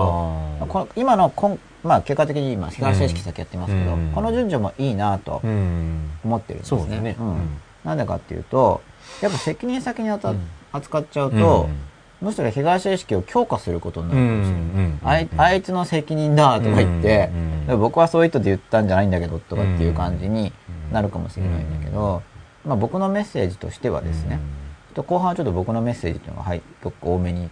[0.68, 4.12] この今のこん、まあ、結果的に今被害者意識先やってますけど、うん。
[4.14, 6.10] この順序もいいなとうん。
[6.24, 7.16] 思ってるんですね。
[7.18, 7.30] そうん。
[7.30, 7.60] うん。
[7.84, 8.82] なんでかっていうと
[9.22, 10.40] やっぱ責任先にあた、うん。
[10.72, 11.68] 扱っちゃうと、
[12.20, 14.56] むしろ被害者意識を強化することになるんですよ。
[14.56, 17.30] うんあいあいつの責任だとか言って、
[17.76, 20.52] 僕はそういう意図で言ったんじゃないんだけどとかっていう感じに
[20.92, 22.22] なるかもしれないんだけど、
[22.64, 24.38] まあ、僕のメッセージとしてはですね、
[24.94, 27.50] と後半はちょっと僕のメッセージっていうのが入結構多めに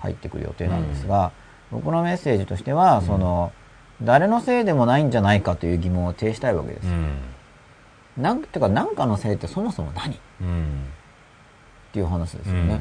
[0.00, 1.32] 入ってくる予定なんですが、
[1.70, 3.52] 僕のメッセージとしては、その
[4.02, 6.86] 誰のせいでもないんじゃないかという疑問を呈したいわけです。
[8.16, 10.14] なんていうか何かのせいってそもそも何？
[10.14, 10.18] っ
[11.92, 12.80] ていう話ですよね。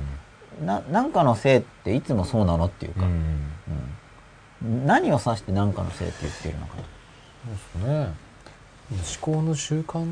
[0.65, 4.85] ななんかのせいっていつもそうなのっていうか、うん。
[4.85, 6.83] 何を指して何かのせいって言っているのかと。
[6.83, 8.13] そうですね
[8.91, 10.03] 思考の習慣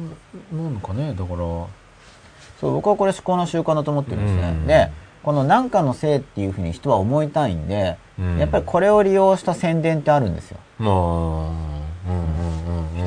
[0.51, 1.13] なのかね？
[1.17, 1.37] だから。
[2.59, 4.49] そう僕はこれ思考の習慣だと思ってるんですね。
[4.49, 4.67] うん。
[4.67, 4.89] で
[5.23, 8.37] この何かのせいっていうふうに人は思いたいんで、うん。
[8.37, 10.57] やっぱりこれを利用した宣伝ってあるんですよ。
[10.79, 10.85] 人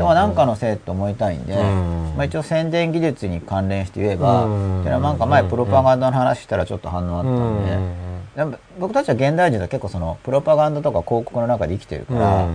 [0.07, 2.15] は何かのせいって思いたいんで、うん。
[2.17, 4.81] まあ、一応宣伝技術に関連して言えば、うん。
[4.81, 7.25] っていうのはなんか前プロパガンダの話したらちょっと反応あっ
[8.37, 12.49] たんで、僕たちは現代人は結構そのプロパガンダとか広告の中で生きてるから、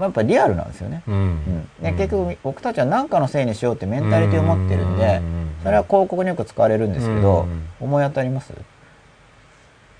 [0.00, 1.02] まあ、やっぱりリアルなんですよね。
[1.06, 1.14] うん。
[1.14, 1.68] うん。
[1.82, 5.20] で結局僕たちは何かのせいにしようってメンタリティを持ってるんで、
[5.62, 7.68] それは広告によく使われるんですけど、うん。
[7.80, 8.54] 思い当たります？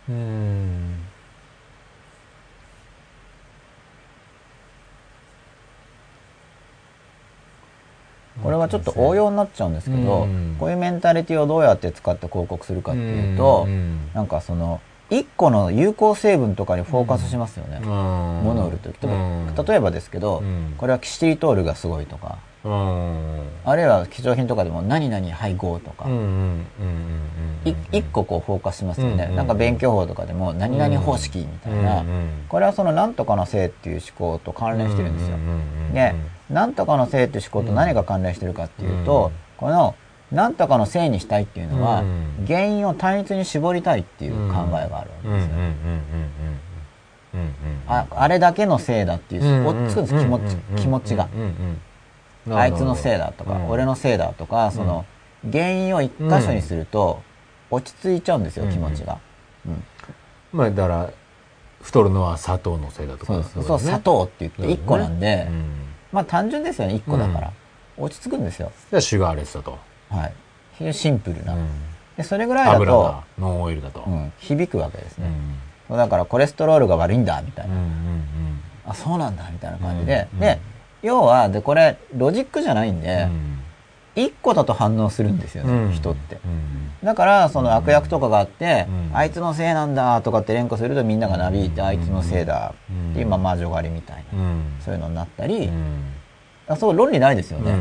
[0.08, 0.96] うん。
[8.42, 10.56] これはちょっと応用になっちゃうんですけど、うん。
[10.58, 13.68] こういうメンタリティをどうやって使って広告するかっていうと、
[14.14, 14.80] なんかその
[15.10, 18.96] 1個の有効成分とかにフォーカスしますよね、も物を売るとき。
[19.68, 20.74] 例えばですけど、うん。
[20.78, 22.38] これはキシリトールがすごいとか。
[22.62, 22.68] あ
[23.74, 26.06] るいは貴重品とかでも何々配合とか、
[27.64, 32.04] い一個こうフォーカスしますよね、うんなんか勉強法とかでも何々方式みたいな、
[32.50, 35.38] これはその何とかのせいっていう思考と関連してるんですよ、
[35.94, 36.14] で
[36.50, 39.94] 何とかのせいっていう思考と何が関連してるかっていうと、この
[40.32, 45.50] 何とかのせいにしたいっていうのは、うん原因を単一に絞りたいっていう考えがあるんですよ。
[47.86, 51.28] ああれだけのせいだっていう、うん落ち着くんです気持ち気持ちが。
[52.50, 55.04] あいつのせいだとか、うん俺のせいだとか、その、
[55.52, 57.22] 原因を一箇所にすると、
[57.70, 59.18] 落ち着いちゃうんですよ、うん気持ちが。
[59.66, 59.84] うん
[60.52, 61.10] まあだから
[61.82, 65.64] 太るのは砂糖のせいだとかそう砂糖って言って1個なんで、うん
[66.12, 67.52] まあ単純ですよね、1個だから。
[67.96, 68.72] 落ち着くんですよ。
[68.90, 69.78] じゃあシュガーレスだと
[70.10, 70.32] はい。
[70.74, 71.54] 非常にシンプルな。
[71.54, 71.68] うん。
[72.16, 74.04] でそれぐらいだとノンオイルだと。
[74.06, 75.24] うん、響くわけですうん。
[75.24, 75.30] ね。
[75.96, 77.74] だからコレステロールが悪いんだ、みたいな。
[77.74, 78.20] うんうん
[78.86, 80.26] あ、そうなんだ、みたいな感じで。
[80.34, 80.58] うんで、
[81.02, 83.00] 要は、で、これ、ロジックじゃないんうん。
[83.00, 83.28] で、
[84.16, 85.88] 1個だと反応するんですようん。
[85.90, 86.38] ね、人って。
[86.44, 87.06] うん。
[87.06, 89.16] だから、その悪役とかがあって、うん。
[89.16, 92.74] あいつのせいなんだとかって連呼するとみんながなびいて、あいつのせいだ
[93.10, 94.62] っていう、まあ、魔女狩りみたいな、うん。
[94.80, 96.04] そういうのになったり、うん。
[96.68, 97.72] あそう、論理ないですよね。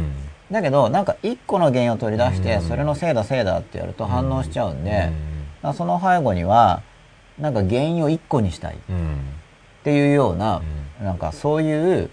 [0.49, 2.61] うんだけど、なんか一個の原因を取り出して、うん。
[2.61, 5.11] それのせいだせいだってやると反応しちゃうんで、
[5.73, 6.81] その背後には、
[7.39, 8.75] なんか原因を一個にしたい。
[8.75, 9.19] っうん。
[9.83, 10.61] ていうような、
[11.01, 12.09] なんかそういう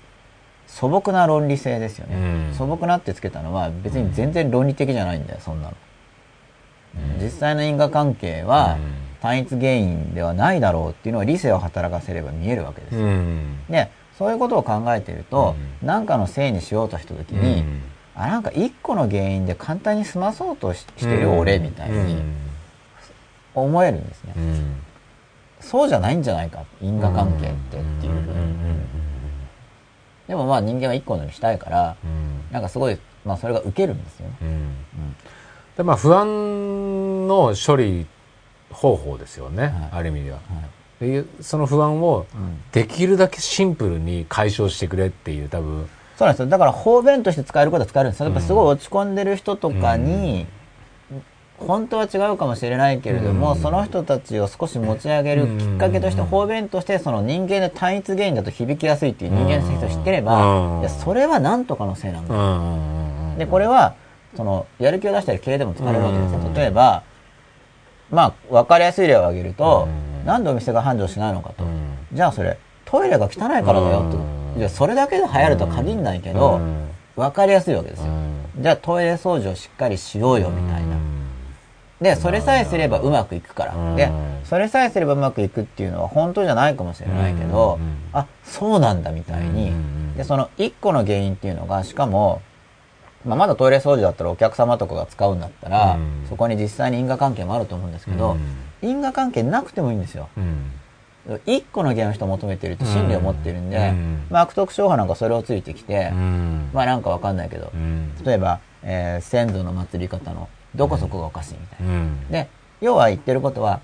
[0.66, 2.16] 素朴な論理性ですよね。
[2.51, 2.55] うん。
[2.55, 5.74] 素朴なってつけたのは別に全然論理的じゃないんだよ、そんなの。
[7.22, 8.78] 実際の因果関係は
[9.20, 12.97] 単一原因ではないだろうっていうのを理性を働かせれば見えるわけです。
[12.97, 13.59] うん。
[13.68, 17.43] で、そういうことを考えていると、う何かのせいにしようとした時うん。
[17.43, 17.64] に、
[18.17, 22.23] あ、なんか一個の原因で簡単に済まそうとししてる俺みたいに
[23.55, 24.33] 思えるんですね。
[24.37, 24.77] うん。
[25.61, 28.57] そうじゃないんじゃないか、因果関係ってっていうふうに。
[30.29, 31.97] でもまあ人間は一個のにしたいから、
[32.51, 34.35] なんかすごい、まあそれが受けるんですよね。
[35.77, 38.07] でまあ不安の処理
[38.71, 39.73] 方法ですよね、はい。
[39.93, 40.39] ある意味では。
[40.39, 40.43] は
[41.01, 41.11] い。
[41.11, 42.62] でその不安をうん。
[42.73, 46.47] できるだけシンプルに解消してくれっていう多分そうなんですよ。
[46.47, 48.27] だから方便として使えることは使えるんですよ。
[48.27, 50.47] やっぱすごい落ち込んでる人とかに、
[51.59, 62.35] 本当は違うかもしれないけれども、うんその人たちを少し持ち上げるきっかけとして、方便としてその人間で単一原因だと響きやすいっていう人間の性質を知ってれば、うんいやそれは何とかのせいなんだ。
[62.35, 63.95] んで、これは、
[64.37, 66.43] その、やる気を出したり経営でも使えるわけですよう。
[66.43, 67.03] ん例えば、
[68.11, 71.64] まあ、わかりやすい例を挙げると、うんなんでお店が繁盛しないのかと。
[71.64, 74.45] うんじゃあそれ、トイレが汚いからだよと。
[74.57, 76.61] うんじゃあそれだけで流行るとは限んないけど、
[77.15, 78.07] わかりやすいわけですよ。
[78.59, 80.97] じゃあトイレ掃除をしっかりしようよみたいな。
[82.01, 83.75] で、それさえすればうまくいくから。
[83.75, 84.11] うんで、
[84.45, 90.17] それさえすればうまくいくっていうのは本当じゃないかもしれないけどうん、あ、そうなんだみたいにうん。
[90.17, 92.43] で、その一個の原因っていうのが、しかも、
[93.25, 98.37] まあ、まだトイレ掃除だったらお客様とかが使うんだったら、うんそこに実際に因果関係もあると思うんですけど、
[98.83, 100.29] 因果関係なくてもいいんですよ。
[101.45, 104.22] 一個の原因を人を求めてるって心理を持ってるんで、うん。
[104.31, 106.11] まあ、悪徳商法なんかそれをついてきて、
[106.72, 107.72] まあなんかわかんないけど、
[108.24, 112.05] 例えば、えー先祖の祭り方のどこそこがおかしいみたいな。
[112.31, 112.49] で、
[112.81, 113.81] 要は言ってることは、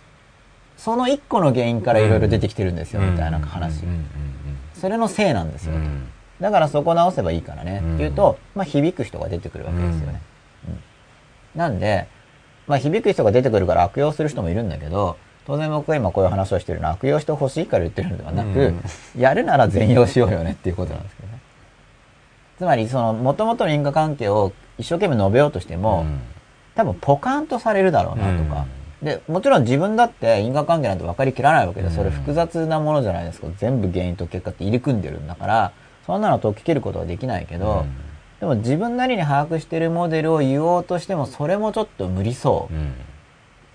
[0.76, 3.82] その一個の原因からいろいろ出てきてるんですよ、みたいな話。
[4.74, 5.78] それのせいなんですよ、と
[6.40, 7.94] だからそこ直せばいいからね、うん。
[7.94, 10.20] っていうと、まあ響く人が出てくるわけですよね。
[10.68, 10.78] うん。
[11.58, 12.06] なんで、
[12.66, 15.16] まあ響く人が出てくるから悪用する人もいるんだけど、
[15.46, 18.74] 当然僕が今こういう話をしてるのは悪用してほしいから言ってるのではなく、
[19.18, 21.38] やるなら全用しようよねっていうことなんですけどね。
[22.58, 26.06] つまり、その、元々の因果関係を一生懸命述べようとしても、
[26.74, 28.66] 多分ポカンとされるだろうなとか。
[29.02, 33.48] で、もちろん自分だって因果関係なんて分かりきらないわけで、それ複雑なものじゃないですか。
[33.58, 35.72] 全部原因と結果って入り組んでるんだから、
[36.06, 37.84] そんなの解き切ることはできないけど、
[38.38, 42.74] でも自分なりに把握してるモデルを言おうとしても、それもちょっと無理そう。
[42.74, 42.78] っ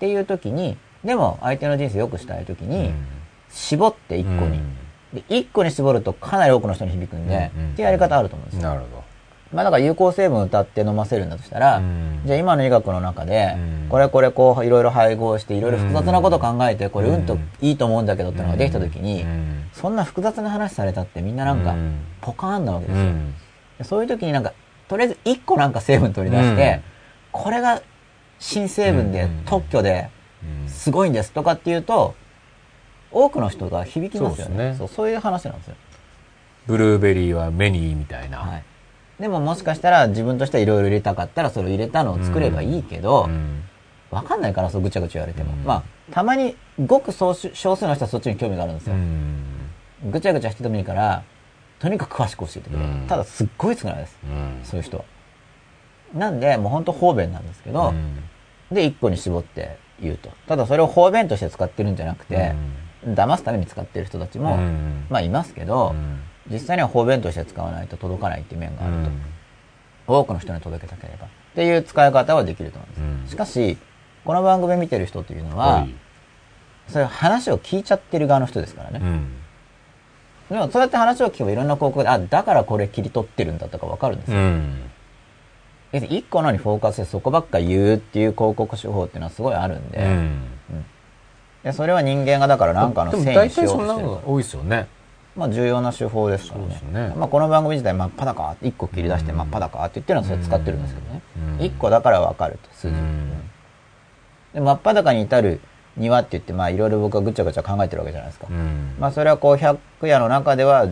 [0.00, 2.92] ていう時に、でも相手の人生良くしたい時に、
[3.50, 4.60] 絞って一個に。
[5.12, 8.68] で、一個に絞るとかなり多くの人に響くんで、うんうんっていうやり方あると思うんですよ。
[8.68, 9.04] なるほど。
[9.52, 12.20] まあだから有効成分歌って飲ませるんだとしたら、うん。
[12.26, 19.24] じゃあ今の医学の中でうん、これこれこういろいろ配合していろいろ複雑なこと考えて、これうんといいと思うんだけどってのができた時に、
[19.72, 22.00] そんな複雑な話されたってみんななんかうん。
[22.20, 23.04] ポカーンなわけですよ。
[23.78, 24.52] でそういう時になんか、
[24.88, 26.82] とりあえず一個なんか成分取り出して、うん。
[27.32, 27.80] これが
[28.38, 29.42] 新成分でうん。
[29.46, 30.10] 特許で
[30.66, 32.14] すごいんですとかっていうと、
[33.10, 34.74] 多くの人が響きますよね。
[34.76, 35.74] そうねそういう話なんですよ。
[36.66, 38.38] ブルーベリーは目にいいみたいな。
[38.38, 38.62] はい。
[39.18, 43.64] でももしかしたら自分としてはいろいろ入れたかったらそれを入れたのを作ればいいけど、うん
[44.10, 45.52] わかんないからそうぐちゃぐちゃ言われても。
[45.52, 45.82] うんまあ、
[46.12, 48.96] たまにごく少数の人はそっちに興味があるんですうよ。
[48.96, 49.42] ん
[50.10, 51.24] ぐちゃぐちゃしててもいいから、
[51.78, 52.78] とにかく詳しく教えてくれ。
[52.78, 54.18] うんただすっごい少ないです。
[54.24, 55.04] うんそういう人は。
[56.14, 57.92] なんで、もうほんと方便なんですけど、
[58.72, 60.30] で、一個に絞って言うと。
[60.46, 62.54] ただそれを方便として使ってるんじゃなくて、
[63.06, 64.56] 騙すために使ってる人たちも、
[65.10, 65.94] まあいますけど、
[66.50, 68.94] 実際には方便として使わないと届かないっていう面がある
[70.06, 70.18] と。
[70.20, 71.26] 多くの人に届けたければ。
[71.26, 73.28] っていう使い方はできると思うんです、うん。
[73.28, 73.76] しかし
[74.24, 75.94] この番組見てる人というのは、はい。
[76.88, 79.34] そういう話を聞いちゃってる側の人ですからね、うん。
[80.48, 84.90] でもそうやって話を聞けばいろんな広告であだからこれ切り取ってるんだとかわかるんですよ、うん
[85.92, 90.42] 別に一個のにフォーカスしてそこばっか言うっていう広告手法っていうのはすごいあるんで,、うん。
[91.64, 94.08] でそれは人間がだから何かのせい大体にしようとしてる。
[94.26, 94.86] 多いですよね。
[95.34, 97.14] まあ重要な手法ですからねね。
[97.16, 99.38] まあ、この番組自体真っ裸って一個切り出してうん。
[99.38, 101.22] 真っ裸って言ってるのはそれ使ってるんですけどね。
[101.58, 101.64] うん。
[101.64, 103.30] 一個だからわかると数字、うん。
[104.52, 105.60] で真っ裸に至る
[105.96, 108.96] にはって言ってまあいろいろ僕はぐちゃぐちゃ考えてるわけじゃないですか、うん。
[108.98, 110.88] まあそれはこう100夜の中では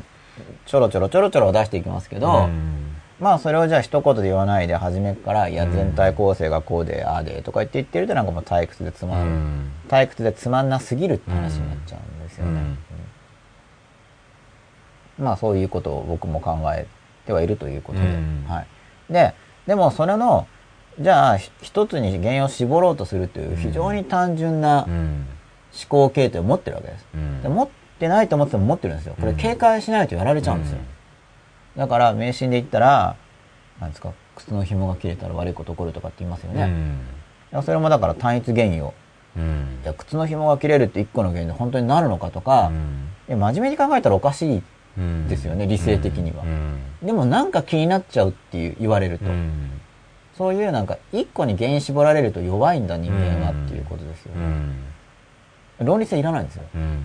[0.64, 2.85] ちょろちょろちょろちょろ出していきますけど、うん
[3.18, 9.70] まあそれをじゃあ一言で言わないで初めからいやうん全体構成がこうでああでとか言って言ってるとなんかもう退屈でつまん、うん。
[9.88, 12.58] 退屈でつまんなすぎるって話になっちゃうんですよね、うん。
[12.58, 15.24] うん。
[15.24, 16.86] まあそういうことを僕も考え
[17.24, 18.44] てはいるということで、うん。
[18.46, 19.34] はい、で
[19.66, 20.46] でもそれの
[21.00, 25.26] じゃあひ一つに原因を絞ろうとするという非常に単純な思うん。
[25.88, 27.42] 考形態を持ってるわけです、うん。
[27.42, 29.14] で持ってないと思ってても持ってるんですよ。
[29.18, 29.36] これうん。
[29.36, 30.78] 警戒しないとやられちゃうんですよ、
[31.76, 33.16] だから迷信で言ったら
[33.80, 36.70] なんですか靴の紐が切れたら悪いこと起こるとかって言いますよね、
[37.52, 38.94] いやそれもだから単一原因を。
[39.36, 39.78] うん。
[39.82, 42.72] いや靴の紐が切れるって一個の原因で本当になるのかとか、
[43.28, 44.62] いや真面目に考えたらおかしい
[44.98, 46.42] うんですよね理性的には。
[46.44, 47.06] うん。
[47.06, 49.80] でもなんか気になっちゃうっていう言われると、うん。
[50.36, 54.44] そういうなんか一個に原因絞られると弱いんだ人間はっていうことですようね、
[55.84, 55.86] ん。
[55.86, 56.64] 論理性いらないんですよ。
[56.74, 57.04] うん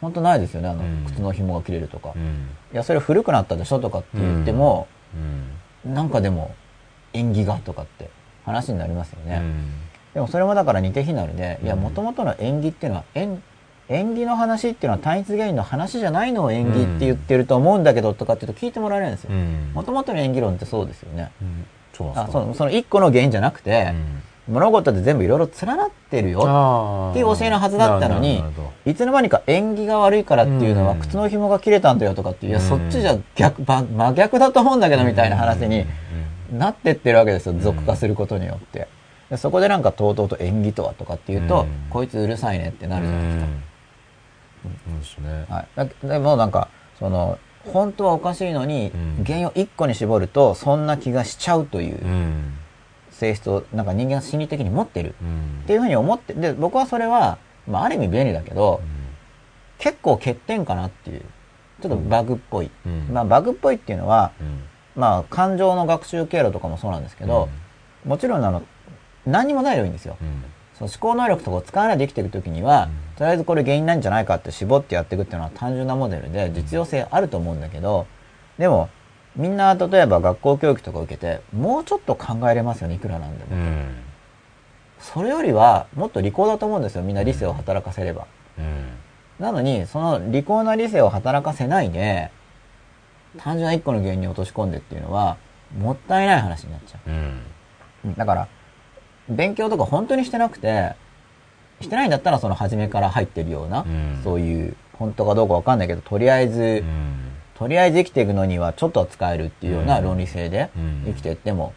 [0.00, 1.04] 本当ないですよねあの、うん。
[1.06, 2.48] 靴の紐が切れるとか、いうん。
[2.72, 4.86] やそれ古くなったでしょとかって言っても、
[5.84, 5.94] うん。
[5.94, 6.54] なんかでも
[7.12, 8.10] 縁起がとかって
[8.44, 9.64] 話になりますよね、うん。
[10.14, 11.80] でもそれもだから似て非なるで、いや、うん。
[11.80, 13.42] もともとの縁起っていうのは、縁、
[13.88, 19.30] 縁起の話っていうのは単一原因の話じゃないのを縁起って言ってると思うんだけどとかっていうと聞いてもらえないんですよ。
[19.32, 19.34] う。
[19.34, 19.72] ん。
[19.74, 21.30] もともとの縁起論ってそうですよね。
[21.40, 21.66] うん。
[21.94, 23.92] そうあそのその一個の原因じゃなくて、
[24.48, 26.42] 物事って全部いろいろ連なってるよ。
[26.44, 28.42] あっていう教えのはずだったのに
[28.86, 32.64] いつの間にか縁起が悪いからっていうのはうん靴の紐が切れたんだよとかっていや、うん。
[32.64, 35.84] そっちじゃ逆、ば真逆だと思うんだけどみたいな話に
[36.50, 37.60] なってってるわけですよ、ん。
[37.60, 38.88] 俗化することによって。
[39.28, 41.68] でそこでなんかとうとうと縁起とはとかっていうと、うん。
[41.90, 43.44] こいつうるさいねってなるじゃないですか。
[43.44, 44.94] うん。
[44.94, 45.00] うん。
[45.00, 46.50] ですねはい、だでもなん。
[46.50, 46.68] か、
[46.98, 47.38] その、
[47.70, 49.24] 本当はおかしいのに、うん。
[49.26, 50.86] 原因を一個に絞ると、そん。
[50.86, 52.54] な気がしちゃうといううん
[53.18, 55.14] 性質を、なんか人間は心理的に持ってる。
[55.20, 55.60] うん。
[55.64, 58.80] っていうふうに思って、で、僕はそれは、まあ、ある意味便利だけど、
[59.78, 61.22] 結構欠点かなっていう、
[61.82, 62.70] ちょっとバグっぽい。
[62.86, 63.08] うん。
[63.12, 64.62] まあ、バグっぽいっていうのは、うん。
[64.94, 67.48] まあ、感情の学習経路とかもそうなんですけど、
[68.04, 68.62] もちろんあの、
[69.26, 70.16] 何にもないでもいいんですよ。
[70.20, 70.44] うん。
[70.74, 73.16] その思考能力とかを使わないで生きていくときには、うん。
[73.16, 78.06] とりあえずこれ原因なんじゃないかって絞ってやっていくっていうのは単純なモデルで実用性あると思うんだけど、
[78.58, 78.88] でも、
[79.36, 83.56] みんな例えば学校教育とか受けて、もうちょっと考えれますよね、いくらなんでも。
[83.56, 84.04] うん
[85.00, 88.26] それよりは、もっと利口だと思うんですよ、みんな理性を働かせれば。
[88.58, 88.88] うん
[89.38, 92.32] なのに、その利口な理性を働かせないで、
[93.38, 95.36] 単純な一個の原因に落とし込んでっていうのは、
[95.78, 97.10] もったいない話になっちゃう。
[97.10, 97.40] うん
[98.06, 98.48] うんだから、
[99.28, 100.96] 勉強とか本当にしてなくて、
[101.80, 110.04] してないんだったらその初めから入ってるような、うんそういう、本当かどうかわかんないけど、とりあえず、うんとりあえず生きていくのにはちょっとは使えるっていうようなうん。
[110.04, 111.02] 論理性でうん。
[111.06, 111.74] 生きていっても、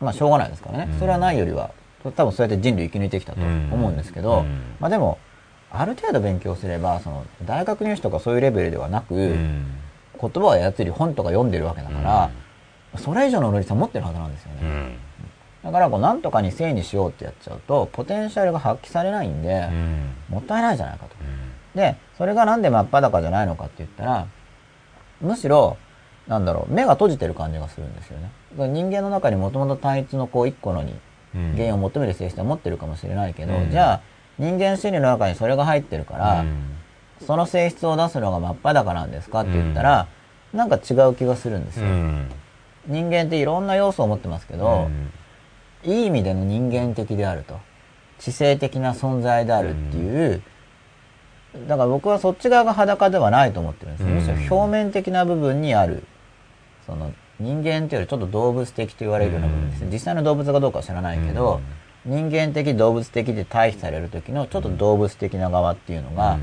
[0.00, 0.88] まあしょうがないですからね。
[0.92, 0.98] うん。
[0.98, 1.70] それはないよりは、
[2.04, 4.62] 多分そうやって人類生き抜いてきたと思うんですけど、うん。
[4.78, 5.18] まあでも、
[5.72, 9.66] ある程度勉強すれば、その、大学入試とかそういうレベルではなく、うん。
[10.20, 12.30] 言葉を操り本とか読んでるわけだから、
[12.98, 14.58] それ以上の論理さ持ってるはずなんですよね。
[14.62, 14.96] うん。
[15.64, 20.14] だからこうなんとかに正にしようってやっちゃうとポテンシャルが発揮されないんで、うん。
[20.28, 21.16] もったいないじゃないかと。
[21.74, 24.28] でそれがなんで真っ裸じゃないのかって言ったら
[25.20, 25.76] むしろ
[26.26, 28.30] なんだろう目が閉じてる感じがするんですよね。
[28.52, 30.94] だから人間の中にもともと単一のこう一個のに
[31.34, 34.00] うん原因を求める性質は持ってるかもしれないけど、うんじゃあ
[34.38, 36.44] 人間心理の中にそれが入ってるから、
[37.26, 40.08] その性質を出すのが真っ裸なんですかって言ったら、
[40.52, 41.86] なんか違う気がするんですよ。
[41.86, 42.28] うん
[42.86, 44.90] 人間っていろんな要素を持ってますけど、
[45.84, 47.58] いい意味での人間的であると。
[48.18, 50.42] 知性的な存在であるっていう、
[51.68, 54.14] だから僕はそっち側が裸ではないと思ってるんですよ。
[54.14, 56.04] むしろ表面的な部分にある、
[56.86, 59.88] その人間っていうよりちょっと動物的と言われるような部分ですね。
[59.92, 61.60] 実際の動物がどうかは知らないけど、
[62.04, 66.38] 人間的動物的で対比される時のちょっと動物的な側っていうのが、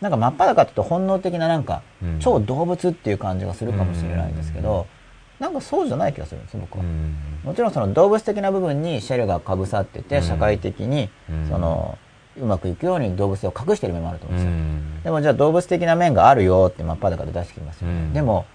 [0.00, 2.18] なんか真っ裸って言うと本能的ななんかうん。
[2.20, 4.86] 超動物っていう感じがするかもしれないんですけど、
[5.38, 6.84] なんかそうじゃない気がするんですよ、僕は。
[7.44, 10.22] もちろんその動物的な部分にシェルがかぶさってて、うん。
[10.22, 11.48] 社会的にうん。
[11.48, 11.98] その
[12.38, 14.52] うまくいくように動物性を隠してる面もあると思うんですよ。
[14.52, 14.54] う
[15.00, 15.02] ん。
[15.02, 17.94] でもじゃあ動物的な面があるよって真っ裸で出してきますよね。
[17.94, 18.12] うん。
[18.12, 18.46] でも、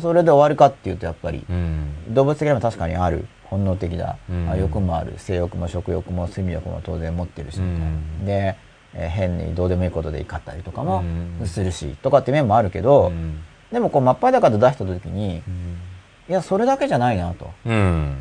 [0.00, 1.92] それで終わるかっていうとやっぱりうん。
[2.08, 3.26] 動物的にも確かにある。
[3.44, 5.12] 本能的だ、う欲もある。
[5.18, 8.24] 性欲も食欲も睡眠欲も当然持ってるし、うん。
[8.24, 8.56] で、
[8.94, 11.04] えー変にどうでもいいことで怒ったりとかも
[11.40, 11.46] うん。
[11.46, 13.40] するし、とかって面もあるけど、うん。
[13.70, 15.76] でもこう真っ裸で出した時にうん。
[16.30, 17.50] いやそれだけじゃないなと。
[17.66, 18.16] うん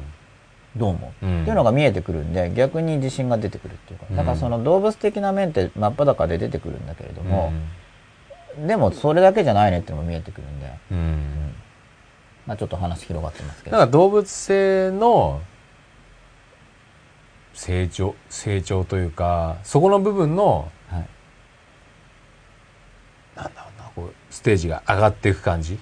[0.75, 1.41] どう思う、うん。
[1.41, 4.05] っていうのが見えてくるんで逆に自信が出てくるっていうか。
[4.15, 7.51] だからその動物的な面って真っ裸で出てくるんだけれども、
[8.65, 11.53] でもそれだけじゃないねっていうのも見えてくるんで、うん。
[12.47, 13.77] まあ、ちょっと話広がってますけど。
[13.77, 15.41] か動物性の
[17.53, 21.07] 成長成長というかそこの部分のはい、
[23.35, 25.77] なんだろうなこうステージが上がっていく感じ？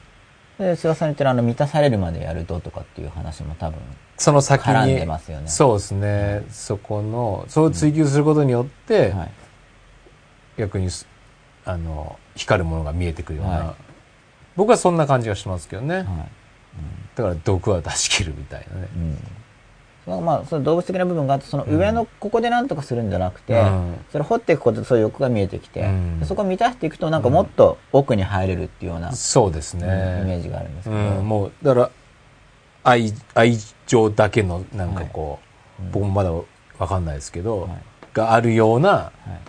[0.57, 3.79] で菅さん言ってるあの満たされるまでやるととかっていう話も多分
[4.19, 5.47] その先にでますよね。
[5.47, 9.31] そうですね、そこのそう追求することによって、はい。
[10.57, 11.07] 逆にす
[11.65, 13.75] あの光るものが見えてくるような、はい。
[14.57, 16.05] 僕はそんな感じがしますけどね、はい。
[17.15, 18.87] だから毒は出し切るみたいなね。
[18.93, 19.17] うん。
[20.03, 23.95] そのまあその動物的な部分があってその上のここで何とかするんじゃなくて、うん。
[24.11, 25.89] それ掘っていくことでそういう欲が見えてきて、
[26.25, 31.91] そこを満たしていくとなんかもっと奥に入れるっていうような、そうですね、イメージがあるんですけうど、ん、もうだから
[32.83, 33.57] 愛愛
[33.87, 35.39] 情だけのなんかこ
[35.79, 35.91] う、うん。
[35.91, 37.71] 僕もまだわかんないですけど、はい。
[38.13, 39.39] があるようなはい。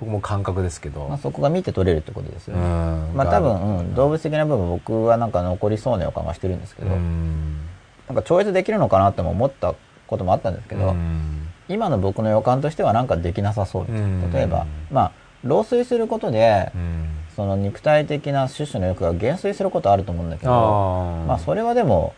[0.00, 3.14] 僕も感覚ですけど、まあ、そこが見て取れるってことですようね、ん。
[3.14, 7.66] まあ多分、がうん、動物的な部分僕はなんか残りそうな予感がしてるんですけど、うん。
[8.06, 9.74] なんか超越できるのかなっても思った
[10.06, 11.48] こともあったんですけど、うん。
[11.68, 13.86] 今の僕の予感としてはなんかできなさそう
[14.32, 15.12] 例えばまあ
[15.44, 17.08] 老衰することで、うん。
[17.34, 22.12] その肉体的な種々の欲が減衰することあると思うんだけどあまあそれはでも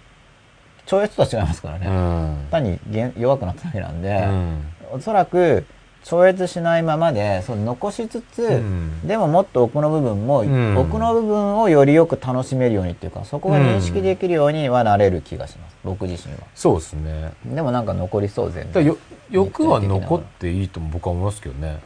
[0.90, 2.48] 超越とは違いますからね、うん。
[2.50, 4.62] 単に減弱くなっただけなんで、うん。
[4.94, 5.64] おそらく
[6.02, 9.06] 超越しないままでその残しつつ、うん。
[9.06, 10.76] でももっと奥の部分も、ん。
[10.76, 15.76] 奥の部分をよりよく楽しめるようにっていうかそこが認識できるようにはなれる気がします。
[15.84, 16.40] 僕自身は。
[16.56, 17.34] そうですね。
[17.46, 18.96] でもなんか残りそう全然。
[19.30, 21.78] 欲は残っていいとも僕は思いますけどね。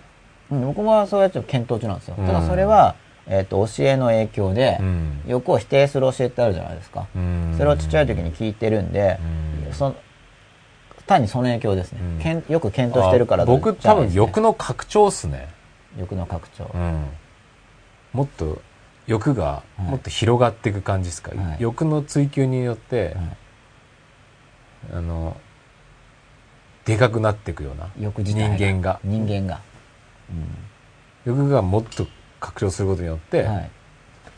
[0.50, 2.26] うん僕はそうやって検討中なんですよ、うん。
[2.26, 2.94] ただそれは、
[3.26, 5.20] えー、と教えの影響で、うん。
[5.26, 7.54] 欲を否定する教えってあるじゃないですか、うん。
[7.56, 9.18] それをちっちゃい時に聞いてるんで、
[9.66, 9.72] うん。
[9.72, 9.96] その
[11.06, 12.22] 単にその影響ですね、うん。
[12.22, 15.48] けんよく検討してるからあ僕多分欲のの拡張っすね。
[15.98, 17.04] 欲の拡張、うん。
[18.12, 18.60] もっと
[19.06, 19.82] 欲がはい。
[19.82, 21.56] もっと広がっていく感じですか、はい。
[21.58, 23.36] 欲の追求によって、はい。
[24.92, 25.36] あの
[26.84, 27.88] でかくなっていくような。
[27.96, 29.00] 人間が。
[29.02, 29.60] 人間が、
[31.24, 32.06] 欲がもっと
[32.44, 33.70] 拡張することによって、はい。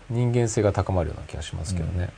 [0.09, 2.11] 人間性が高まるような気がしますけどね、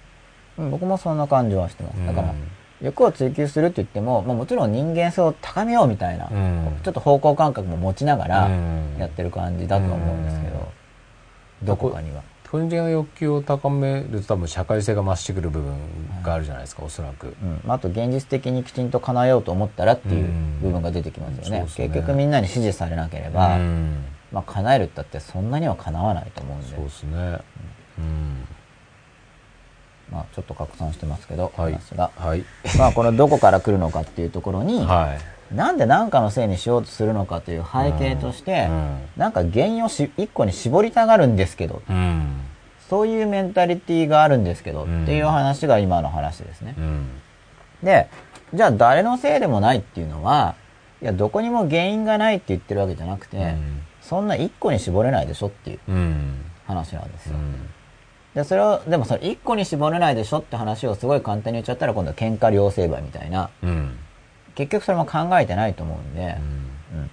[0.59, 0.71] うん。
[0.71, 2.07] 僕もそんな感じはしてます、うん。
[2.07, 2.35] だから
[2.83, 6.81] 欲を追求するって言っても、まあ、もちろん人間性を高めようみたいな、うん。
[6.83, 8.97] ちょっと方向感覚も持ちながらうん。
[8.99, 10.69] やってる感じだとは思うんですけど、
[11.63, 11.67] うん。
[11.67, 12.23] どこかには。
[12.51, 15.75] 個人的な欲求を高めると多分社会性が増してくる部分
[16.23, 17.35] があるじゃないですか、おそらく。
[17.43, 17.61] うん。
[17.65, 20.61] まあ、あと現実的にきちんと叶えようと思ったらっていううん。
[20.61, 21.89] 部分が出てきますよね,、そうですね。
[21.89, 27.39] 結局みんなに支持されなければ、うんまあ、叶えるったってそんなには叶わないと思うんでそうですね。
[27.99, 28.49] うん。
[30.11, 32.45] まあ、ちょっと拡散してますけど、はい話が、はい。
[32.79, 35.15] まあ、このどこから来るのかっていうところに、は
[35.53, 35.55] い。
[35.55, 42.41] なんで何かのせいにしようとするのかという背景として、うんなんか原因をし一個に絞りたがるんですけどうん。
[42.91, 46.75] そういうメンタリティーがあるんですけど、うんっていう話が今の話ですね。
[46.77, 47.09] うん。
[47.83, 48.09] で、
[48.53, 50.55] じゃあ誰のせいでもないっていうのは、
[51.01, 56.45] いや、どこにも原因がないって言ってるわけじゃなくて、うんそんな一個に絞れないでしょっていううん。
[56.67, 57.37] 話なんですよ。
[57.37, 57.69] うん。
[58.35, 63.99] で、それを、でもそれ一個に絞れないでしょって話をすごい簡単に言っちゃったら今度は喧嘩両成敗みたいな、うん。
[64.55, 67.11] 結局それも考えてないと思うんで、うん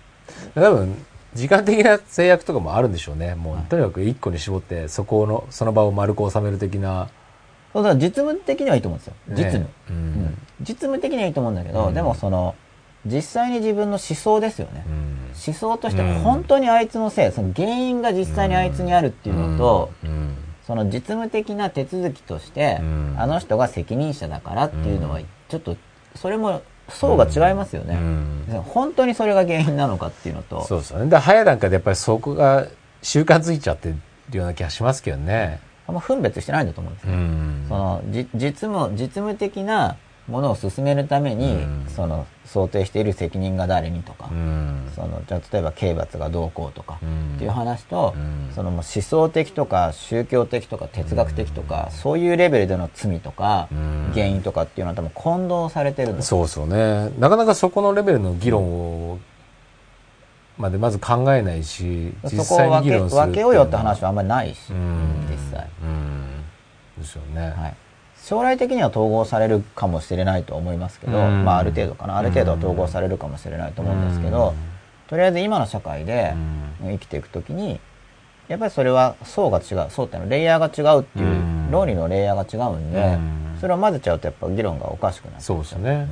[0.56, 3.36] 多分、時間的な制約とかもあるんでしょうね。
[3.36, 7.10] もう、はいとにかく一個に絞って、そこの、その場を丸く収める的な。
[7.74, 9.14] そうだ実務的にはいいと思うんですよ。
[9.28, 9.70] ね実務。
[9.90, 9.98] ううん
[10.28, 10.38] ん。
[10.62, 12.56] 実務的にはいいと思うんだけど、うんでもその、
[13.06, 14.84] 実際に自分の思想ですよね。
[14.88, 15.16] うん
[15.46, 20.36] 思想としてうん本当にあいつのせい、その原因が実際にあいつにあるっていうのと、うん。
[20.66, 25.20] その実務的な手続きとして、うんあの人が責任者だからっていうのは、
[25.50, 25.76] ちょっと、
[26.16, 31.10] それも層が違いますよね、うん本当にそれが原因なのかっていうのと、そうですよね。
[31.10, 32.66] で、早い段階でやっぱりそこが
[33.02, 33.94] 習慣づいちゃって
[34.30, 35.60] るような気がしますけどね。
[35.88, 37.18] あんま分別してないんだと思うんですうよ。
[37.18, 37.66] ん。
[37.68, 41.86] そのじ実務実務的なものを進めるために、うん。
[41.88, 44.92] その想定している責任が誰にとか、うん。
[44.96, 47.36] そのじゃあ例えば刑罰がどうこうとかうん。
[47.36, 48.52] っていう話と、うん。
[48.54, 54.12] そのもう思想的とか宗教的とか哲学的とか、そういうレベルでの罪とか、うん。
[54.14, 57.12] 原因とかっていうのは多分混同されてるんですそうですよね。
[57.20, 58.64] なかなかそこのレベルの議論
[59.12, 59.20] を、
[60.58, 65.28] までまず考えないし、実そこを分け際に議論する分けようよって話はあんまりないし、うん。
[65.30, 65.68] 実際。
[65.84, 66.46] うん。
[66.98, 67.50] ですよね。
[67.50, 67.76] はい、
[68.28, 71.46] 将来的には統合されるかもしれないと思いますけど、うん。
[71.46, 72.18] まあある程度かな。
[72.18, 74.56] ある程度は統合されるかもしれないと思うんですけど、
[75.08, 76.34] とりあえず今の社会で
[76.82, 76.92] うん。
[76.94, 77.80] 生きていくときに
[78.48, 81.70] やっぱりそれは層が違う層っていうのはレイヤーが違うっていう、うん。
[81.70, 83.58] 論理のレイヤーが違うんで、うん。
[83.62, 86.08] それを混ぜちゃうとやっぱ議論がおかしくなっちゃそうですね。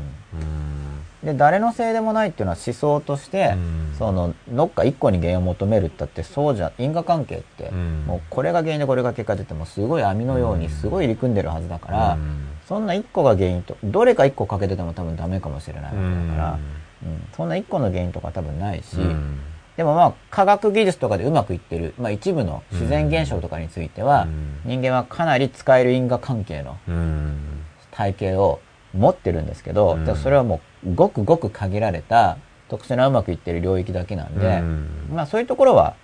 [1.23, 3.95] で誰のせいでもないっていうのは思想として、うん。
[3.97, 8.03] そのどっか一個に原因を求めるったってそうじゃ因果関係って、うん。
[8.05, 12.47] もうこれが原因でこれが結果出てもすごい網のようにすごい入り組んでるはずだから、うん。
[12.67, 16.59] そんな一個が原因とどれか一個かけてても多分ダメかもしれないわけだから、
[17.03, 17.27] うん。
[17.35, 19.39] そんな一個の原因とか多分ないし、うん。
[19.77, 24.59] でもまあ科学技術とかでうまくいってる、まあ、一部の自然現象とかについては、うん。
[24.65, 27.63] 人間はかなり使える因果関係のうん。
[27.91, 28.59] 体系を
[28.93, 30.15] 持ってるんですけど、うん。
[30.15, 32.37] それはもうごくごく限られた
[32.69, 34.87] 特殊なうまくいってる領域だけなんで、うん。
[35.11, 35.95] まあそういうところは、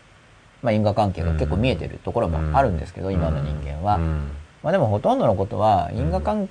[0.62, 4.32] まあ、因果関係が結構見えてるところもあるんですけど、今の人間は、うん。
[4.64, 6.50] まあでもほとんどのことは因果関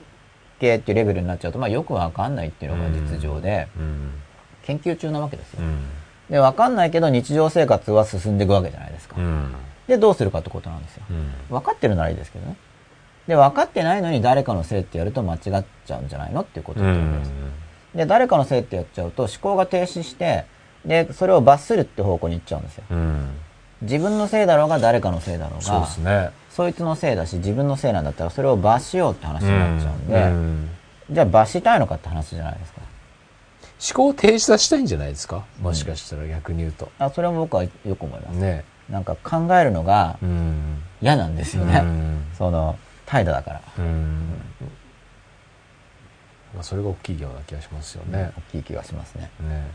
[0.61, 4.13] 係っていうレベルになっちゃうと、まあよくわかんないっていうのが実情で、うん。
[4.63, 5.61] 研究中なわけですよ。
[5.63, 5.79] うん。
[6.31, 9.17] で、わかんないけど日常生活は進んでいくわけじゃないですか。
[9.19, 9.55] うん。
[9.87, 11.05] で、どうするかってことなんですよ。
[11.11, 11.33] うん。
[11.49, 12.57] 分かってるならいいですけどね。
[13.29, 15.41] で、分かってないのに誰かのせいってやると間違っ
[15.87, 16.99] ちゃうんじゃないのっていうことです。
[16.99, 17.23] ん
[17.95, 20.47] で、誰かのせいってやっちゃうと思考が停止して、
[20.85, 22.85] で、それを罰するって方向に行っちゃうんですよ。
[22.91, 23.29] うん
[23.81, 26.31] 自分のせいだろうが誰かのせいだろうそうが、ですね。
[26.51, 30.71] そいつのせいだし自分のせいなんだったらそれを罰しようって話になっちゃうんで、うん
[31.13, 32.81] じゃあ罰したいのかって話じゃないですか。
[32.81, 35.45] 思考を停止させたいんじゃないですか？
[35.61, 36.91] もしかしたら逆に言うと。
[36.99, 38.37] あそれも僕はよく思います。
[38.37, 38.65] ね。
[38.91, 40.83] なんか考えるのがうん。
[41.01, 41.79] 嫌なんですようね。
[41.79, 42.77] んその、
[43.09, 43.63] 怠惰だから。
[43.79, 44.29] うん。
[46.55, 48.33] まあそれが大きいような気がしますよね。
[48.37, 49.31] 大きい気がしますね。
[49.41, 49.67] ね。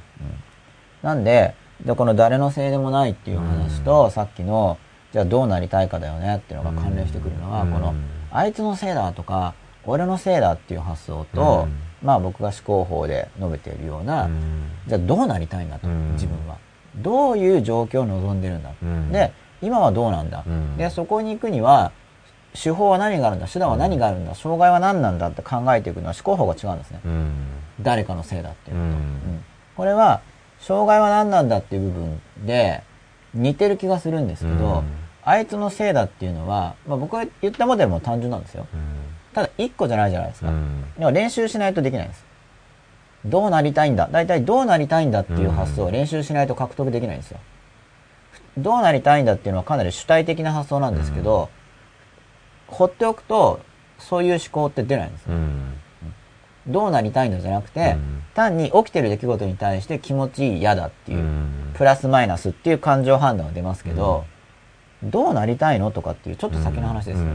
[1.02, 4.78] なんで、でこの誰のせいでもないっていう話と、さっきの、
[5.12, 7.96] じゃあどうなりたいかだよねっていうのが関連してくるのは、うんこの、
[8.32, 9.56] あいつのせいだとか、
[9.86, 11.68] 俺のせいだっていう発想と、
[12.04, 16.58] まあ僕が思考法で述べているような、うんじゃあどうなりたいんだと、うん自分は。
[16.98, 18.72] どういう状況を望んでるんだ。
[18.82, 21.92] うんで、今はどうなんだ、うんで、そこに行くには、
[22.54, 27.00] 手法は何があるんだ手段は何があるんだ障害は何なんだって考えていくのは思考法が違うんですね。
[27.06, 27.32] うん。
[27.82, 28.90] 誰かのせいだっていうのと。
[28.90, 29.44] うんうん
[29.76, 30.22] これは、
[30.60, 32.84] 障害は何なんだっていう部分で
[33.34, 34.84] 似てる気がするんですけど、うん
[35.26, 38.68] あいつのせいだっていうのは、まあ、僕が言ったモデルも単純なんですよ。
[39.34, 40.50] ただ一個じゃないじゃないですか。
[40.50, 42.26] うん要は練習しないとできないんです。
[43.26, 44.10] どうなりたいんだ？
[44.12, 47.40] 大体どうなりたいんだっていう発想を練習しないと獲得できないんですよ。
[48.58, 51.50] どうなりたいんだっていうのはかなり主体的な発想なんですけど、
[52.68, 53.60] 放っておくと
[54.00, 55.34] そういう思考って出ないんですよ。
[55.34, 55.74] うん。
[56.68, 64.26] どうなりたいんだじゃなくて、うん単に起きてる出来事に対して気持ちいい嫌だっていう、うんプラスマイナスっていう感情判断が出ますけど、
[65.04, 67.32] どうなりたいのとかっていうちょっと先の話ですよね。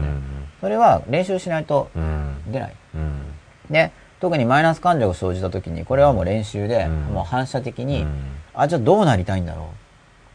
[0.61, 2.35] それは練習しないとうん。
[2.51, 2.75] 出ない。
[2.95, 3.21] うん。
[3.69, 8.09] で、特にマイナス感情が生じた時に、これはもう練習で、うんもう反射的に、うん
[8.53, 9.69] あ、じゃあどうなりたいんだろ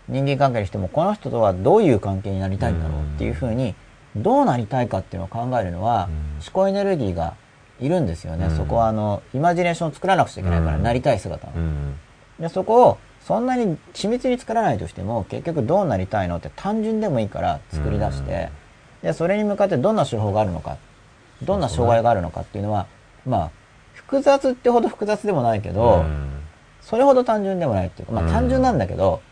[0.09, 0.13] う。
[0.13, 3.75] 人間関係にしても、この人とはどういう関係になりたいんだろうっていうふうに、
[4.17, 6.13] どうなりたいかっていうのを考えるのは、うん。
[6.43, 7.35] 思考エネルギーが
[7.81, 8.47] いるんですよね。
[8.47, 8.57] うん。
[8.57, 10.83] そこはあの、イマジネーションを作らなくちゃいけないから、うん。
[10.83, 11.49] なりたい姿。
[12.39, 18.51] で、そこを、そんなに緻密に作らないとしても、結局どうなりたいのって単純でもいいから作り出して、
[19.03, 20.77] で、それに向かってどんな手法があるのか、
[21.43, 22.87] どんな障害があるのかっていうのは、
[23.27, 23.51] まあ、
[23.95, 26.05] 複雑ってほど複雑でもないけど、
[26.83, 28.31] それほど単純でもないっていうか、まあうん。
[28.31, 29.23] 単純なんだけど、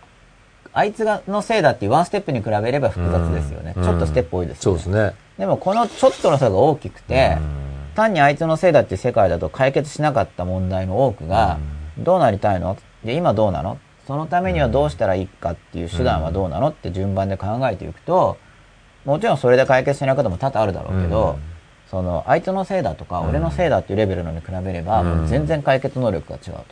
[0.74, 3.74] あいつがのせいだっていうワンステップに比べれば複雑ですよね。
[3.76, 3.82] うん。
[3.82, 4.80] ちょっとステップ多いですよね。
[4.80, 5.14] そうですね。
[5.38, 7.36] でもこのちょっとの差が大きくて、
[7.94, 11.58] 単にあいつのせいだっていう世界だと解決しなかった問題の多くが、
[11.98, 12.76] どうなりたいの？
[13.04, 13.78] で、今どうなの？
[14.06, 16.68] そのためにはどうしたらいいかっていう手段はどうなの？
[16.68, 18.38] って順番で考えていくと、
[19.04, 21.42] もちろんそれで解決しないことも多々あるだろうけど、うん。
[21.90, 26.64] その、あいつのせいだとか、うん俺のせいだっていうレベルのに比べれば、全然解決能力が違うと。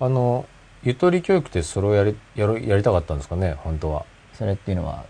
[0.00, 0.44] あの、
[0.84, 4.04] ゆとり教育ってそれをやり、やる、やりたかったんですかね、本当は。
[4.32, 5.04] それっていうのは、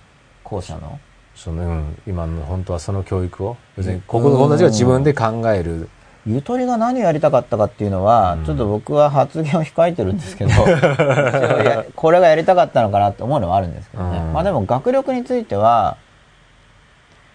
[0.45, 1.01] 後者の？
[1.35, 5.89] その、うん、今の本当はその教育を、別に、ここの子たちが自分で考える。
[6.25, 8.45] ゆとりが何をやりたかったかっていうのは、うん。
[8.45, 10.53] ちょっと僕は発言を控えてるんですけど、
[11.97, 14.19] これがやりたかったのかなって思うのはあるんですけどね。
[14.19, 14.33] うん。
[14.35, 15.97] まあでも学力については、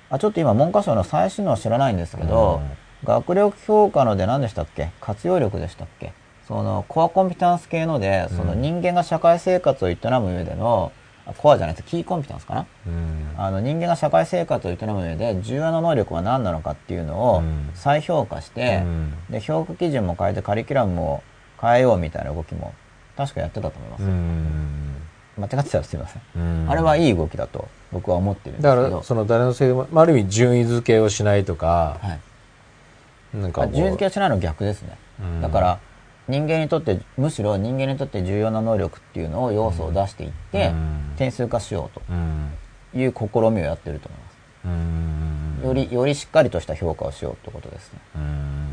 [0.09, 2.61] あちょっと今文科省の最新のは知らないんですけど、
[3.03, 4.91] 学力評価ので何でしたっけ？
[5.01, 6.13] 活用力でしたっけ？
[6.47, 10.91] そのコアコンピタンス系ので、その人間が社会生活を営む上での、
[11.25, 12.65] あコアじゃないですキーコンピタンスかな？
[12.87, 21.23] うんあの人間が社会生活を営む上で重要な能力は何なのかっていうのをうん再評価して、うんで評価基準も変えてカリキュラムを
[21.61, 22.73] 変えようみたいな動きも
[23.17, 24.95] 確かやってたと思います、うん。
[25.37, 26.21] 間違ってたらすいません。
[26.37, 28.89] うんあれはいい動きだと僕は思ってるんですだけど。
[28.89, 32.19] からその誰のせいでも、まあ、ある意味順位付けをしないとか、は
[33.33, 33.37] い。
[33.37, 34.97] なんか順位付けはしないの逆ですね。
[35.19, 35.79] うんだから、
[36.27, 41.13] 人間にとって、むしろ人間にとって重要な能力っていうのを要素を出していって、うん。
[41.17, 42.51] 点数化しよううん。
[42.91, 44.37] という試みをやってると思います。
[44.65, 44.67] う
[45.63, 45.67] ん。
[45.67, 47.99] より、よりしっかりとした評価をしようってことですね。
[48.15, 48.67] うん。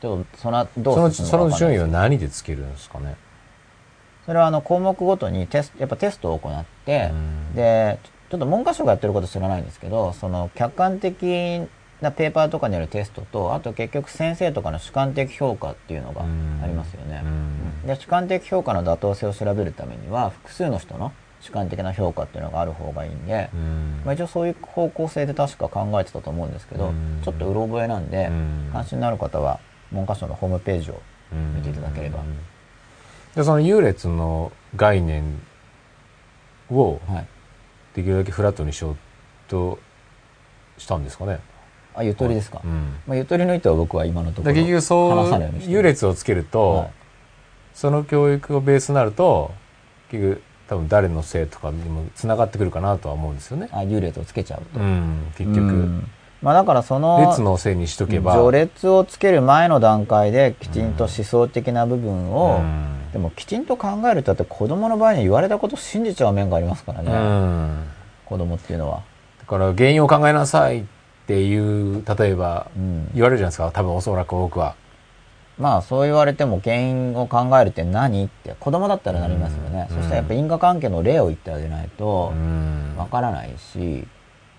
[0.00, 3.16] でも、その、どそうの進むその順位は何でつけるんですかね？
[4.24, 7.54] それはあの項目ごとにテスト、やっぱテストを行って、うん。
[7.54, 7.98] で、
[8.30, 11.66] ちょっと文科省がやってること知らないんですけど、その客観的
[12.00, 17.22] なペーパーとかによるテストと、あと結局先生とかの主観的評価っていうのがうんありますよね。
[17.24, 17.28] う
[17.84, 29.60] んで、主観的評価の妥当性を調べるためには、複数の人の主観的な評価っていうのがある方がいいんで、うんまあ、一応そういう方向性で確か考えてたと思うんですけど、うんちょっとうろ覚えなんで、うん関心のある方は
[29.92, 31.00] 文科省のホームページを
[31.54, 32.20] 見ていただければ。
[33.34, 35.40] でその優劣の概念
[36.70, 37.26] をはい。
[37.94, 38.96] できるだけフラットにしよう
[39.48, 39.78] と
[40.76, 41.38] したんですかね。
[41.96, 42.60] あ、ゆとりですか。
[42.64, 42.94] うん。
[43.06, 46.90] まあ、ゆとりの意図は僕は今のところ結局そう優劣をつけると、はい。
[47.74, 49.52] その教育をベースになると
[50.10, 53.68] 結局多分誰のせいとかにもつながってくるかなとは思うんですよね。
[53.72, 54.80] あ優劣をつけちゃうと。
[54.80, 56.10] うん、結う局ん。
[56.42, 58.34] まあだからその列のせいにしとけば。
[58.34, 63.12] 序列をつける前の段階できちんと思想的な部分を、うん。
[63.12, 67.84] でもきちんと考えるとだって子供の場合に言われたことを信じちゃう面がありますからね、うん。
[68.24, 69.02] 子供っていうのは。
[69.40, 70.84] だから原因を考えなさいっ
[71.26, 74.74] ていう例えばうん言われるじゃないですか多分おそらく多くは。
[75.58, 79.86] まあそう言われても原因を考えるって何って子供だったらなりますよね。
[79.90, 84.06] うんそしたらやっぱ因果関係の例を言ってあげないとうんわからないし、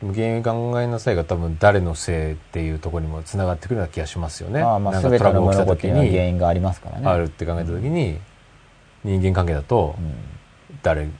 [0.02, 4.62] でも原因を考えなさいが多分誰のせいっていうところにもつながってくるような気がしますよね。
[4.62, 7.08] まあまあ全ての物事時には原に因がありますからね。
[7.08, 8.20] あるって考えた時に
[9.04, 10.14] 人間関係だとうん
[10.82, 11.12] 誰の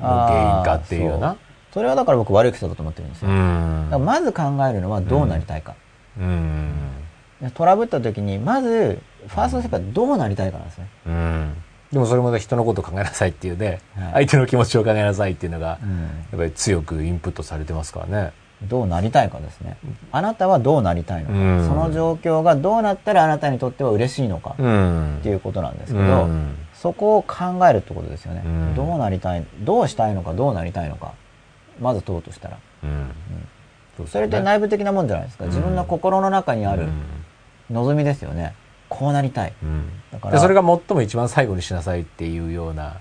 [0.00, 1.36] 原因かっていうような。
[1.72, 3.30] それはだから僕悪い癖だと思ってるんですよ。
[3.30, 5.74] うんだからまず考えるのはどうなりたいか。
[7.54, 10.88] トラブった時に、まず、ファーストステップはどうなりたいかなんですね。
[11.06, 11.54] うん
[11.92, 18.32] でもそれも人のことを考えなさいっていうね、はい相手の気持ちを考えなさいっていうのが、うんやっぱり強くインプットされてますからね。
[18.62, 19.76] どうなりたいかですね。
[20.10, 21.32] あなたはどうなりたいのか。
[21.34, 24.54] うんその状況がどうなったらあなたにとっては嬉しいのか。
[24.58, 28.42] うんっていうことなんですけど、うんそこを考えるってことですよね。
[28.44, 31.12] うんどうなりたい、どうしたいのか、どうなりたいのか。
[31.82, 32.58] まず問うとしたら。
[32.84, 33.10] うん。
[33.96, 35.44] そうですそれって内部的なもんじゃないですか。
[35.46, 36.88] 自分の心の中にある
[37.70, 38.54] 望みですよね。
[38.88, 39.52] こうなりたい。
[39.62, 39.90] うん。
[40.12, 40.34] だから。
[40.34, 42.96] でそれが最も一番最後にしなさいっていうような、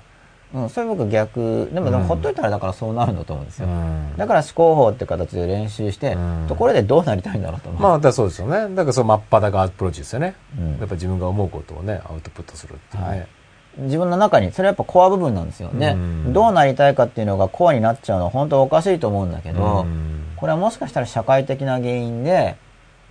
[0.54, 2.04] うん、それ僕逆、でもでもうん。
[2.06, 3.68] ほっといたらだからそうなるんだと思うんですよ。
[3.68, 4.18] うん。
[4.18, 6.46] だから思考法って形で練習して、うん。
[6.48, 7.82] ところでどうなりたいんだろうと思う。
[7.82, 8.76] まあだそうですよね。
[8.76, 10.78] だからその真っ裸アプローチですよね、うん。
[10.80, 13.28] やっぱ自分が思うことをねアウトプットするっていうね、はい
[13.78, 15.70] 自分の中に、それはやっぱコア部分なんですよ。
[15.74, 16.34] で、うん。
[16.34, 20.26] どうなりたいかっていうのがコアになっちゃうのは本当はおかしいと思うんだけど、うん。
[20.36, 22.58] これはもしかしたら社会的な原因で、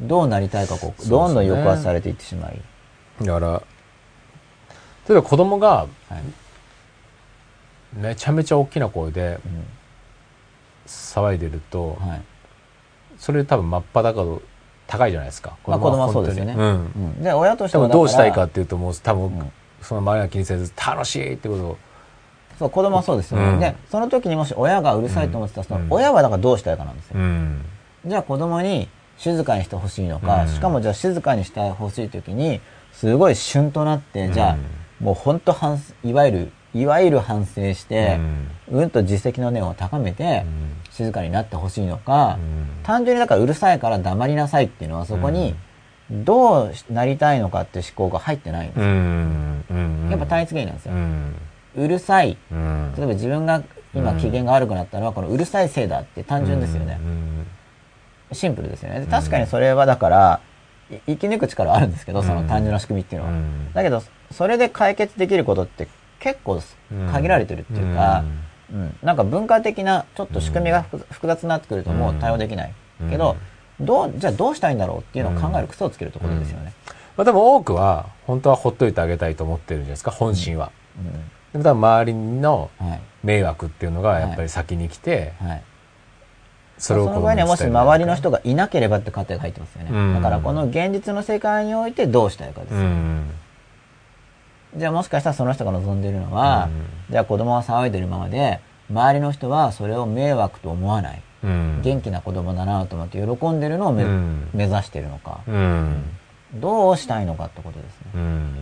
[0.00, 2.60] どうなりたいかこう、どんどん抑圧されていってしまい。
[3.22, 3.62] だから
[5.08, 6.22] 例えば子供がはい。
[7.92, 9.64] めちゃめちゃ大きな声でうん
[10.86, 12.22] 騒いでると、はい。
[13.18, 14.42] それ多分真っ裸度
[14.86, 15.56] 高いじゃないですか。
[15.66, 16.56] まあ子供はそうですよね。
[17.20, 19.52] で、親として多は分どうしたいかっだていうともう多分、うん
[19.82, 21.78] その周りが気にせず楽しいってことを。
[22.58, 23.46] そう、子供はそうですよね。
[23.46, 23.60] うん。
[23.60, 25.86] で、その時にもし親がうるさいと思ってたら、そのうん。
[25.90, 27.18] 親はだからどうしたいかなんですよ。
[27.18, 27.64] うん。
[28.06, 30.48] じゃあ子供に静かにしてほしいのか、うん。
[30.48, 32.60] しかもじゃあ静かにしてほしい時に、
[32.92, 34.56] すごい旬となって、じゃあ、
[35.02, 38.20] もう本当反、いわゆる、いわゆる反省して、
[38.70, 40.44] うん、と実績の念を高めて、
[40.90, 42.38] 静かになってほしいのか、
[42.82, 45.54] 単純にだからうるさいから黙りなさいっていうのはそこに、
[46.10, 48.88] どうなりたいのかって思考が入ってないんですうよ。
[48.90, 49.64] ん。
[49.70, 50.08] うん。
[50.10, 50.94] やっぱ単一原因なんですよ。
[51.76, 52.36] うるさい。
[52.50, 52.92] うん。
[52.96, 53.62] 例えば自分が
[53.94, 56.98] 今機嫌が悪くなったのはこのうるさいせいだって単純ですよね。
[58.32, 59.00] シンプルですよね。
[59.00, 60.40] で確かにそれはだから、
[60.90, 63.32] い生き抜く力はあるんですけど、その単純な仕組みっていうのは。
[63.32, 63.72] うん。
[63.72, 65.88] だけど、それで解決できることって
[66.18, 66.60] 結構
[67.12, 68.24] 限られてるっていうか、
[68.72, 68.96] うん。
[69.02, 72.74] なんか文化的なちょっと仕組みが複複雑になってくるともう対応できない。
[73.08, 73.36] けど、
[73.80, 76.72] どう、じゃあどうしたいんだろうっていうのを考える癖をつけるところですよね。
[77.16, 80.70] まあでも多くは本当はほっといてあげたいと思ってるんじゃないですか本心は、
[81.52, 83.00] でも多分周りのうんはい。
[83.22, 85.62] 迷惑っていうのがやっぱり先に来て、はい。
[86.78, 89.90] それをその場合にはもし周りの人がいなければって過程が入ってますよね。
[89.92, 92.80] うんだからこの現実の世界においてどうしたいかですよ。
[92.80, 93.30] うん
[94.76, 96.68] じゃあもしかしたらその人が望んでいるのは、
[97.10, 101.22] じゃあ子供は騒いでるままで、周りの人はそれを迷惑と思わない。
[101.42, 101.80] うん。
[101.82, 104.48] 元気な子供だなと思って喜んでるのをめ、うん。
[104.52, 106.02] 目指してるのか、うん。
[106.54, 108.10] どうしたいのかってことですね。
[108.14, 108.56] うん。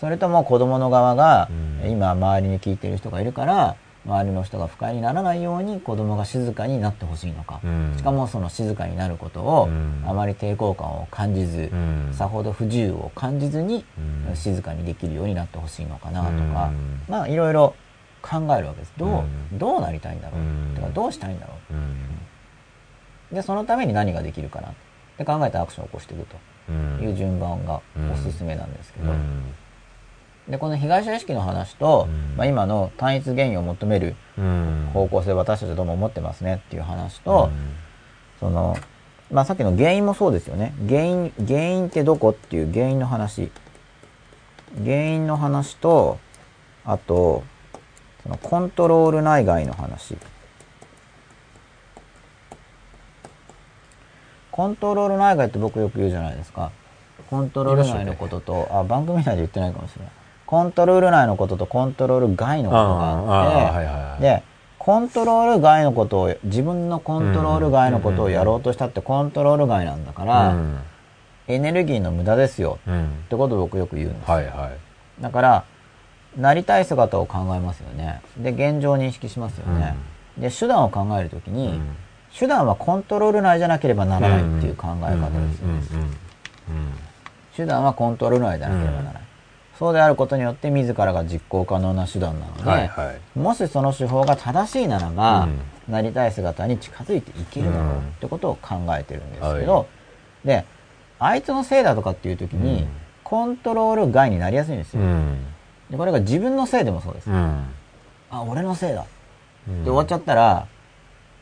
[0.00, 1.48] それとも子供の側が、
[1.82, 1.90] うん。
[1.90, 7.94] 今周りに聞いてる人がいるから周りの人が不快にならないように子供が静かになってほしいのか、うん。
[7.98, 10.02] しかもその静かになることを、うん。
[10.06, 12.08] あまり抵抗感を感じず、うん。
[12.12, 13.84] さほど不自由を感じずに、
[14.28, 14.36] うん。
[14.36, 17.02] 静かにできるようになってほしいのかなとか、うん。
[17.08, 17.74] まあいろいろ
[18.22, 18.92] 考えるわけです。
[18.96, 19.08] どう,、
[19.52, 19.58] うん。
[19.58, 20.72] どうなりたいんだろう、うん。
[20.74, 21.54] てかどうしたいんだろ
[23.32, 23.34] う。
[23.34, 24.68] でそのために何ができるかな。
[24.68, 24.72] っ
[25.18, 26.26] て考えてアクションを起こしていく
[26.68, 26.98] うん。
[26.98, 27.80] という順番が
[28.12, 29.54] おすすめなんですけど、うん。
[30.48, 32.36] でこの被害者意識の話と、うん。
[32.36, 34.90] まあ、今の単一原因を求めるうん。
[34.92, 36.62] 方向性私たちはどうも思ってますね。
[36.66, 37.50] っていう話と、
[38.40, 38.76] その、
[39.30, 40.74] まあ、さっきの原因もそうですよね。
[40.88, 43.50] 原因原因ってどこっていう原因の話。
[44.84, 46.18] 原因の話と
[46.84, 47.42] あと
[48.22, 50.16] そのコントロール内外の話。
[54.50, 56.70] コントロール内外って僕よく言うじゃないですか。
[57.30, 60.12] コントロール内のことと、あ番組内で言ってないかもしれない。
[60.50, 64.42] コントロール内のこととコントロール外のことがあってで
[64.78, 70.80] コントロール外のことを自分のコントロール外のことをやろうとしたってコントロール外なんだから、うん。
[71.46, 74.70] エネルギーの無駄ですようんってことを僕よく言うんですよ、はいは
[75.20, 75.22] い。
[75.22, 75.64] だから
[76.36, 78.22] なりたい姿を考えますよね。
[78.38, 79.96] で現状を認識しますよね、
[80.38, 81.96] で手段を考えるときに、うん。
[82.36, 86.10] 手段はコントロール内じゃなければならないっていう考え方ですよね、うんうん
[87.56, 89.22] 手段はコントロール内じゃなければならない、
[89.76, 93.38] そうであることによって自らが実行可能な手段なので、はいはい。
[93.38, 95.92] もしその手法が正しいならば、うん。
[95.92, 97.98] なりたい姿に近づいていけるだろううん。
[97.98, 99.86] ってことを考えてるんですけど、は
[100.44, 100.64] で
[101.18, 102.88] あいつのせいだとかっていう時に、うん。
[103.24, 105.46] コントロール外になりやすいんですよ、うん
[105.90, 107.66] でこれが自分のせいでもそうです、うん。
[108.30, 109.04] あ俺のせいだ。
[109.68, 109.84] うん。
[109.84, 110.66] で終わっちゃったら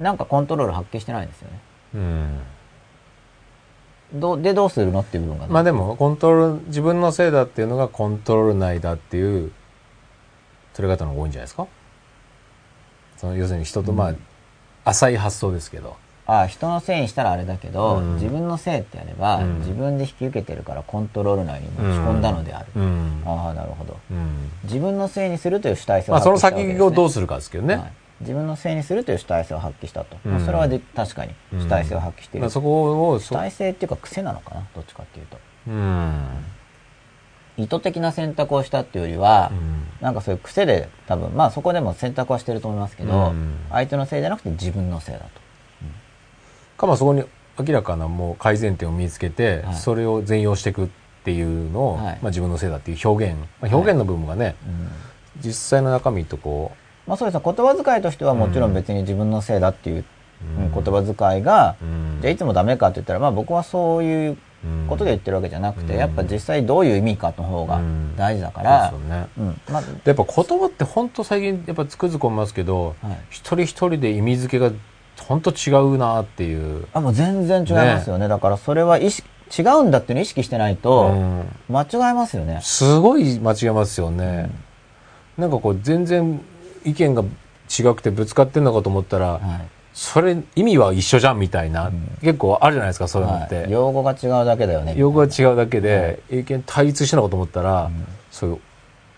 [0.01, 1.61] なんかコントロール発揮してないんですよね。
[1.95, 2.41] うん。
[4.15, 9.53] どうでどうするのっていう部分が、まあでもコントロール自分のせいだっていうのがコントロール内だっていう
[10.73, 11.67] 取り方の方が多いんじゃないですか。
[13.19, 14.15] その要するに人とまあ、
[14.85, 15.97] 浅い発想ですけど
[16.31, 18.15] あ人のせいにしたらあれだけど、うん。
[18.17, 19.59] 自分のせいってやれば、うん。
[19.61, 23.23] 自分で引き受けてるからコントロール内に持ち込んだのである、うん。
[23.25, 23.97] ああなるほど。
[24.11, 24.51] うん。
[24.65, 26.79] 自分のせいにするという主体性をまあその発揮したわけです、ね。
[26.79, 27.93] 先をどうするかですけどね、はい。
[28.21, 30.33] 自分のせいにするという主体性を発揮したと、うん。
[30.33, 34.67] まあそれはで確かに主体性を発揮している、まあ、そこを主そ体性っていうか癖なのかな？
[34.75, 35.39] どっちかっていうと。
[35.69, 36.45] うん。
[37.57, 39.87] 意図的な選択をしたっていうよりは、うん。
[40.01, 43.57] なんかそういう癖で多分まあそこでも選択はしてると思いますけど、うん。
[43.71, 45.27] 相手のせいじゃなくて自分のせいだと
[46.79, 47.25] かまあそこに
[47.59, 49.75] 明らかなもう改善点を見つけて、はい。
[49.77, 50.89] それを全容していくっ
[51.25, 52.19] ていうのを、はい。
[52.23, 54.89] まあ、自分のせいだっていう表現、まあ、表現の部分がね、うん。
[55.41, 56.73] 実際の中身とこ
[57.07, 60.05] まあそうですね言葉遣いとしてはもちろん別に自分のせいだっていう、
[60.57, 60.65] うん。
[60.67, 62.19] うん言葉遣いが、う、うん。
[62.21, 64.87] じゃあいつもダメかって言ったらまあ僕はそういううん。
[64.89, 65.99] ことで言ってるわけじゃなくて、うん。
[65.99, 67.81] やっぱ実際どういう意味かの方が
[68.17, 69.29] 大事だから、そうですよね。
[69.39, 69.61] うん。
[69.73, 73.19] まあでやっぱ言葉って本当最近やっぱつくづく思いますけど、はい。
[73.31, 74.73] 一人一人で意味付けが
[75.27, 78.29] 本当違うなっていう、あもう全然違いますよね。
[78.29, 81.45] だからそれは意識違うんだっていうのを意識してないとうん。
[81.69, 84.51] 間違えますよね、すごい間違えますよね、
[85.37, 86.41] なんかこう全然
[86.85, 89.41] 意見が違くてぶつかってんのかと思ったら、はい。
[89.95, 91.91] それ意味は一緒じゃんみたいな、
[92.21, 93.71] 結構あるじゃないですかそういうのって、はい。
[93.71, 94.95] 用語が違うだけだよね。
[94.97, 97.91] 用語が違うだけで、意見対立してんのかと思ったら、
[98.31, 98.59] そういう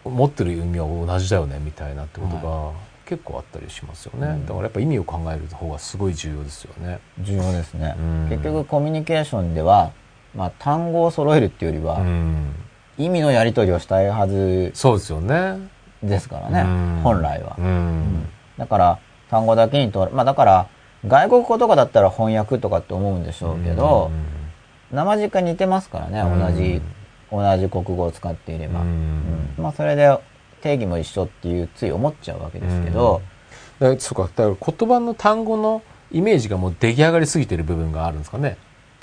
[0.09, 4.47] 持ってる意味は同じだよねみたいなってことが結構あったりしますよね、うん。
[4.47, 7.01] だからやっぱ意味を考える方がすごい重要ですよね。
[7.19, 8.29] 重要ですね、うん。
[8.31, 9.91] 結局コミュニケーションでは、
[10.37, 12.55] まあ、単語を揃えるっていうよりは、うん、
[12.99, 15.69] 意味のやり取りをしたいはずそうですよね。
[16.05, 17.01] ですからね、うん。
[17.03, 18.29] 本来は、うん。
[18.57, 20.69] だから単語だけにとまあだから
[21.05, 24.13] 外国語とかだったら翻訳とかって思うんでしょうけど、
[24.93, 26.81] 生実家似てますからね同じ、
[27.33, 28.85] 同じ国語を使っていれば、
[29.59, 30.17] まあそれで
[30.61, 33.23] 定義も一緒っていうつい思っちゃうわけですけど、
[33.79, 34.23] だからそうか。
[34.35, 35.83] だから言葉の単語の
[36.13, 38.57] イメージがもう出来上がりすぎてる部分があるんですかね。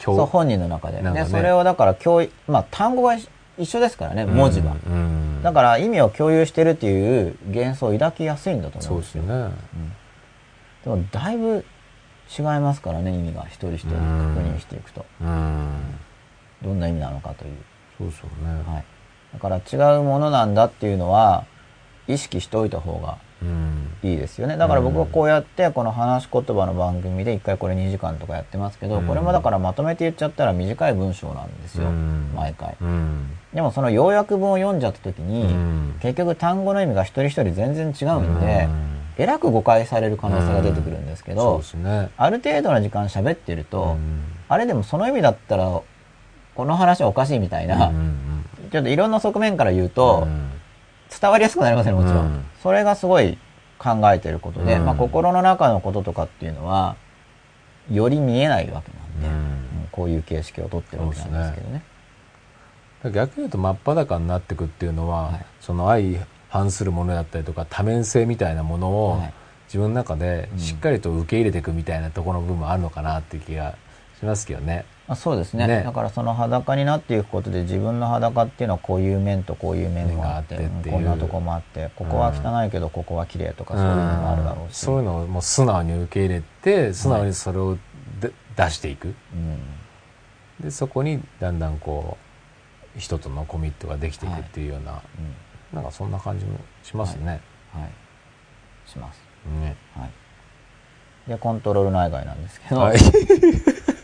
[0.04, 1.12] 今そう本人の中で、ね。
[1.14, 5.42] でそれをだから共有まあ単語が一一緒ですからね文字は、うん。
[5.42, 9.52] だから意味を共有してるっていう幻想を抱きやすいんだと思そううんですすよね。
[10.84, 11.66] でもだいぶ
[12.38, 14.00] 違いますからね意味が一人一人確
[14.42, 15.06] 認していくと。
[15.22, 15.70] うん。
[16.64, 17.54] どんな意味なのかという、
[17.98, 18.64] そうですよね。
[18.68, 18.86] はい、
[19.34, 21.46] だから違うものなんだっていうのは
[22.08, 23.90] 意識しておいた方がうん。
[24.04, 24.58] いいですよね。
[24.58, 29.08] だから僕はこうやってこの話し言葉の番組で一回これ2時間とかやってますけど、うん。
[29.08, 32.32] これもだからまとめて言っちゃったら短い文章なんですよ、うん。
[32.36, 32.76] 毎回。
[32.82, 33.30] うん。
[33.54, 35.96] でもその要約文を読んじゃった時に、うん。
[36.02, 38.68] 結局単語の意味が一人一人全然違うんで、
[39.18, 41.62] えらく誤解される可能性が出てくるんですけど。
[42.18, 44.24] ある程度の時間喋ってると、うん。
[44.50, 45.82] あれでもその意味だったら
[46.56, 47.92] この話はおかしいみたいな、
[48.78, 50.52] ちちょっといろんな側面から言うと、うん
[51.10, 52.26] 伝わりやすくなりますね、もちろん。
[52.26, 53.38] うんそれがすごい
[53.80, 56.98] 考えてることで、うんまあ心の中のこととかっていうのは、
[57.90, 59.38] より見えないわけなんで、うんう
[59.86, 61.82] んこういう形式をとってるわけなんですけどね。
[63.06, 69.34] 逆に言うと真っ裸になっていくっていうのは、はいその相反するものだったりとか多面性みたいなものを、はい
[69.68, 73.76] 自分の中でしっかりと受け入れていくみたいなところの部分もあるのかなっていう気が
[74.18, 74.86] しますけどね。
[74.88, 75.68] まあ、そうですね。
[75.68, 75.84] ね。
[75.84, 87.78] だからその裸になっていくことで自分の裸っていうのはこういう面とこういう面もあってこんなとこもあってここは汚いけどここは綺麗とかそういうのもあるだろうし、そういうのをもう素直に受け入れて素直にそれを
[88.20, 89.14] で出していく。
[89.34, 89.60] うん。
[90.60, 92.18] でそこにだんだんこ
[92.96, 95.02] う人とのコミットができていくっていうような、
[95.74, 95.76] うん。
[95.76, 97.40] なんかそんな感じもしますね。
[97.72, 98.90] はい。
[98.90, 99.22] します。
[99.62, 99.78] ね。
[99.96, 100.12] はい。
[101.30, 102.98] でコントロール内外なんですけど、はい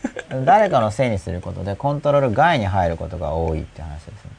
[0.44, 4.30] 誰かのせいにすることでコントロール外に入ることが多いって話ですね。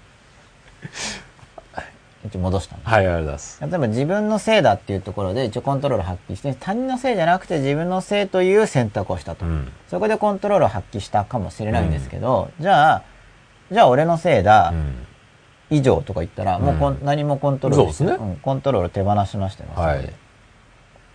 [2.25, 3.61] 一応戻したんですはい、ありがとうございます。
[3.61, 9.71] 例えば自分のせいだっていうところで一応コントロールを発揮して他人のせいじゃなくて自分のせいという選択をしたと、うん。
[9.87, 13.01] そこでコントロールを発揮したかもしれないんですけど、じゃあ
[13.71, 15.05] じゃあ俺のせいだ、うん。
[15.69, 18.33] 以上とか言ったらもうこん、うん何もコントロールね。
[18.33, 19.69] んコントロール手放しましたよ。
[19.69, 20.13] ね、はい。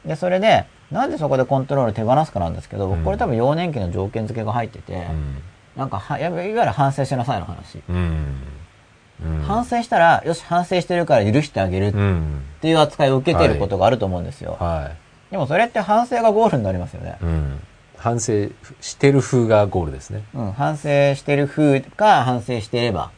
[0.07, 3.05] でそれでなんでそこでコントロール手放すかなんですけど、僕うん。
[3.05, 5.07] これ多分幼年期の条件付けが入ってて、
[5.77, 7.83] なんかはいわいわゆる反省しなさいの話、
[9.47, 14.93] 反省したらよし反省してるから許してあげるっうんていう扱いを受けてることがあると思うんですよ、は
[15.31, 17.19] でもそれって反省がゴールになりますよね。
[17.21, 17.61] い、うん、
[17.97, 18.49] 反省
[18.81, 20.25] してる風がゴールですね。
[20.35, 23.11] うん、反省してる風か反省してれば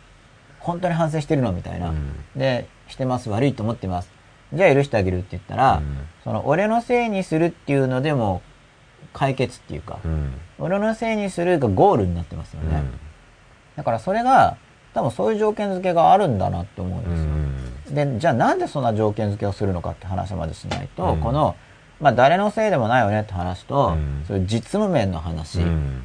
[0.61, 2.13] 本当に反省してるのみたいな、うん。
[2.37, 4.11] でしてます悪いと思ってます
[4.53, 5.99] じゃあ許してあげるって言ったら、うん。
[6.25, 8.43] その俺のせいにするっていうのでも
[9.13, 10.33] 解決っていうか、うん。
[10.59, 12.93] 俺のせいにするがゴールになってますよね、うん。
[13.77, 14.57] だからそれが
[14.95, 17.55] 多分そういう条件付けがあるんだなって思うんう
[17.87, 18.13] ですよ、ん。
[18.15, 21.21] でじゃあなんでそんな条件付けをするのかって話までしないと、うん。
[21.21, 21.57] この、
[22.01, 24.25] まあ、誰のせいでもないよねって話と、うん。
[24.27, 26.05] そういう実務面の話、うん。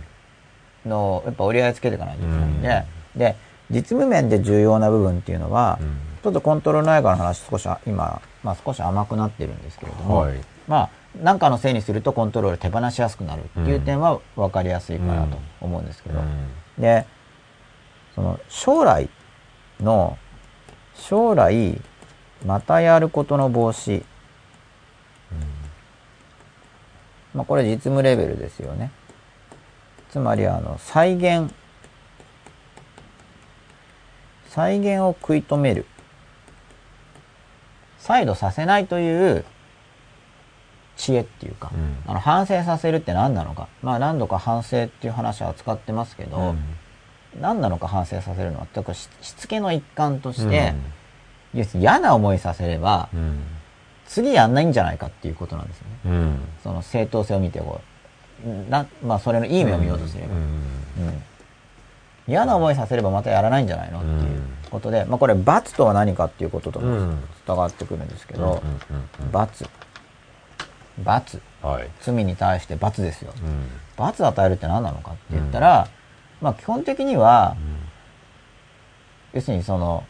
[0.85, 3.35] のやっぱ折り合いつけていかないといけないんで、で
[3.69, 10.39] 実務面で重要な部分っていうのは、ょっとコントロール内科の話少しあ今、まあ、少し甘くなってるんですけれども、はい。
[10.67, 10.89] まあ
[11.21, 16.19] 何かのせいにするとコントロール手放しやすくなるっていう点は分かりやすいかなと思うんですけど、
[16.77, 17.05] で
[18.13, 19.09] その将来
[19.79, 20.17] の
[20.95, 21.81] 将来
[22.45, 24.03] またやることの防止、
[27.33, 28.91] まあこれ実務レベルですよね。
[30.09, 31.51] つまりあの再現。
[34.49, 35.85] 再現を食い止める
[38.07, 39.43] 再度させないという
[40.95, 41.97] 知恵っていうか、うん。
[42.09, 43.67] あの反省させるって何なのか。
[43.83, 46.55] まあ何度か反省っていう話は扱ってますけど、
[47.41, 50.73] 何なのか反省させるのはだからししつけの一環として、
[51.53, 53.43] 要するに嫌な思いさせれば、うん。
[54.05, 55.97] 次やんないんじゃないかっていうことなんですよね。
[56.05, 56.39] うん。
[56.63, 57.81] その正当性を見てこ
[58.45, 60.39] うなまあそれのいい目を見ようとすれば、うん。
[60.39, 60.43] う
[61.11, 61.23] ん
[62.27, 63.99] 嫌な思いさせればまたやらないんじゃないの？
[63.99, 67.19] っていうことで、まあこれ罰とは何かっていうことともうん。
[67.47, 68.61] 伝わってくるんですけど、
[69.31, 69.65] 罰。
[71.03, 71.41] 罰。
[71.61, 71.89] はい。
[72.01, 73.67] 罪に対して罰ですよ、うん。
[73.95, 75.87] 罰与えるって何なのかって言ったら、
[76.41, 77.55] まあ基本的には、
[79.33, 80.03] 要するにその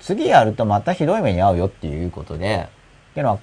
[0.00, 2.68] 次やるとまたひどい目に遭うよっていうことで
[3.10, 3.38] っていうのは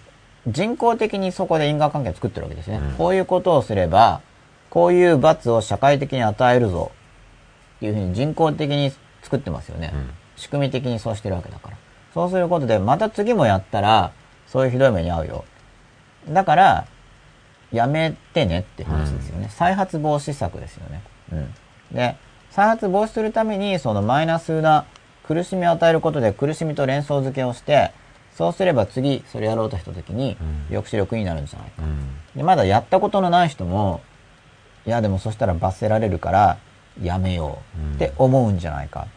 [0.47, 2.93] 人工的にそこで因果関係を作ってるわけですね、うん。
[2.93, 4.22] こういうことをすれば
[4.69, 6.91] こういう罰を社会的に与えるぞ
[7.81, 8.91] いうふうに人工的に
[9.22, 10.10] 作ってますよね、うん。
[10.35, 11.77] 仕組み的にそうしてるわけだから。
[12.14, 14.11] そうすることでまた次もやったら
[14.47, 15.45] そういうひどい目に遭うよ。
[16.30, 16.88] だから
[17.72, 21.02] やめてねって話ですよね、再発防止策ですよね、
[21.34, 21.53] うん、
[21.91, 22.15] で
[22.52, 24.85] 再発防止するためにそのマイナスな
[25.27, 27.91] 苦しみを与えることで苦しみと連想付けをして
[28.34, 30.76] そうすれば次それやろうとした時にうん。
[30.76, 31.97] 抑止力になるんじゃないか、うん。
[32.35, 34.02] でまだやったことのない人も
[34.85, 36.57] いやでもそしたら罰せられるから
[37.02, 37.60] やめよ
[37.92, 37.96] う。
[37.96, 39.08] って思うんじゃないか。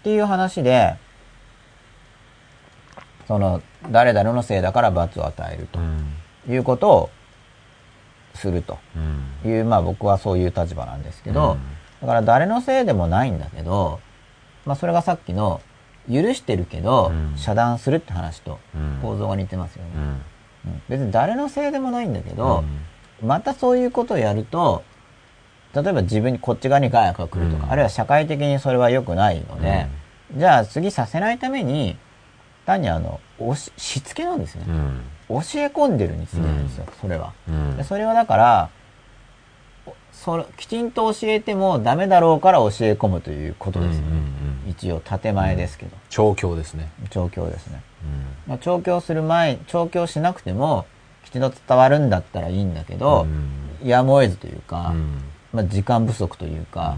[0.00, 0.96] っていう話で
[3.26, 5.78] その誰々のせいだから罰を与えると。
[5.78, 6.14] うん。
[6.46, 7.10] いうことを
[8.34, 8.78] すると。
[9.44, 9.50] うん。
[9.50, 11.60] いうまあ僕はそういう立場なんですけど、うん。
[12.00, 14.00] だから誰のせいでもないんだけど、
[14.66, 15.60] まあ、それがさっきの
[16.06, 17.38] 許してるけどうん。
[17.38, 18.98] 遮断するって話とうん。
[19.00, 19.90] 構造が似てますよね、
[20.88, 22.64] 別に誰のせいでもないんだけど、
[23.22, 24.82] またそういうことをやると
[25.74, 27.72] 例えば自分にこっち側に害悪が来るとか、うん。
[27.72, 29.86] あるいは社会的にそれは良くないので、
[30.36, 31.96] じゃあ次させないために
[32.66, 35.00] 単にあの押ししつけなんですね、うん。
[35.28, 37.32] 教え込んでるに過ぎないんですよ、それは、
[37.84, 38.70] それはだから
[40.12, 43.98] それきちんと教えてもダメだろうから教え込むということです。
[43.98, 44.16] ね、うんうん
[44.64, 44.70] うん。
[44.70, 46.88] 一応建前ですけど、調教ですね。
[47.10, 47.82] 調教ですね、
[48.46, 48.50] うん。
[48.52, 50.86] まあ、調教する前調教しなくても
[51.24, 53.26] きちんと伝わるんだったらいいんだけど、
[53.82, 55.22] やむを得ずというか、うん
[55.54, 56.96] まあ、時間不足というか、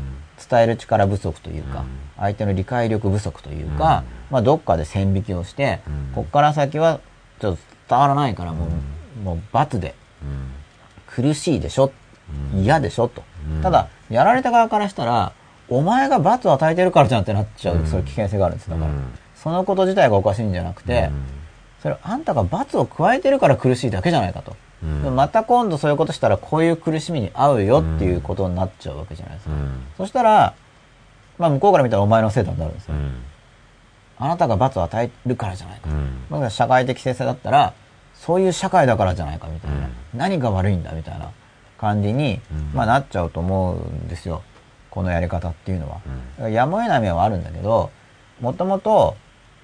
[0.50, 1.84] 伝える力不足というか、
[2.16, 6.12] 相手の理解力不足というか、まあ、どっかで線引きをして、うん。
[6.14, 7.00] こっから先は
[7.40, 7.58] ちょっと
[7.88, 8.66] 伝わらないからも
[9.20, 11.24] う,、もう罰でうん。
[11.24, 11.92] 苦しいでしょ、
[12.54, 13.08] 嫌でしょ？
[13.08, 13.22] と、
[13.54, 13.62] うん。
[13.62, 15.32] ただやられた側からしたら
[15.68, 17.86] お前が罰を与えてるからじゃんってなっちゃう、うん。
[17.86, 19.18] そういう危険性があるんですだから、うん。
[19.34, 21.10] そのこと自体がおかしいんじゃなくて、
[21.82, 25.16] それあんたが罰を加えてるから苦しいだけじゃないかと、うん。
[25.16, 29.82] また今度そういうことしたらこういう苦しみに遭うよっていうことになっちゃうわけじゃないですか、うん。
[29.96, 30.54] そしたら、
[31.38, 33.22] まあ、向こうから見たらお前のせいだになるんですよ、うん。
[34.18, 35.88] あなたが罰を与えるからじゃないか。
[35.88, 36.50] と、うん。
[36.50, 37.74] 社会的制裁だったら
[38.14, 39.90] そういう社会だからじゃないかみたいな、うん。
[40.14, 41.30] 何が悪いんだみたいな
[41.78, 42.70] 感じに、うん。
[42.74, 44.42] まあ、なっちゃうと思うんですよ。
[44.90, 46.00] このやり方っていうの
[46.38, 47.90] は、やむを得ない面はあるんだけど
[48.40, 49.14] もともと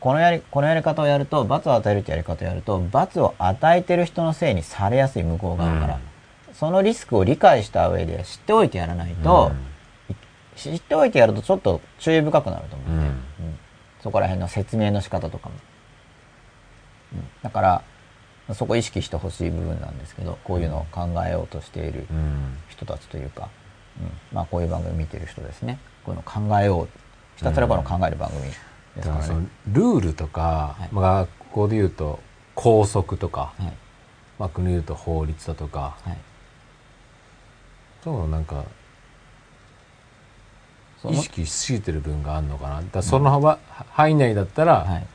[0.03, 6.01] このやりこのやり方をやると罰を与えるってやり方をやると罰を与えてる人のせいにされやすい向こう側から、
[6.55, 9.53] そのリスクを理解した上で知っておいてやらないと、
[10.57, 12.99] 知っておいてやるとちょっと注意深くなると思う、うん。
[12.99, 13.15] うん。
[14.03, 15.55] そこら辺の説明の仕方とかも、
[17.15, 17.24] うん。
[17.41, 22.57] だからそこ意識してほしい部分なんですけどこういうのを考えようとしているうん。
[22.69, 23.51] 人たちというか、
[24.01, 24.11] うん。
[24.33, 25.79] まあこういう番組見てる人ですね。
[26.05, 26.89] こういうのを考えよう。
[27.37, 28.51] ひたすらこの考える番組
[28.97, 30.89] だかそのルールとか、はい。
[30.93, 32.20] まあ、学校で言うと
[32.55, 33.73] 校則とか、はい。
[34.39, 35.97] まあ、国で言うと法律だとか。
[36.02, 36.19] はい。
[38.05, 38.64] そういうのなんか
[41.10, 42.82] 意識しすぎてる分があるのかな。
[42.93, 43.59] だその幅、
[43.90, 45.06] 範囲内だったら、はい。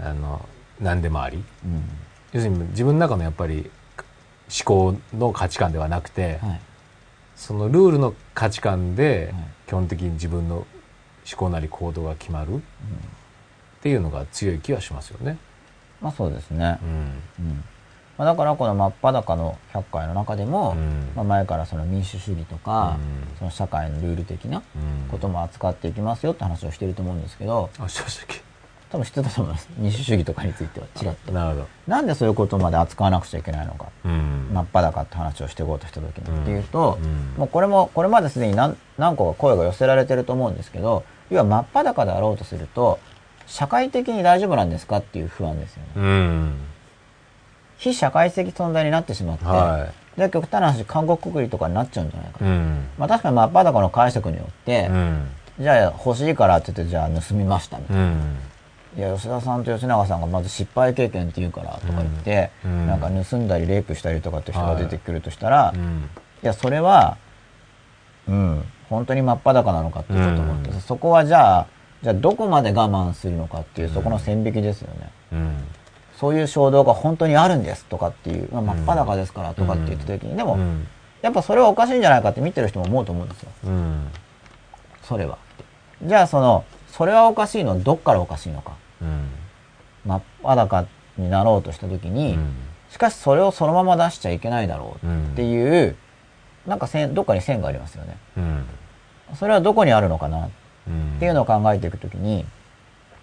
[0.00, 0.46] あの
[0.80, 1.42] 何でもあり。
[1.64, 1.82] うん。
[2.32, 3.70] 要するに自分の中のやっぱり
[4.66, 6.60] 思考の価値観ではなくて、はい。
[7.34, 9.44] そのルールの価値観ではい。
[9.66, 10.66] 基本的に自分の思
[11.36, 12.56] 考なり行動が決まる。
[12.56, 12.60] っ
[13.80, 15.38] ていうのが強い気はしますよね。
[16.00, 16.78] まあそうですね。
[16.82, 16.88] う、ん。
[17.46, 17.64] うん。
[18.16, 21.12] まあ、だからこの真っ裸の100回の中でも、うん。
[21.14, 23.38] まあ、前からその民主主義とか、うん。
[23.38, 25.08] その社会のルール的なうん。
[25.08, 28.42] ことも扱っていきますよって話をしてると思うんですけどあ正直。
[28.90, 29.68] 多分知ってたと思います。
[29.76, 30.86] 民主主義とかについては。
[30.94, 31.68] ちらっとなるほど。
[31.86, 33.86] なんでそういうことまで扱わなくちゃいけないのか。
[34.04, 34.50] うん。
[34.52, 42.98] 真っ裸って話をしていこうとした時にっていうと、うんもうこれもこれまですでに何何個か声が寄せられてると思うんですけど要は真っ裸であろうとすると
[43.46, 45.88] 社会的に大丈夫なんですかっていう不安ですよね。
[45.96, 46.54] うん。
[47.78, 52.48] 非社会的存在になってしまって、はで極端な話韓国くくりとかになっちゃうんじゃないかい。
[52.48, 52.88] うん。
[52.98, 55.28] まあ確かに真っ裸の解釈によって、うん。
[55.60, 58.36] じゃあ欲しいからって言ってじゃあ盗みましたみたいな、うん。
[58.96, 62.86] いや吉田さんと吉永さんがまず失敗経験って言うからとか言って、うん。
[62.86, 66.10] なんか盗んだりレイプしたりとかって人が出てくるとしたら、い、うん。
[66.42, 67.16] やそれは
[68.28, 70.80] うん本当に真っ裸なのかってちょっと思って、うん。
[70.80, 71.66] そこはじゃあ
[72.02, 75.56] じゃあどこまで我慢するのかっていうそこの線引きですよね、うん。
[76.16, 80.86] そういう衝動が本当にあるんですとかっていう、まあ、真っ裸ですからとかって言った時に、でも、うん。
[81.22, 83.50] やっぱそれはおかしいんじゃないかって見てる人も思うと思うんですよ。
[83.64, 84.08] うん。
[85.02, 85.38] それは
[86.04, 88.72] じゃあそのそれはおかしいのはどっからおかしいのか。
[89.02, 89.28] うん。
[90.06, 90.86] 真っ裸
[91.16, 92.54] になろうとした時に、うん。
[92.90, 95.96] しかしそれをそのまま出しちゃいけないだろううんっていう、
[96.68, 98.16] なんか線どっかに線がありますよね。
[98.36, 98.64] うん。
[99.34, 100.46] それはどこにあるのかな？
[100.46, 100.50] っ
[100.86, 101.18] うん。
[101.18, 102.44] ていうのを考えていくときに、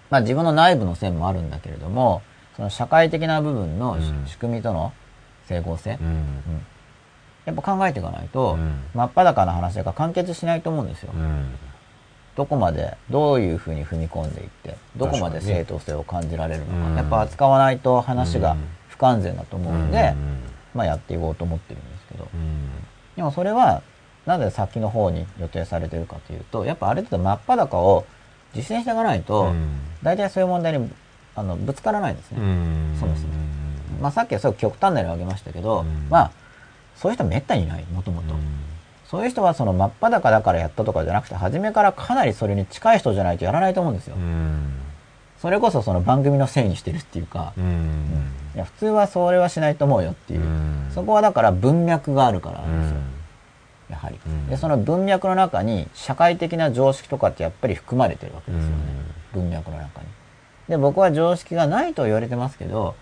[0.10, 2.22] まあ自分の内部の線もあるんだけれども
[2.56, 4.92] その社会的な部分の仕組みとの
[5.48, 6.26] 整合性、うん。
[7.46, 8.82] やっぱ考えていかないと、うん。
[8.94, 11.56] 真っ裸な話が完結しないと思うんですよ、うん。
[12.36, 16.96] どこまでどういうふうに踏み込んでいってどこまで正当性を感じられるのか、うん。
[16.96, 20.40] やっぱ扱わないと話がうん不完全だと思うので、うん。
[20.74, 22.70] まあやっていこうと思ってるんですけど、うん
[23.16, 23.82] でもそれは
[24.26, 28.06] なぜ先の方に予定されてるかというとやっぱある程度真っ裸を
[28.54, 29.80] 実践していかないと、うん。
[30.02, 30.90] 大体そういう問題に
[31.36, 32.98] あのぶつからないんですね、うん。
[33.00, 33.34] そもそも。
[34.02, 36.08] まあ、さっきはすごく極端な例を挙げましたけど、うん。
[36.10, 36.32] まあ
[36.96, 38.34] そういう人めったにいないもともと。
[39.06, 44.74] そういう人はその真っ裸だからやったとかじゃなくて初めからかなりそれに近い人じゃないとやらないと思うんですよ、うん
[45.46, 48.32] それこそその番組のせいにしてるっていうか、うん。
[48.56, 50.90] いや普通はそれはしないと思うよっていう、うん。
[50.90, 53.04] そこはだから文脈があるからですよ、ん。
[53.92, 54.48] やはり、うん。
[54.48, 58.76] でその文脈の中に社会的な常識とかってやっぱり含まれてるわけですよね、
[59.34, 60.08] 文脈の中に。
[60.68, 62.96] で僕は常識がないと言われてますけど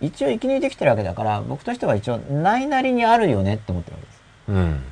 [0.00, 4.22] 一応生き抜いてきてるわけだから僕としては一応ないなりにあるよねって思ってるわけです。
[4.46, 4.82] うん。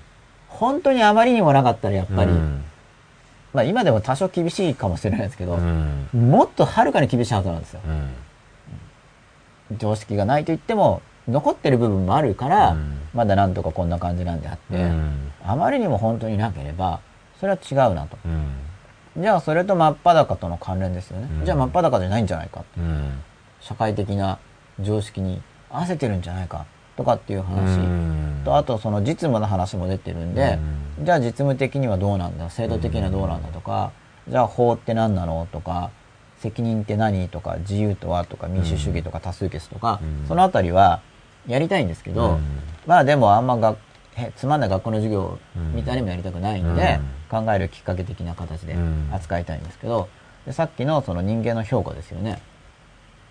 [0.48, 2.64] 本当にあまりにもなかったらやっぱり、うん
[3.52, 6.08] まあ今でも多少厳しいかもしれないですけど、うん。
[6.12, 7.80] もっとはるかに厳しいはずなんですよ。
[9.70, 9.78] うん。
[9.78, 12.98] 常識がないと言っても残ってる部分もあるから、うん。
[13.14, 15.32] まだなんとかこんな感じなんであって、うん。
[15.44, 17.00] あまりにも本当になければ
[17.40, 18.18] それは違うなと。
[18.24, 19.22] うん。
[19.22, 21.44] じゃあそれと真っ裸との関連ですよね、うん。
[21.44, 23.22] じゃあ真っ裸じゃないんじゃないかうん。
[23.60, 24.38] 社会的な
[24.80, 26.66] 常識に合わせてるんじゃないか
[26.98, 28.42] とかっていう話、うん。
[28.44, 30.58] とあとその実務の話も出てるんで、
[31.00, 32.50] じゃあ実務的にはどうなんだ？
[32.50, 33.92] 制度的にはどうなんだとか、
[34.28, 35.46] じゃあ法って何なの？
[35.52, 35.92] とか
[36.38, 37.28] 責任って何？
[37.28, 38.24] とか自由とは？
[38.24, 40.26] とか民主主義とか多数決とか、うん。
[40.26, 41.00] そのあたりは
[41.46, 42.40] やりたいんですけど、うん。
[42.84, 43.76] まあでもあんまが
[44.14, 45.38] へつまんない学校の授業
[45.72, 46.98] みたいにもやりたくないんで、
[47.30, 49.08] 考えるきっかけ的な形でうん。
[49.12, 50.08] 扱いたいんですけど
[50.46, 52.42] でさっきのその人間の評価ですよね。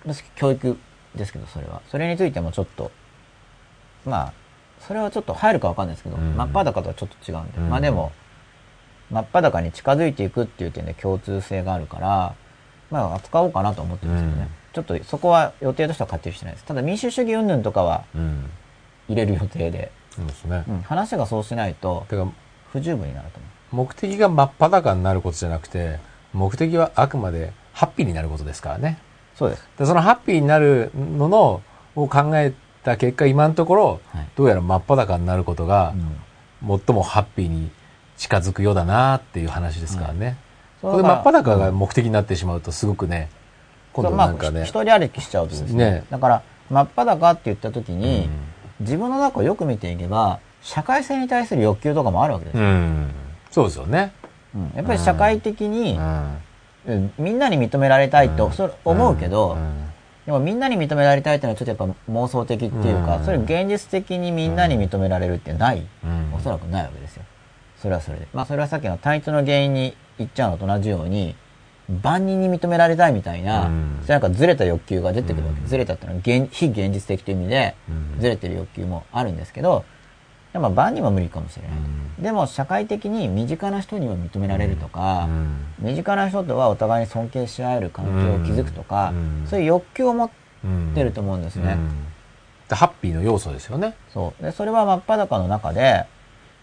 [0.06, 0.78] 私教育
[1.16, 1.82] ですけどそれは。
[1.92, 2.92] それについてもちょっと
[4.08, 4.34] まあ
[4.88, 6.36] それはちょっと入るかわかんないですけど、うん。
[6.36, 7.70] 真っ裸とはちょっと違うんで、うん。
[7.70, 8.12] まあでも
[9.12, 12.36] 真っ裸に近づいていくっていう点で共通性があるから
[12.90, 14.50] まあ扱おうかなと思ってるんですけどね、うん。
[14.74, 18.50] ちょっとそこは予定としては勝手にしてないですただ民主主義云々とかはうん。
[19.10, 20.66] 入れる予定で、そうですね。
[20.68, 20.82] うん。
[20.82, 22.06] 話がそうしないと
[22.74, 23.40] 不十分になると
[23.72, 23.88] 思う。
[23.88, 26.00] 目的が真っ裸になることじゃなくて
[26.34, 29.00] 目的はあくまでハッピーになることですからね。
[29.36, 29.68] そうです。
[29.78, 31.62] でそのハッピーになるのの
[31.96, 32.54] を考え
[32.88, 34.28] た結果今のところ、はい。
[34.36, 36.80] どうやら真っ裸になることがうん。
[36.86, 37.70] 最もハッピーに
[38.18, 40.38] 近づくようだなっていう話ですからね、
[40.82, 43.30] そうこれ真っ裸が目的になってしまうとすごくね
[43.94, 45.92] 今度なんかね、ひ一人歩きしちゃうとですね。
[45.92, 46.04] ね。
[46.10, 46.42] だから
[46.72, 48.86] 真っ裸って言った時に、うん。
[48.86, 53.12] 自分の中をよく見ていけば社会性に対する欲求とかもあるわけですよ、うん。
[53.52, 54.14] そうですよね、
[54.56, 54.72] うん。
[54.76, 56.00] やっぱり社会的に
[57.20, 58.52] みんなに認められたいと、
[58.84, 59.92] 思うけど、ん
[60.28, 63.24] でもみんなに認められたいっていうのはちょっとやっぱ妄想的っていうか、うん。
[63.24, 66.34] それ現実的にみんなに認められるってない、うん。
[66.36, 67.24] おそらくないわけですよ。
[67.78, 68.28] それはそれで。
[68.34, 71.34] まあそれはさっきの体調の原因に言っちゃうのと同じように
[72.04, 74.00] 万人に認められたいみたいな、うん。
[74.02, 75.66] そういうなんかずれた欲求が出てくるわけ、うん。
[75.66, 78.20] ずれたっていうのは現非現実的という意味で、うん。
[78.20, 79.86] ずれてる欲求もあるんですけど
[80.58, 82.24] でも万人は無理かもしれない、うん。
[82.24, 85.90] でも社会的に身近な人には認められるとか、うん。
[85.90, 89.48] 身近な人とはお互いに尊敬し合える環境を築くとか、うん。
[89.48, 90.30] そういう欲求を持っ
[90.64, 92.06] うんてると思うんですね、うん。
[92.68, 93.96] でハッピーの要素ですよね。
[94.12, 94.44] そう。
[94.44, 96.06] でそれは真っ裸の中で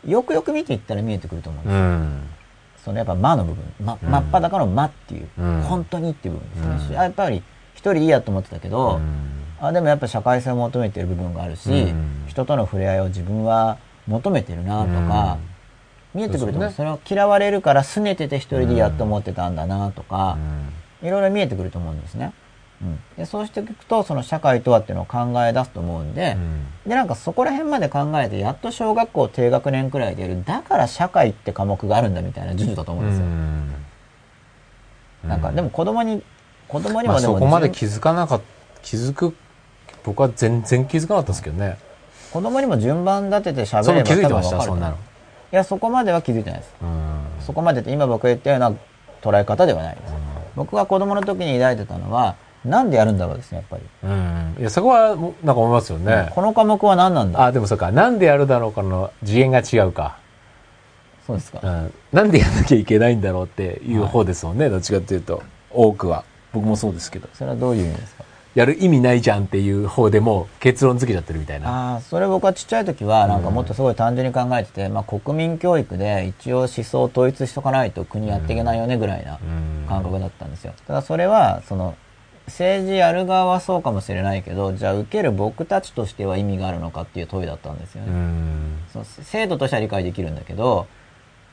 [0.04, 2.84] よくよく見ていったら見えてくると思うんです、ん。
[2.84, 4.10] そのやっぱ魔の部分、ま、うん。
[4.10, 5.60] 真っ裸の魔っていう、うん。
[5.62, 7.02] 本当にっていう部分ですね、うん。
[7.02, 7.36] やっぱり
[7.74, 12.24] 一人いいやと思ってたけど、うんあでもやっぱ社会性を求めてる部分があるし、うん。
[12.26, 15.38] 人との触れ合いを自分は求めてるなとか、
[16.14, 16.70] 見えてくると思う。
[16.70, 20.36] それを嫌われるから拗ねてて一人でやと思ってたんだなとか、
[21.02, 22.32] いろいろ見えてくると思うんですね。
[22.82, 26.36] うん、でそうしていくとその社会とはっていうのを考え出すと思うんで、
[26.86, 30.44] でなんかそこら辺まで考えてやっと小学校低学年くらいでやる。
[30.44, 33.26] だから社会って科目があるんだみたいな授業だと思うんですよ。
[35.28, 36.22] なんかでも子供に
[36.68, 38.40] 子供にまあ、もでもそこまで順気づかなか
[38.82, 39.34] 気づく
[40.04, 41.78] 僕は全然気づかなかったですけどね。
[42.32, 44.96] 子供にも順番立てて喋れば気づいてましたそんなの。
[44.96, 44.98] い
[45.50, 46.74] やそこまでは気づいてないです。
[47.46, 48.72] そこまでって今僕が言ったような
[49.22, 50.12] 捉え方ではないです。
[50.56, 53.82] 僕が子供の時に抱いてたのはなんでやるんだろうですねやっぱり。
[54.02, 54.56] うん。
[54.58, 57.44] いやそこはなんか思いますよね、この科目は何なんだ？
[57.46, 57.92] あでもそうか。
[57.92, 60.18] なんでやるだろうかの次元が違うか、
[61.26, 61.60] そうですか。
[61.62, 65.42] うん、なんでやんなきゃいけないんだろうっていう方ですもんね、どっちかっていうと。
[65.70, 66.24] 多くは。
[66.52, 67.28] 僕もそうですけど。
[67.34, 68.24] それはどういう意味ですか？
[68.54, 71.94] やる意味ないじゃんっていう方でも結論付けちゃってるみたいな。
[71.94, 79.86] ああそれ僕はちっちゃい時はなんかもっとすごい単純に考えてて、まあ、国民教育で一応思想を統一しとかないと国やっていけないよねぐらいなうん。
[79.88, 80.72] 感覚だったんですよ。
[80.86, 81.96] ただそれはその
[82.46, 88.78] 政治やる側はそうかもしれないけどじゃあ受ける僕たちとしては意味があるのかっていう問いだったんですようね、ん。
[88.92, 90.86] その制度としては理解できるんだけど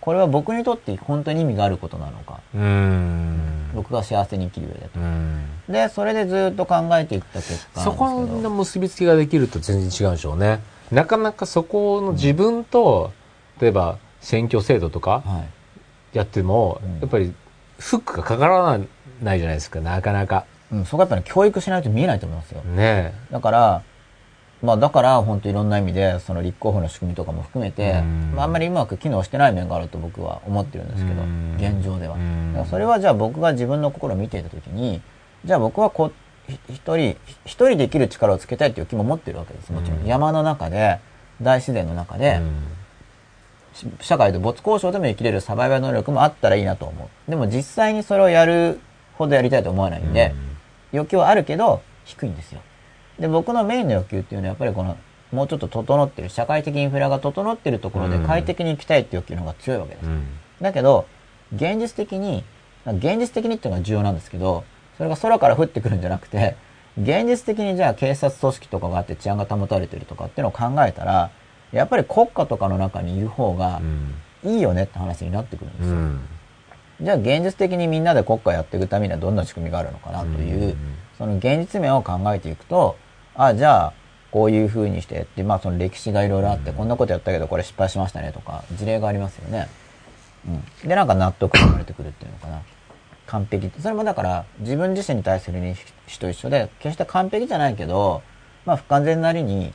[0.01, 2.39] これは僕にとって本当に意味があることなのか。
[2.55, 3.71] うん。
[3.73, 4.99] 僕が幸せに生きる上でと。
[4.99, 5.45] うん。
[5.69, 10.59] でそれでずっと考えていった結果そこの結びつきができると全然違うんでしょうね。
[10.91, 13.13] なかなかそこの自分と、
[13.61, 15.45] 例えば選挙制度とかは
[16.13, 16.17] い。
[16.17, 16.99] やっても、うん。
[16.99, 17.33] やっぱり
[17.77, 18.79] フックがかから
[19.21, 22.61] ないじゃないですかなかなかうん、そこはやっぱり教育しないと見えないと思いますよ。
[22.61, 23.83] ねだから、
[24.61, 32.17] まあだから本当いろんな意味でその立候補の仕組みとかも含めて、うんまああんまりうまく機能してない面があると僕は思ってるんですけど、うん現状では。
[32.69, 35.01] それはじゃあ僕が自分の心を見ていた時に、
[35.45, 36.11] じゃあ僕はこ
[36.47, 39.71] 一人、一人で生きる力をつけたいっていう気も持ってるわけです。
[39.71, 39.99] もちろん。
[40.01, 40.99] うん山の中で、
[41.41, 42.41] 大自然の中で、
[43.73, 47.29] し社会で没交渉でも生きれるサバイバル能力もあったらいいなと思う。
[47.29, 48.79] でも実際にそれをやる
[49.17, 50.33] ほどやりたいと思わないんで、
[50.91, 52.61] 欲求はあるけど低いんですよ。
[53.19, 54.97] で、僕のメインの欲求っていうのはやっぱりこの、
[55.31, 58.23] もうちょっと整ってる、社会的インフラが整ってるところでうん。
[58.25, 60.05] 快適に生きたいっていう欲求の方が強いわけです。
[60.07, 60.23] うん。
[60.61, 61.05] だけど、
[61.55, 62.43] 現実的に、
[62.85, 64.63] 現実的にっていうのが重要なんですけど、
[64.97, 66.55] それが空から降ってくるんじゃなくて、
[67.01, 71.31] 現実的にじゃあ警察組織とかがあって治安が保たれてるとかっていうのを考えたら、
[71.71, 74.15] やっぱり国家とかの中にいる方がうん。
[74.43, 75.93] いいよねって話になってくるんですよ。
[75.93, 76.21] うん。
[77.01, 80.77] じゃあ現実的にみんなで国家やっていくためにはどんな仕組みがあるのかなという、うん
[81.21, 82.97] その現実面を考えていくと、
[83.35, 83.93] あ、じゃあ
[84.31, 89.69] こういう風にしてって、まあその歴史がいろいろあって、こんなことやったけどこれ失敗しましたねとか、事例がありますよね。
[90.47, 90.89] うん。
[90.89, 92.61] で、なんか納得が生まれてくるっていうのかな。
[93.27, 93.79] 完璧って。
[93.81, 95.75] それもだから自分自身に対する認
[96.07, 98.23] 識と一緒で、決して完璧じゃないけど、
[98.65, 99.73] まあ不完全なりに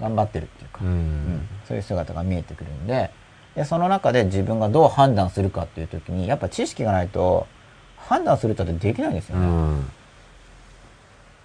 [0.00, 3.10] 頑張ってるっていうか、うんうんそういう姿が見えてくるんで
[3.54, 7.46] でその中で自分がどう判断するかっていう時にやっぱ知識がないと
[7.98, 9.90] 判断するとってできないんですようね、ん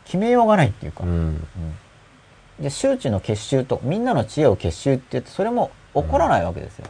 [0.05, 1.47] 決めようがないっていうか、うん。
[2.59, 6.85] で周知の結集とみんなの知恵を結集って言ってそれも起こらないわけですよ、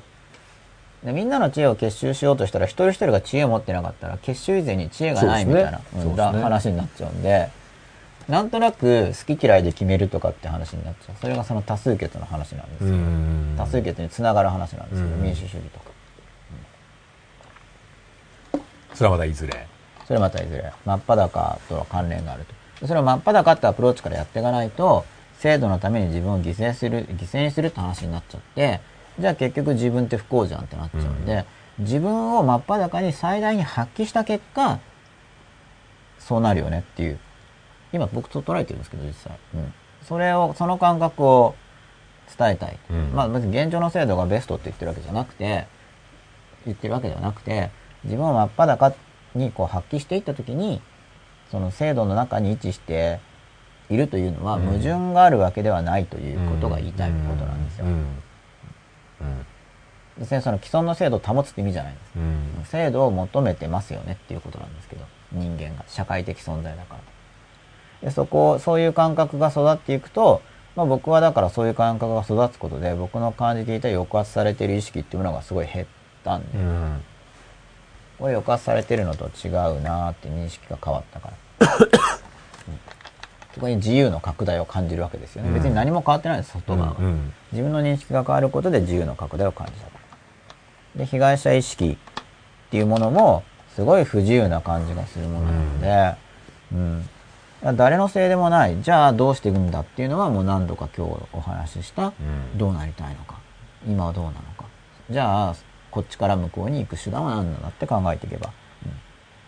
[1.03, 5.79] でみんなの知恵を結集しようとしたら一人一人が知恵を持ってなかったら結集以前に知恵がないみたいな、ね。
[5.83, 6.41] ね。
[6.41, 7.49] 話になっちゃうんで
[8.27, 11.15] なんとなく好き嫌いで決めるとかって話になっちゃう。
[11.19, 13.55] それがその多数決の話なんですうよ、ん。
[13.57, 15.23] 多数決につながる話なんですけど、うん。
[15.23, 15.91] 民主主義とか。
[18.93, 19.67] それはまたいずれ？
[20.07, 20.71] それまたいずれ。
[20.85, 22.53] 真っ裸とは関連があると。
[22.53, 25.05] でそれを真っ裸ってアプローチからやっていかないと
[25.39, 28.81] 制度のために自分を犠牲する犠牲にするって話になっちゃって
[29.19, 31.45] じゃあ結局自分って不幸じゃんってなっちゃうんで、
[31.79, 34.79] 自分を真っ裸に最大に発揮した結果
[36.19, 37.19] そうなるよねっていう。
[37.91, 41.55] 今僕と捉えてるんですけど実際、うん、それをその感覚を
[42.35, 43.11] 伝えたい、うん。
[43.13, 45.67] まあ別に現状の制度がベストって言ってるわけじゃなくて
[46.65, 47.69] 言ってるわけではなくて
[48.03, 48.93] 自分を真っ裸
[49.35, 50.81] にこう発揮していった時に
[51.53, 53.19] その制度の中に位置して
[53.87, 54.65] いるというのはうん。
[54.65, 57.85] 矛盾があるわけではないということが言いたいことなんですよ。
[57.85, 58.05] うん。
[60.19, 62.11] 実際その既存の制度を保つって意味じゃないんです。
[62.15, 62.65] うん。
[62.65, 66.95] 制度を求めてますよねっていうことなんですけど人間が社会的存在だか
[68.01, 70.41] らでそこそういう感覚が育っていくと、
[70.75, 75.87] まあ、僕はだからそういう感覚が育つことで僕の感じていた抑圧されている意識っていうものがすごい減っ
[76.23, 77.01] たんで、うん。
[78.17, 81.42] これ抑圧されてるのと違うなーって認識が変わったから、うん
[83.53, 85.55] そこに自由の拡大を感じるわけですよね、うん。
[85.55, 89.87] 別に何も変わってないです外側は、うん自分の認識が変わることで自由の拡大を感じた
[90.95, 91.97] で被害者意識
[92.65, 93.43] っていうものも
[93.75, 96.15] すごい不自由な感じがするものなので、
[96.71, 97.77] うん。
[97.77, 98.81] 誰のせいでもない。
[98.81, 102.09] じゃあどうしていくんだっていうのはもう何度か今日お話しした、う
[102.55, 102.57] ん。
[102.57, 103.39] どうなりたいのか。
[103.87, 104.65] 今はどうなのか。
[105.09, 105.55] じゃあ
[105.91, 108.51] こっちから向こうに行く手段は何なんだって考えていけば、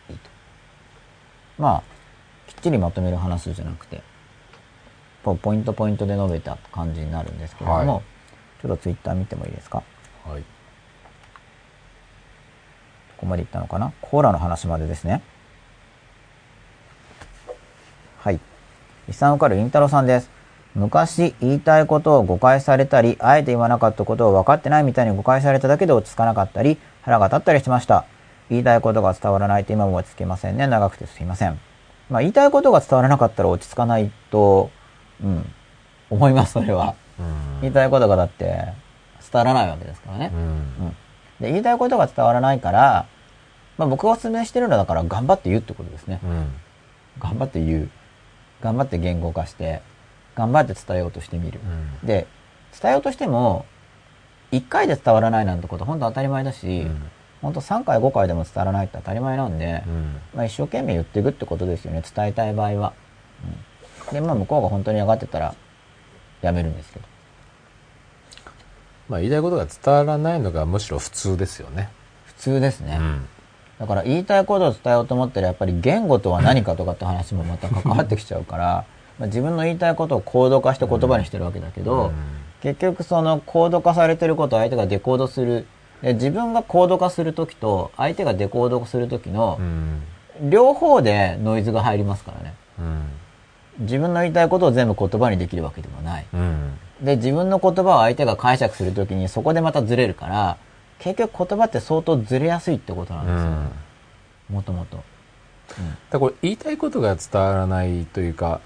[0.10, 0.30] うん、いいと。
[1.58, 1.84] まあ
[2.70, 4.02] きりまとめる話じゃなくて
[5.24, 8.04] ポポイントポイントで述べた感じになるんですけれども、はい
[8.62, 9.84] ちょっとツイッター見てもいいですか？
[10.26, 10.48] はいこ
[13.18, 13.94] こまでいったのかな？
[14.02, 15.22] コーラの話までですね。
[18.18, 18.40] はい。
[19.08, 20.32] 遺産受かるインタロさんです。
[20.74, 28.06] 昔言いたいことを誤解されたり、あえて言わなかったことを分かってないみたいに誤解されただけで落ち着かなかったり、腹が立ったりしました。
[28.50, 30.66] 言いたいことが伝わらないと今も落ち着けませんね。
[30.66, 31.60] 長くてすいません。
[32.10, 34.70] まあ言いたいことが伝わらなかったら落ち着かないと、
[35.24, 35.46] うん、
[36.10, 36.96] 思います、それは。
[37.20, 38.74] うん言いたいことがだって伝
[39.34, 40.32] わらないわけですからね。
[40.34, 40.96] うんうん
[41.40, 43.08] で言いたいことが伝わらないから、
[43.78, 46.20] まあ、僕がお勧めしてるのだから頑張って言うってことですね。
[46.24, 46.54] うん
[47.20, 47.90] 頑張って言う。
[48.62, 49.82] 頑張って言語化して、
[50.36, 51.60] 頑張って伝えようとしてみる。
[51.64, 52.28] うんで、
[52.82, 53.66] 伝えようとしても、
[54.52, 57.12] 1回で伝わらないなんてこと本当当たり前だし、うん
[57.46, 62.02] 本当3回5回でも伝わらないって当たり前なんで、うんまあ、一生懸命言っていくってことですよね。
[62.16, 62.94] 伝えたい場合は。
[63.44, 63.76] うん
[64.14, 65.56] で、まあ向こうが本当に上がってたら、
[66.42, 67.06] やめるんですけど。
[69.10, 71.90] まあ言いたいことが伝わらないのがむしろ普通ですよね。
[72.26, 72.98] 普通ですね。
[73.00, 73.28] うん
[73.78, 78.86] だから言いたいことを伝えようと思ったらやっぱり言語とは何かとかって話もまた関わってきちゃうから、
[79.20, 82.14] まあ自分の言いたいことをコード化して言葉にしてるわけだけど、うん
[82.62, 85.68] 結局そのコード化されてることを相手がデコードする
[86.02, 90.02] で自分がコード化するときと相手がデコードするときのうん。
[90.42, 92.54] 両方でノイズが入りますからね。
[92.80, 93.04] うん。
[93.80, 96.26] 自分の言いたいことを全部言葉にできるわけでもない。
[96.34, 96.78] うん。
[97.02, 100.58] で自分の言葉を相手が解釈するときにそこでまたずれるから
[101.00, 103.50] 結局言葉って相当ずれやすいってことなんですよ。
[103.50, 104.56] うん。
[104.56, 104.98] もともと。
[104.98, 108.62] だからこれ言いたいことが伝わらないというか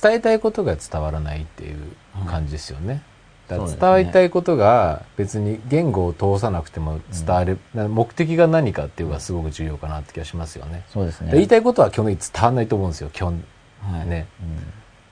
[0.00, 1.78] 伝えたいことが伝わらないっていう
[2.26, 2.94] 感じですよね。
[2.94, 3.02] うで
[3.48, 3.76] すね。
[3.80, 10.84] 伝わりたいことが別に言語を通さなくても伝わる、な目的が何かっていうのがすごく重要かなって気がしますよね。
[10.88, 11.30] そうですね。
[11.30, 13.44] で言いたいことは基本的に伝わらないと思うんですよ基本。
[13.82, 14.08] はい。
[14.08, 14.26] ね。
[14.40, 14.56] うん。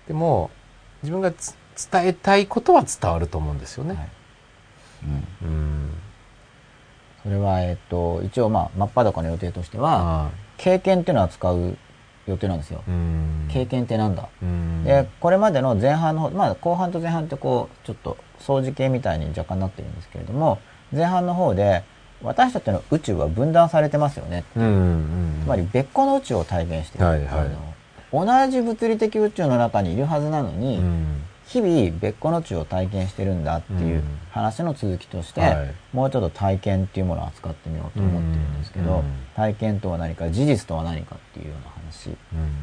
[0.09, 0.51] でも
[1.03, 1.57] 自分がつ
[1.91, 3.95] 伝えたいことは伝わると思うんですよね。
[3.95, 4.09] はい。
[5.43, 5.49] うん。
[5.49, 5.91] うん。
[7.25, 11.77] それは、えっと、一応、まあ、真っ裸の予定としては、あ経験っていうのは使う
[12.27, 12.83] 予定なんですよ。
[13.49, 14.85] 経験ってなんだ、うん。
[14.85, 20.59] で、これまでの前半の方、まあ、後半と前半ってこう、ちょっと掃除系みたいに若干なってるんですけれども
[20.93, 21.83] 前半の方で
[22.23, 24.45] 私たちの宇宙は分断されてますよね。
[24.57, 27.49] うんうんつまり別個の宇宙を体現している、はいはい。
[28.13, 31.23] 同じ物理的宇宙の中にいるはずなのに、うん。
[31.47, 34.19] 日々別個の宇宙を体験してるんだっていううん。
[34.31, 35.75] 話の続きとして、はい。
[35.93, 39.03] もうちょっと体験っていうものを扱ってみようと思ってるんですけど、うん。
[39.37, 42.09] 体験とは何か事実とは何かっていうような話。
[42.09, 42.17] うん。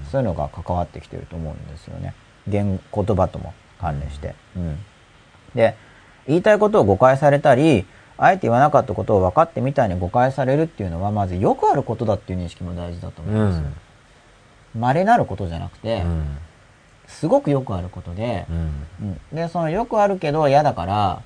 [0.10, 2.16] そういうのが関わってきてると思うんですよね。
[2.48, 4.78] 言言葉とも関連して、うん、
[5.56, 5.76] で
[6.28, 7.86] 言いたいことを誤解されたり
[8.18, 13.66] あえて言わなかったことを分かってみたいに誤解されるっていうのはまずよくあることだっていう認識も大事だと思うんですよ、
[14.78, 16.38] 稀なることじゃなくて、うん。
[17.08, 18.88] すごくよくあることで、うん。
[19.02, 21.24] うん、でそのよくあるけど嫌だから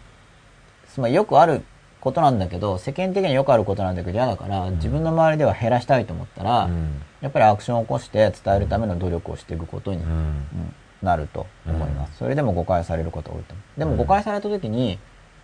[0.88, 1.64] つまりよくある
[1.99, 7.02] ことなんだけど世間的にはよくあることなんだけど嫌だから、自分の周りでは減らしたいと思ったら、うん。
[7.19, 10.11] やっぱりアクションを起こして伝えるための努力をしていくことに、うん。
[10.11, 10.76] うん
[11.06, 13.80] なると思います、それでも誤解されることが多いと思う。
[13.80, 14.99] でも誤解された時に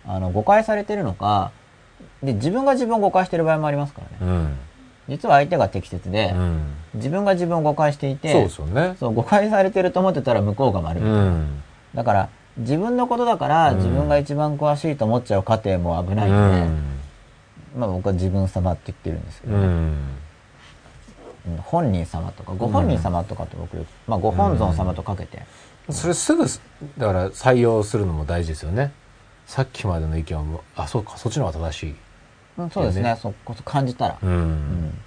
[0.06, 1.52] あの誤解されてるのか
[2.22, 4.32] で自分が自分を誤解してる場合もありますからね。
[4.32, 4.58] うん。
[5.08, 6.62] 実は相手が適切で、うん。
[6.94, 8.96] 自分が自分を誤解していてそうですよね。
[8.98, 11.62] そう誤解されてると思ってたら向こうが悪い、うん。
[11.94, 12.28] だから
[12.58, 13.76] 自分のことだからうん。
[13.76, 19.96] 自分が一番詳しいと思っちゃう過程も危ないんで、まあ僕は自分様って言ってるんですけど、うんうん
[21.62, 25.42] 本人様とかご本人様とかと僕よく、まあご本尊様とかけて、
[25.90, 26.44] それすぐ
[26.98, 28.92] だから採用するのも大事ですよね。
[29.46, 31.94] さっきまでの意見はもうあそうかそっちの方が正しい。
[32.58, 33.16] うんそうですね。
[33.20, 34.34] そこそ感じたら、ううん。
[34.88, 34.98] ん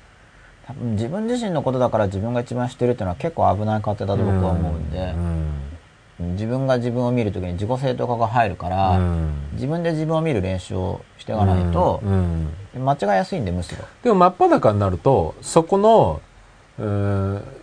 [0.67, 5.13] 多分自分自身のことだから自分が一番知ってるっていうのは結構危ない過程だと僕は思うんで、
[6.19, 8.99] 自分が自分を見るときに自己正当化が入るから、
[9.53, 12.53] 自分で自分を見る練習をしていかないとうん。
[12.75, 12.85] うん。
[12.85, 13.83] 間違いやすいんでむしろ。
[14.03, 16.21] でも真っ裸になるとそこの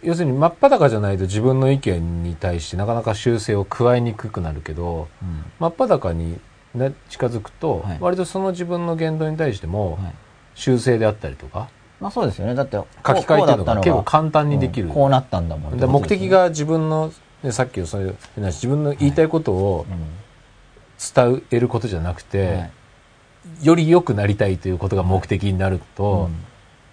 [0.03, 5.09] 要するに真っ裸じゃないと自分の意見に対してなかなか修正を加えにくくなるけど
[5.59, 6.39] 真っ裸に、
[6.75, 7.99] ね、近づくと、はい。
[8.01, 10.15] 割とその自分の言動に対してもはい。
[10.55, 11.71] 修正であったりとか？
[11.99, 12.55] まあそうですよね。
[12.55, 12.87] だって書き
[13.25, 14.93] 換えてるのが結構簡単にできる、うん。
[14.93, 17.11] こうなったんだもんで目的、が自分の、
[17.43, 19.99] ね、さっきのそういう自分の言いたいことをうん。
[21.15, 22.71] 伝えることじゃなくて、はい。
[23.67, 26.31] より良くなりたいということが目的になると、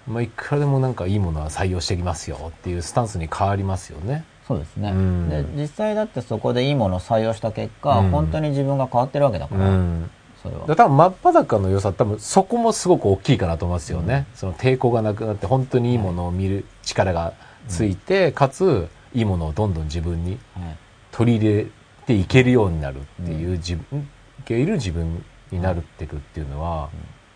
[0.07, 0.13] うん。
[0.13, 4.25] まあ、いくらでもなんかいいものは採用してきますよっていうスタンスに変わりますよね。
[4.47, 5.29] そうですね、うん。
[5.29, 8.09] で実際だってそこでいいものを採用した結果、うん。
[8.09, 10.09] 本当に自分が変わってるわけだから、うん。
[10.41, 10.75] それは。
[10.75, 17.33] 多分真っ裸の良さ多分そこもすごく大きいかなと思いますよね、その抵抗がなくなって本当にいいものを見る力が
[17.67, 20.77] ついて、かついいものをどんどん自分にはい
[21.11, 21.65] 取り入れ
[22.05, 23.99] ていけるようになるっていう自分、
[24.39, 26.89] いける自分になるっていくっていうのは、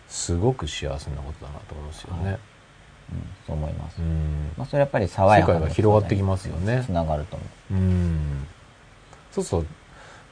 [0.08, 2.38] すごく幸せなことだなと思いますよね。
[3.12, 4.52] うん、そう思います、うん。
[4.56, 6.82] まあ、それやっぱり爽やかな世界が広がってきますよね。
[6.86, 8.46] つながると思ううん。
[9.30, 9.66] そうそう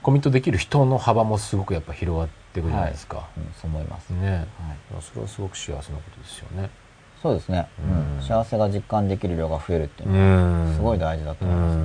[0.02, 4.30] コミットできる人の幅もすごくやっぱ広がっていくじゃないですか、うん、そう思います、ね。
[4.30, 6.70] はい、それはすごく幸せなことですよね
[7.22, 8.16] そうですね、うん。
[8.16, 10.74] うん幸せが実感できる量が増えるっていうのはん。
[10.74, 11.78] すごい大事だと思います、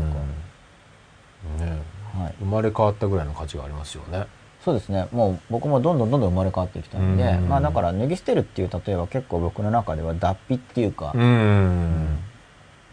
[1.57, 1.68] 僕は。
[1.68, 1.81] ね
[2.23, 4.26] はい、生まれ変わったぐらいの価値がありますよね。
[4.64, 5.07] そうですね。
[5.11, 7.49] もう僕もどんどんどんどん生まれ変わってきたので、うん。
[7.49, 12.18] まあだから脱ぎ捨てるっていう例えば結構僕の中では脱皮っていうか、ん。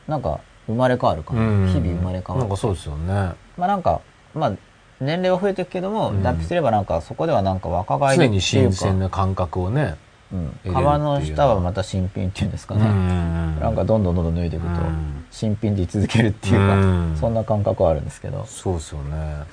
[0.07, 1.69] なんか生まれ変わるかな、うん。
[1.69, 3.33] 日々生まれ変わるなんかそうですよね。
[3.57, 4.01] まあなんか
[4.35, 4.53] まあ
[5.01, 6.23] 年齢は増えていくけども、うん。
[6.23, 9.97] 脱皮すればなんかそこではなんか若返り常にっていう新か鮮な感覚をね
[10.35, 15.25] うん、得れるっていう皮の下はまた新品っていうんですかね、んなんかどんどんどんどん脱いでいくとうん。
[15.31, 17.17] 新品で居続けるっていうか、うん。
[17.19, 18.45] そんな感覚はあるんですけど。
[18.47, 19.45] そうですよね。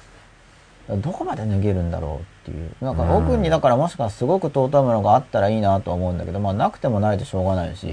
[0.89, 2.71] どこまで脱げるんだろうっていう。
[2.81, 3.27] なんかうん。
[3.27, 7.85] 奥にだからもしかすごく尊いものがあったらいいなとは思うんだけど、まあ、なくてもないでしょうがないし、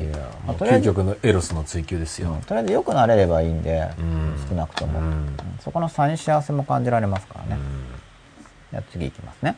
[0.46, 2.40] まあ、とりあえず、究極のエロスの追求ですよ、うん。
[2.40, 4.34] とりあえず良くなれればいいんで、うん。
[4.48, 5.00] 少なくとも、
[5.60, 7.60] そこの差に幸せも感じられますからね、
[8.70, 9.56] じゃあ次いきますね。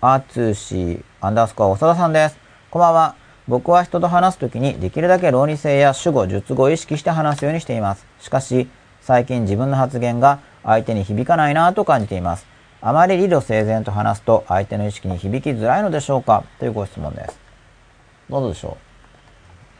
[0.00, 0.76] アーツーシ。
[0.76, 2.38] ーアンダースコア長田さんです。
[2.70, 3.14] こんばんは。
[3.46, 8.06] 僕は人と話すときにできるだけ論理性や主語、述語を意識して話すようにしています。
[8.20, 8.70] しかし、
[9.02, 12.46] 最近自分の発言が相手に響かないなぁと感じています。
[12.80, 16.42] あまり理路整然と話すと相手の意識に響きづらいのでしょうか？
[16.58, 17.38] というご質問です。
[18.30, 18.78] どうでしょ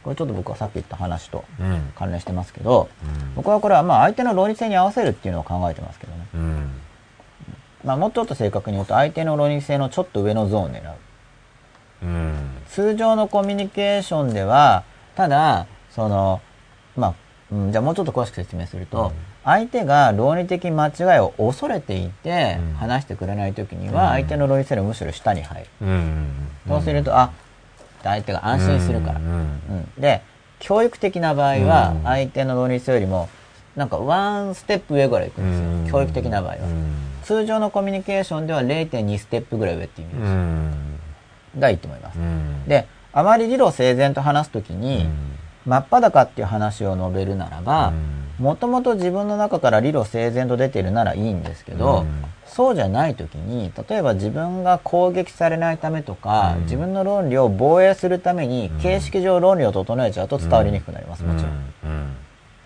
[0.02, 6.26] うこれちょっと僕はさっき言った話とうん関連してますけど、うん僕はこれはまあ相手の論理性に合わせるっていうのを考えてますけどね。
[6.34, 6.70] うん
[7.82, 10.94] まあ、もうちょっと正確に言うと相手の論理性のちょっと上のゾーンを狙う
[12.02, 12.34] うん。
[12.68, 14.84] 通常のコミュニケーションでは
[15.16, 16.40] ただその
[16.96, 17.14] まあ、
[17.52, 19.10] うん、じゃあもうちょっと詳しく説明すると、うん。
[19.44, 22.74] 相手が論理的間違いを恐れていてうん。
[22.74, 23.94] 話してくれない時にうん。
[23.94, 26.26] は相手の論理性のむしろ下に入る、うん。
[26.68, 27.32] そうするとあ
[28.02, 29.24] 相手が安心するから、うん。
[29.26, 29.30] う
[29.98, 30.00] ん。
[30.00, 30.22] で
[30.58, 32.02] 教育的な場合はうん。
[32.04, 33.28] 相手の論理性よりも
[33.76, 35.90] なんかワンステップ上ぐらい行くんですよ、うん。
[35.90, 36.94] 教育的な場合は、うん。
[37.22, 40.99] 通常のコミュニケーションでは0.2ステップぐらい上っていう意味うです。
[41.56, 42.18] んがいいと思います。
[42.18, 42.64] うん。
[42.66, 45.10] で、あまり理路整然と話すときうに、ん。
[45.66, 47.88] 真っ裸っていう話を述べるならば
[48.38, 48.44] う、ん。
[48.44, 52.24] もともと自分の中から理路整然と出てるならいいんですけど、うん。
[52.46, 56.62] そうじゃない時に例えば自分が攻撃されないためとか、うん。
[56.62, 58.80] 自分の論理を防衛するために、うん。
[58.80, 61.52] 形式上論理を整えちゃうと伝わりにくくなります、もちろん。
[61.84, 62.16] うん。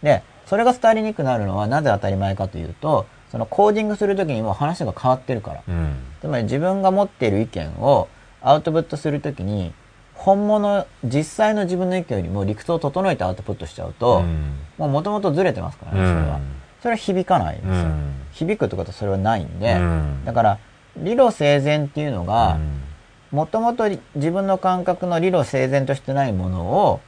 [0.03, 5.63] でそれが伝わりにくくなるのはなぜ当たり前かというとそのコーディングする時にもう話が変わってるから。
[5.67, 5.97] うん。
[6.21, 8.09] つまり自分が持っている意見を
[8.45, 9.73] アウトプットする時に
[10.15, 14.59] 本物実際の自分の意見よりも理屈を整えてアウトプットしちゃうと、うん。
[14.79, 16.41] もう元々ずれてますからね、それは。
[16.81, 17.73] それは響かないんですよ。
[17.73, 18.13] うん。
[18.33, 20.25] 響くってことはそれはないんで、うん。
[20.25, 20.59] だから、
[20.99, 22.59] 理路整然っていうのが
[23.33, 23.39] う、ん。
[23.39, 27.01] もともと自分の感覚の理路整然としてないものを、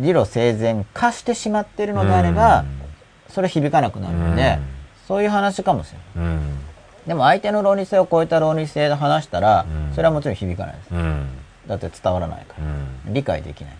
[0.00, 2.64] 理路整然化してしまっているのであれば、
[3.28, 4.58] それは響かなくなるので、
[5.06, 6.28] そういう話かもしれない。
[7.08, 10.94] うんでも相手の論理性を超えた論理性で話したらう、んそれはもちろん響かないです。
[10.94, 11.28] うん
[11.66, 12.64] だって伝わらないから。
[12.64, 13.76] うん理解できない。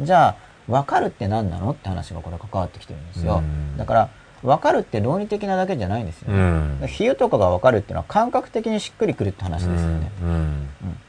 [0.00, 0.36] じゃあ、
[0.68, 3.38] 分かるって何なのって話がこれ関わってきてるんですよ。
[3.38, 4.08] うんだから、
[4.42, 6.38] 分かるって論理的なだけじゃないんですよ、ね。
[6.38, 10.12] うん比喩とかが分かるっていうのは感覚的にしっくりくるって話ですよね。
[10.22, 10.68] うんうん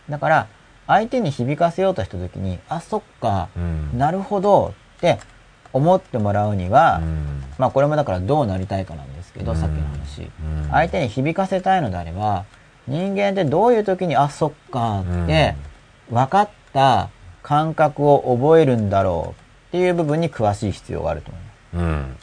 [0.09, 0.47] だから、
[0.87, 5.19] 相手に響かせようとした時に、あ、そっか、うんなるほどって
[5.71, 10.21] 思ってもらうには、うんまあこれもだからどうなりたいかなんですけど、うんさっきの話。
[10.21, 12.45] うん相手に響かせたいのであれば、
[12.87, 15.55] 人間ってどういう時に、あ、そっかって、
[16.11, 17.09] 分かった
[17.41, 21.77] 感覚を覚えるんだろうっていう部分に詳しい必要があると思います。
[21.77, 22.15] うん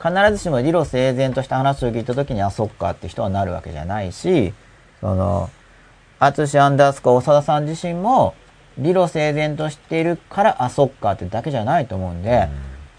[0.00, 4.54] 必ずしも理路整然とした話を聞いた時に、あ、そっかって人はなるわけじゃないし、
[5.00, 5.50] その、
[6.20, 8.34] アツシアンダースコ長田さん自身も、
[8.78, 12.48] 理路整然としているから、あ、そっかってだけじゃないと思うんで、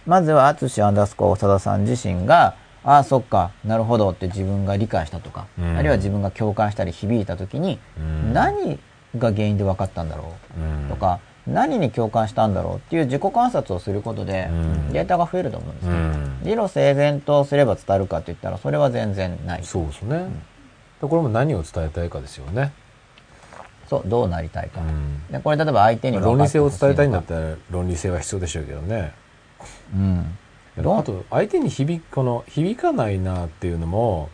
[0.05, 2.55] まずはアツシアンダースコ長田さん自身が、
[2.97, 5.77] あ、そっか、なるほどって自分が理解したとか、うん。
[5.77, 8.33] あるいは自分が共感したり響いた時に、うん。
[8.33, 8.79] 何
[9.15, 10.59] が原因で分かったんだろう？
[10.59, 10.87] ん。
[10.87, 14.91] うとか、何に共感したんだろうっていう自己観察をすることでうん。
[14.91, 15.91] データが増えると思うんですね。
[15.91, 16.39] うん。
[16.43, 19.63] 理路整然とすれば伝わるかって言ったらそれは全然ない。
[19.63, 20.27] そうですね。
[20.99, 22.71] でこれも何を伝えたいかですよね。
[23.87, 24.81] そう、どうなりたいか。
[24.81, 25.21] うん。
[25.31, 29.13] でこれ例えば相手に論理性を伝えたいんだったら論理性は必要でしょうけどね。
[29.93, 30.37] うん。
[30.81, 34.29] どうあと相手に響この響かないなっていうのも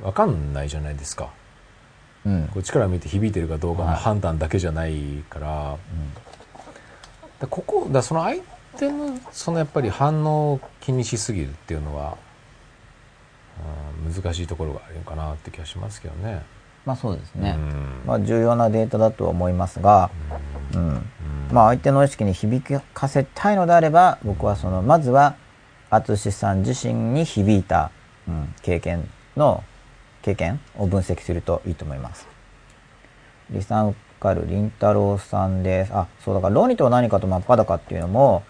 [0.00, 1.30] 分かんないじゃないですか。
[2.24, 2.48] うん。
[2.48, 3.96] こっちから見て響いてるかどうかのはい。
[3.96, 5.76] 判断だけじゃないから、
[7.40, 8.42] でここだその相
[8.76, 12.16] 手のそのやっぱり反応を気にしすぎるっていうのは、
[14.06, 16.42] うん難しいところがあるのかなって気がしますけどね。
[16.84, 17.54] まあそうですね。
[17.56, 20.10] うんまあ重要なデータだとは思いますが、
[20.74, 21.02] うん。
[21.50, 25.36] まあ相手の意識に響かせたいのであれば、僕はその、まずは、
[25.90, 27.90] 淳さん自身に響いた、
[28.28, 29.62] うん、経験の、
[30.22, 32.26] 経験を分析するといいと思います。
[33.50, 35.92] リサンカル、リンタロウさんです。
[35.94, 38.42] あ、そうだから論理とは何かと真っ裸っていうのも、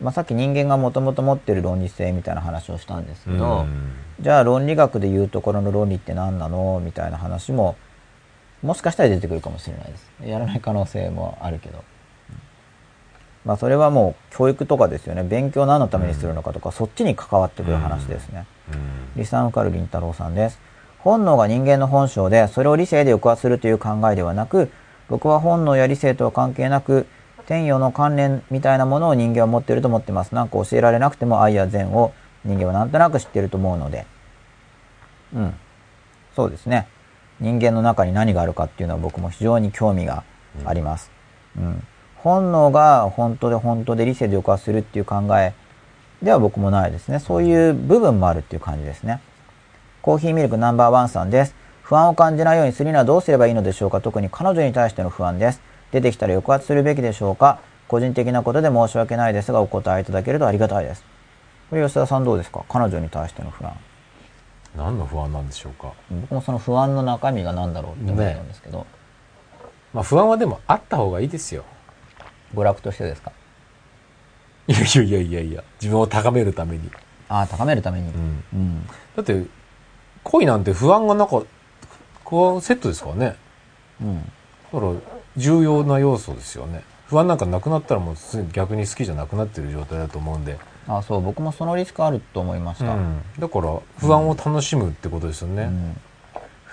[0.00, 7.76] まあさっき人間がもともと持ってる論理性みたいな話をしたんですけど、うんじゃあ論理学でいうところの論理って何なのみたいな話も、
[8.62, 10.10] もしかしたら出てくるかもしれないです。
[10.24, 11.78] やらない可能性もあるけど。
[11.78, 11.84] うん
[13.44, 15.22] まあそれはもう教育とかですよね。
[15.22, 18.46] 勉強何のためにするのかとか、そっちに関わってくる話ですね。
[19.16, 20.60] リサンカルリンタロウさんです。
[20.98, 24.70] 本能が人間の本性で、それを理性で抑圧するという考えではなく、
[25.08, 27.06] 僕は本能や理性とは関係なく、
[27.48, 30.34] 天与の関連みたいなものを人間は持っていると思ってます。
[30.34, 32.12] なんか教えられなくても愛や善を
[32.44, 34.04] 人間はなんとなく知っていると思うので。
[35.34, 35.54] うん。
[36.36, 36.86] そうですね。
[37.40, 40.24] 人間の中に何があるかっていうのは僕も非常に興味が
[40.66, 41.10] あります。
[41.56, 41.82] うん。
[42.16, 45.54] 本能が本当で本当で理性で抑圧するっていう考え
[46.20, 47.18] では僕もないですね。
[47.18, 49.22] そういう部分もあるっていう感じですね。
[50.02, 51.54] コーヒーミルクナンバーワンさんです。
[51.80, 55.62] 不安を感じないようにするにはどうすればいいのでしょうか特に彼女に対しての不安です。
[55.92, 57.60] 出てきたら抑圧するべきでしょうか？
[57.88, 61.04] 個人的なことで申し訳ないですがお答えいただけるとありがたいです。
[61.70, 62.64] これ吉田さんどうですか？
[62.68, 63.72] 彼女に対しての不安。
[64.76, 65.92] 何の不安なんでしょうか？
[66.10, 68.86] 僕もその不安の中身が何だろうって思ったんですけど、
[69.94, 71.64] まあ不安はでもあった方がいいですよ。
[72.54, 73.32] 娯楽としてですか？
[74.66, 76.90] いやいやいやいやいや、自分を高めるために。
[77.30, 78.08] ああ、高めるために。
[78.08, 78.86] うんうん。
[79.16, 79.46] だって、
[80.24, 81.42] 恋なんて不安がなんか、
[82.28, 83.36] 不安セットですからね。
[84.02, 84.22] うん。
[84.24, 84.30] だ
[84.78, 84.92] から、
[85.38, 86.82] 重要な要素ですよね。
[87.08, 90.58] 不安なんかなくなったらもうすぐに逆に好きじゃなくなってる状態だと思うんで。
[90.86, 92.92] あそう、僕もそのリスクあると思いました。
[92.92, 93.22] うん。
[93.38, 95.62] だから、不安を楽しむってことですよね。
[95.62, 96.00] うん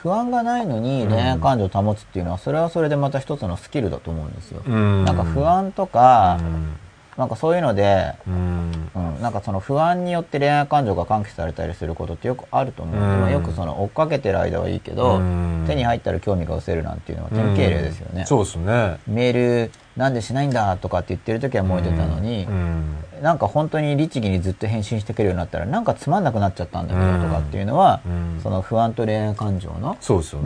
[0.05, 4.61] 不安がないのに恋愛感情を保つっていうのは、それはそれでまた一つのスキルだと思うんですよ。
[4.63, 5.03] うん。
[5.03, 6.75] なんか不安とか、うん。
[7.17, 8.89] なんかそういうので、うん。
[8.93, 18.25] うん、うん、なんかその不安によって恋愛感情が喚起されたりすることってよくあると思うんで、うんまあよくその追っかけてる間はいいけど、うん手に入ったら興味が失せるなんていうのは典型例ですよね。
[18.25, 18.97] そうですね。
[19.07, 19.33] メー
[19.65, 22.95] ルなんでしないんだとかって言ってる時は燃えてたのにう、ん。
[23.21, 29.97] なんか本当に律儀にずっと返信してくれるようになったらなんかつまんなくなっちゃったんだけどとかっていうのは、うんその不安と恋愛感情の、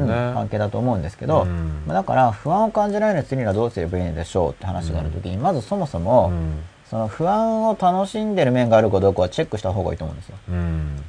[0.05, 0.31] ね。
[0.33, 6.59] 関係だと思うんですけど、うんまあだから不安を感じないようにするにはどうすればいいんでしょうって話がある時に、まずそもそも、うん。
[6.89, 10.37] その不安を楽しんでる面があるかどうかはチェックした方がいいと思うんですよ。
[10.49, 11.03] うん。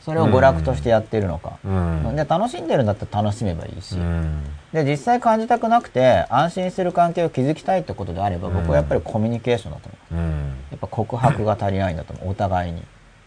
[0.00, 1.58] それを娯楽としてやってるのか。
[1.64, 2.16] うん。
[2.16, 4.42] で楽しんでるんだったら楽しめばいいし、うん。
[4.72, 10.22] で実際感じたくなくて安心する関係を築きたいってことであれば僕はやっぱりコミュニケーションだと思う。
[10.22, 10.38] うん。
[10.70, 12.82] やっぱ告白が足りないんだと思うお互いに。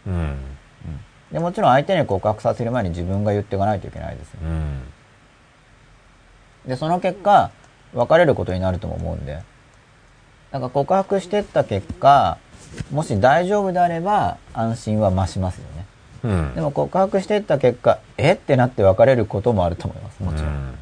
[0.05, 0.37] うん。
[1.31, 4.39] でもちろん相手に告白させる前に自分が言っていかないといけないですよ。
[4.43, 4.81] うん。
[6.67, 7.49] でその結果
[7.93, 9.39] 別れることになるとも思うんで
[10.51, 12.37] なんか告白してった結果
[12.91, 15.85] もし大丈夫であれば安心は増しますよね
[16.23, 16.55] うん。
[16.55, 18.33] でも告白してった結果え？
[18.33, 20.75] ってなって別れることもあると思いますもちろん、うん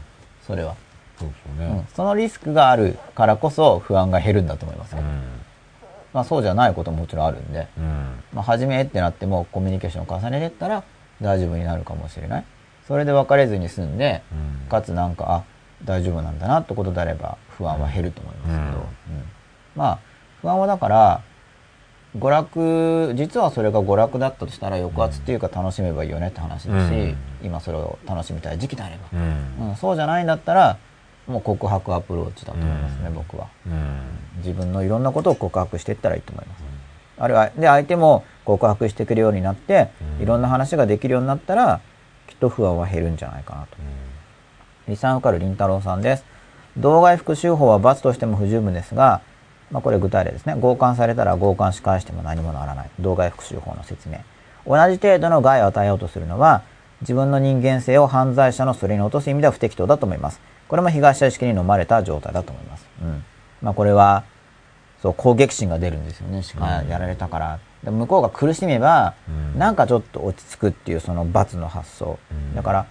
[0.50, 0.76] それは、
[1.20, 1.68] そうですうん。
[1.68, 1.88] よね。
[1.94, 5.06] そのリスクがあるからこそ不安が減るんだと思いますよ、うん。
[6.12, 8.24] まあ、そうじゃないことももちろんあるんで、うん。
[8.34, 10.84] まあ、初めってなってもコミュニケーションを重ねてったら
[11.22, 12.46] 大丈夫になるかもしれない。
[12.88, 14.70] それで別れずに済んで、うん。
[14.70, 15.44] かつなんかあ
[15.86, 18.66] 大丈夫なんだなってことであれば不安は減ると思いますけど、うん。
[18.66, 18.84] うん。
[19.76, 20.00] まあ
[20.42, 21.22] 不安はだから
[22.18, 27.18] 娯楽実はそれが娯楽だったとしたら抑圧っていうか楽しめばいいよねって話だし、うん。
[27.44, 29.70] 今それを楽しみたい時期であれば、うん。
[29.70, 30.78] うんそうじゃないんだったら
[31.28, 33.14] もう告白アプローチだと思いますね、うん。
[33.14, 33.48] 僕は。
[33.68, 34.00] うん。
[34.38, 36.64] 自分のいろんなことを告白していったらいいと思います、
[37.20, 40.24] あるいはで相手も告白してくれるようになって、うん。
[40.24, 41.82] いろんな話ができるようになったら
[42.28, 43.78] きっと不安は減るんじゃないかなと。
[44.88, 46.26] 理産受かるりんたろうさんです。
[46.78, 49.22] 動外復讐法は罰としても不十分ですが、
[49.72, 50.56] まあ、これ具体例ですね。
[50.60, 52.90] 強姦されたら強姦し返しても何もならない。
[53.00, 54.20] 動外復讐法の説明。
[54.66, 56.64] 同じ程度の害を与えようとするのは、
[57.02, 60.42] 自分の人間性を犯罪者のそれに落とす意味では不適当だと思います。
[60.68, 62.88] これも被害者意識に飲まれた状態だと思います。
[63.02, 63.24] うん。
[63.62, 64.24] まあこれは、
[65.02, 66.44] そう、攻撃心が出るんですよね。
[66.44, 67.60] しかやられたから。
[67.84, 72.20] で向こうが苦しめば、うんなんかちょっと落ち着くっていうその罰の発想。
[72.32, 72.86] うんだから、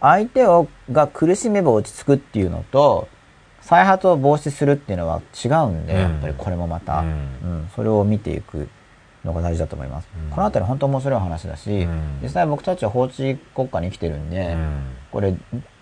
[0.00, 3.08] 相手をが苦しめば落ち着くっていうのと、
[3.64, 6.00] 再発を防止するっていうのは違うんで、うん。
[6.00, 7.10] やっぱりこれもまた、ううん。
[7.10, 8.68] んそれを見ていく
[9.24, 10.08] のが大事だと思います。
[10.22, 10.30] うん。
[10.30, 12.18] このあたり本当面白い話だし、うん。
[12.22, 14.82] 実際僕たちは法治国家に生きてるんで、うん。
[15.10, 15.34] これ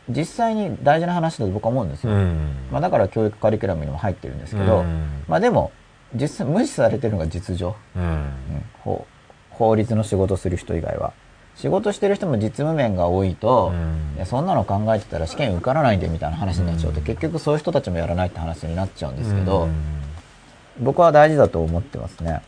[0.09, 2.13] 実際に大事な話だと僕は思うんですよ。
[2.13, 2.55] うん。
[2.71, 5.25] まあ、だから教育カリキュラムにも入ってるんですけど、うん。
[5.27, 5.73] まあでも
[6.15, 7.75] 実際無視されてるのが実情、
[9.51, 11.13] 法律の仕事する人以外は
[11.57, 14.17] 仕事してる人も実務面が多いと、うん。
[14.17, 19.75] いやそんなの考えてたら試験受からないんでみたいな話になっちゃうと、結局そういう人たちもやらないって話になっちゃうんですけど、うん。
[20.81, 22.41] 僕は大事だと思ってますね、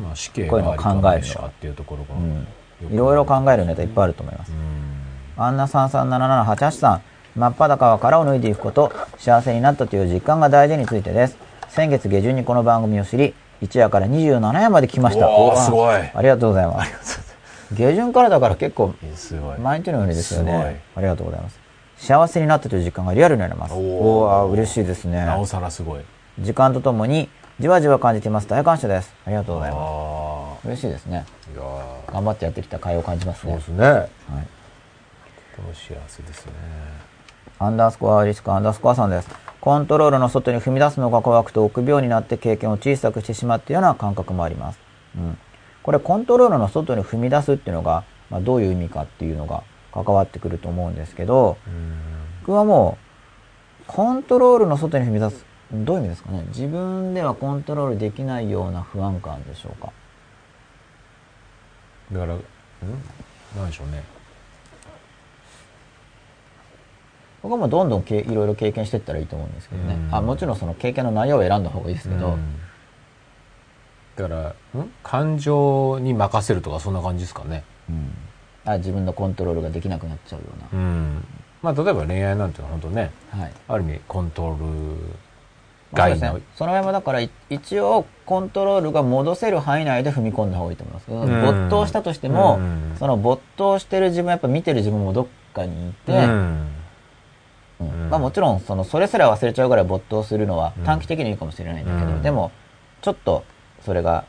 [0.00, 0.82] まあ死刑こういうのを考
[1.12, 2.14] えるのっていうところが
[2.90, 5.42] いろいろ考えるネタいっぱいあると思います、うん。
[5.42, 7.02] アンナ337788さん
[7.38, 11.36] 真っ裸は殻を脱いでいくこと幸せになったという実感が大事についてです。
[11.68, 15.30] 先月下旬にこの番組を知り1夜から27夜まで来ました。
[15.30, 15.94] おすごい。
[15.94, 17.25] ありがとうございます
[17.72, 20.82] 下旬からだから結構すごい毎日のようにですよね。
[20.94, 21.58] ありがとうございます。
[21.96, 23.72] 幸せになったという実感がリアルになります。
[23.72, 23.80] おー。
[23.80, 25.24] おお嬉しいですね。
[25.24, 26.04] なおさらすごい。
[26.38, 27.28] 時間とともに
[27.58, 28.46] じわじわ感じています。
[28.46, 29.14] 大感謝です。
[29.24, 31.24] ありがとうございまあす嬉しいですね。
[31.48, 32.12] あいやー。
[32.12, 33.52] 頑張ってやってきた甲斐を感じますね。
[33.52, 33.86] そうですね。
[33.86, 34.06] はい。
[34.06, 36.52] とても幸せですね。
[37.58, 39.28] アンダースコアリスクアンダースコアさんです。
[39.60, 44.78] コントロールの外に踏み出すのが怖くて臆病になって経験を小さくしてしまっているような感覚もあります。
[45.16, 45.38] うん。
[45.86, 49.62] これコントロールの外に踏み出すっていうのが、まあ、どういう意味かっていうのが
[49.94, 51.96] 関わってくると思うんですけど、うん。
[52.40, 52.98] 僕はも
[53.82, 56.44] う、コントロールの外に踏み出す、どういう意味ですかね？
[56.48, 59.92] 自分ではコントロールできないような不安感でしょうか？
[62.10, 62.40] だからうん？
[63.56, 64.02] なんでしょうね。
[67.44, 69.94] 僕はもうどんどんけいろいろ経験していったらいいと思うんですけどね。
[69.94, 70.14] うん。
[70.16, 72.58] あもちろんその経験の内容を選んだ方がいいですけど、うん
[74.16, 74.34] だか
[74.74, 74.90] らん？
[75.02, 77.64] 感情に任せるとかそんな感じですかね。
[77.88, 78.10] うん。
[78.64, 81.24] あ自分のコントロールができなくなっちゃうよううん。
[81.62, 83.42] まあ例えば恋愛なんていうのは本当ねな。
[83.42, 83.52] はい。
[83.68, 84.64] ある意味コントロール
[85.92, 86.52] まあそう外の、ですね。
[86.56, 91.10] その辺もだからい一応コントロールが戻せる範囲内で踏み込んだ方がいいと思います。
[91.10, 91.42] ん。
[91.42, 92.96] 没頭したとしても、うん。
[92.98, 96.66] その没頭してる自分やっぱ見てる自分もどっかにいて、うん。
[98.10, 102.22] まあもちろんそのそれすら忘れちゃうぐらい没頭するのはうん短期的にいいかもしれないんだけど、うん。
[102.22, 102.50] でも
[103.00, 103.44] ちょっと
[103.86, 104.24] それが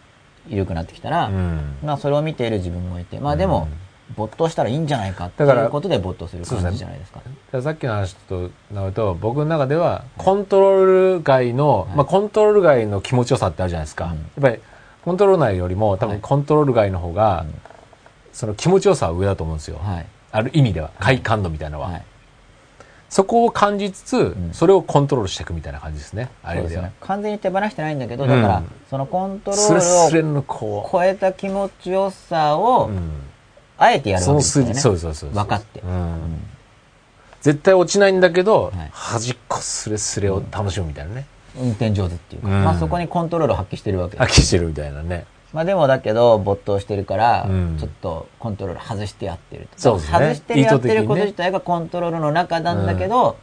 [0.47, 3.67] 緩くなってきたら、うんまあそれを見ている自分もいて、まあでも、
[4.15, 7.19] 没頭したらいいんじゃないかってだからいうことで没頭する感じじゃないですか。
[7.19, 14.59] だからさっきの話となると僕の中ではコントロール外の、はいまあ、コントロール外の気持ちよさってあるじゃないですか、うんやっぱり
[15.03, 17.45] コントロール内よりも多分コントロール外の方が、
[18.33, 19.77] その気持ちよさは上だと思うんですよ。
[19.77, 20.05] はい。
[20.33, 21.91] ある意味では、快感度みたいなのは。
[21.91, 22.05] はい。
[23.09, 26.29] そこを感じつつ、んそれをコントロールしていくみたいな感じですね。
[26.43, 26.93] ある意味ではね。。
[26.99, 33.11] 完全に手放してないんだけど、うんだから、そのコントロールを超えた気持ちよさをう、うん、
[33.77, 34.73] あえてやるわけですよね。
[34.73, 35.29] そうそうそう。
[35.31, 36.41] 分かってうん
[37.41, 41.25] 絶対落ちないんだけど、はい端っこスレスレを楽しむみたいなね。
[41.57, 44.29] 運転上手っていうか、うんまあそこにコントロールを発揮してるわけです。
[44.29, 45.25] 飽きしてるみたいなね。
[45.57, 49.81] まあでもだけど、没頭してるから、うんちょっとコントロール外してやってると。
[49.81, 53.37] そうですね外してやってること自体がコントロールの中なんだけど、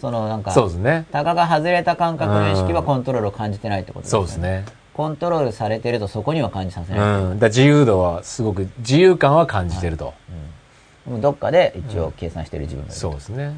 [0.00, 1.04] そのなんか、そうですね。
[1.12, 4.26] タガが外れた感覚の意識はコントロールを感じてないってことですよね。
[4.28, 4.64] そうですね。
[4.94, 7.22] コントロールされてるとそこには感じさせうない。
[7.34, 7.38] ん。
[7.38, 10.14] だ自由度はすごく、自由感は感じてると。
[11.06, 12.98] でもどっかで一応計算してる自分がいると。
[12.98, 13.52] そうですね。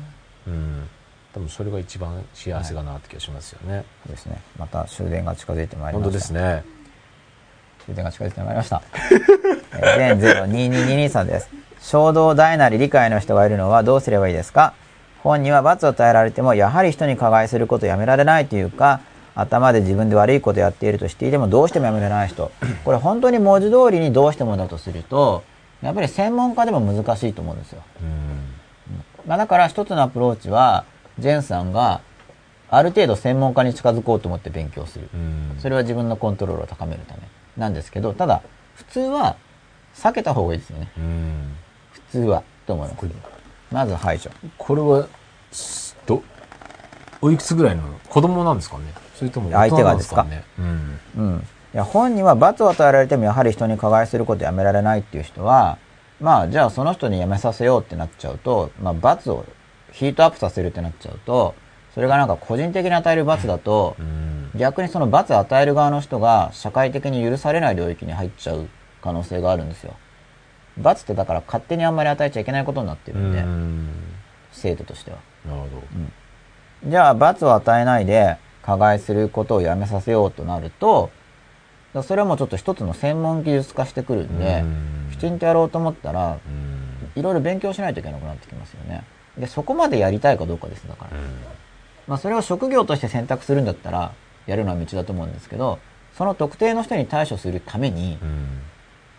[0.48, 0.88] うん。
[1.32, 3.84] 多分それが一番幸せかなって気がしますよね。
[4.04, 4.40] そうですね。
[4.58, 6.10] また終電が近づいてまいりました。
[6.10, 6.79] 本当ですね。
[7.86, 8.82] 終電が近づいてまいりました。
[9.96, 11.50] 全022223です。
[11.80, 14.10] 衝動大なり理解の人がいるのはどうす。
[14.10, 14.52] ればいいです。
[14.52, 14.74] か
[15.22, 17.58] 本には罰を与えられても、やはり人に加害す。
[17.58, 19.00] ることをやめられないというか、
[19.34, 22.50] 頭で自分で悪いことやっているとしていてもどうしてもやめられない人。
[22.84, 24.92] これ本当に文字通りにどうしてもだとす。
[24.92, 25.42] ると、
[25.82, 27.72] やっぱり専門家でも難しいと思うんです。
[27.72, 27.82] よ。
[29.26, 30.84] まあ、だから一つのアプローチは、
[31.18, 32.00] ジェンさんが
[32.70, 35.08] ある程度専門家に近づこうと思って勉強する。
[35.58, 37.20] それは自分のコントロールを高めるため
[37.56, 38.42] なんですけど、ただ、
[38.74, 39.36] 普通は
[39.94, 40.90] 避けた方がいいですよね。
[40.96, 41.56] うん。
[41.92, 42.42] 普通は。
[42.66, 43.06] と思います。
[43.70, 44.30] まず排除。
[44.56, 45.06] これは、
[45.50, 46.22] すど、
[47.20, 48.84] おいくつぐらいの子供なんですかね？
[49.14, 50.44] それとも大人なんですかね？
[50.58, 51.00] うん。
[51.16, 51.46] うん。
[51.74, 55.78] いや、本には罰を与えられてもやはり人に加害することをやめられないっていう人は、
[56.20, 59.44] まあ、じゃあその人にやめさせようってなっちゃうと、まあ、罰を
[59.92, 61.54] ヒートアップさせるってなっちゃうと、
[61.94, 64.50] それがなんか個人的に与える罰だと、うん。
[64.56, 68.68] 逆にその罰を与える側の人が社会的に許されない領域に入っちゃう
[69.00, 69.94] 可能性があるんですよ。
[70.78, 73.88] 罰ってだから勝手にあんまり与えちゃいけないことになってるんで、うん
[74.52, 75.18] 生徒としては。
[75.46, 75.82] なるほど。
[76.86, 81.10] じゃあ罰を与えないで加害することをやめさせようとなると、
[82.02, 87.20] それはもうちょっと一つの専門技術化してくるんで、うんきちんとやろうと思ったら、うん。
[87.20, 89.04] いろいろ勉強しないといけなくなってきますよね。
[89.36, 91.10] で、そこまでやりたいかどうかです、だから。
[92.10, 94.12] まあそれを職業として選択するんだったら、
[94.46, 95.78] やるのは道だと思うんですけど、
[96.18, 98.46] その特定の人に対処するために、うん。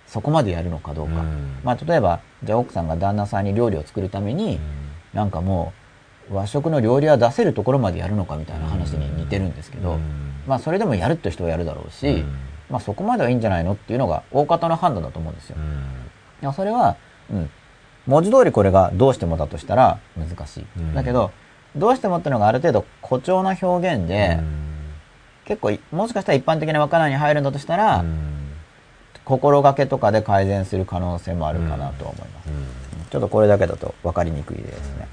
[0.08, 1.22] そこまでやるのかどうか。
[1.22, 4.60] うんまあ例えば、じゃあ奥さんが旦那さんに料理を作るために、
[5.14, 5.72] なんかも
[6.30, 10.02] う、和食の料理は出せるところまでやるのかみたいな話に似てるんですけど、うん
[10.46, 12.36] まあそれでもやるって人はやるだろうし、うん
[12.70, 15.56] まあそこまではいいんじゃないのっていうのが大方の判断だと思うんですよ。
[16.44, 16.98] うんそれは、
[17.32, 17.50] うん。
[18.06, 20.66] 文字通りこれがどうしてもだとしたら難しい。
[20.78, 21.32] うんだけど、
[21.76, 24.40] どうしてもっていうのがある程度誇張な表現で、
[25.46, 28.28] 結構いもしかしたら一般的な若菜に入るんだとしたら、うん
[29.24, 32.50] 心がけとかで改善する可能性もあるかなとは思います。
[32.50, 32.82] うん
[33.12, 35.08] ちょっとこれだけだと分かりにくいですね。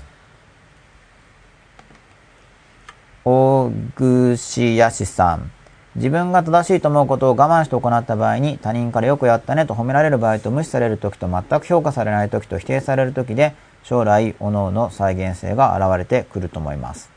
[3.25, 5.51] 大串やしさん。
[5.97, 13.55] 自分が正しいと思うことを我慢して行った場合に他人からよくやったねと褒められる場合と無視される時と全く評価されない時と否定される時で
[13.89, 17.11] 将来各々の再現性が現れてくると思います。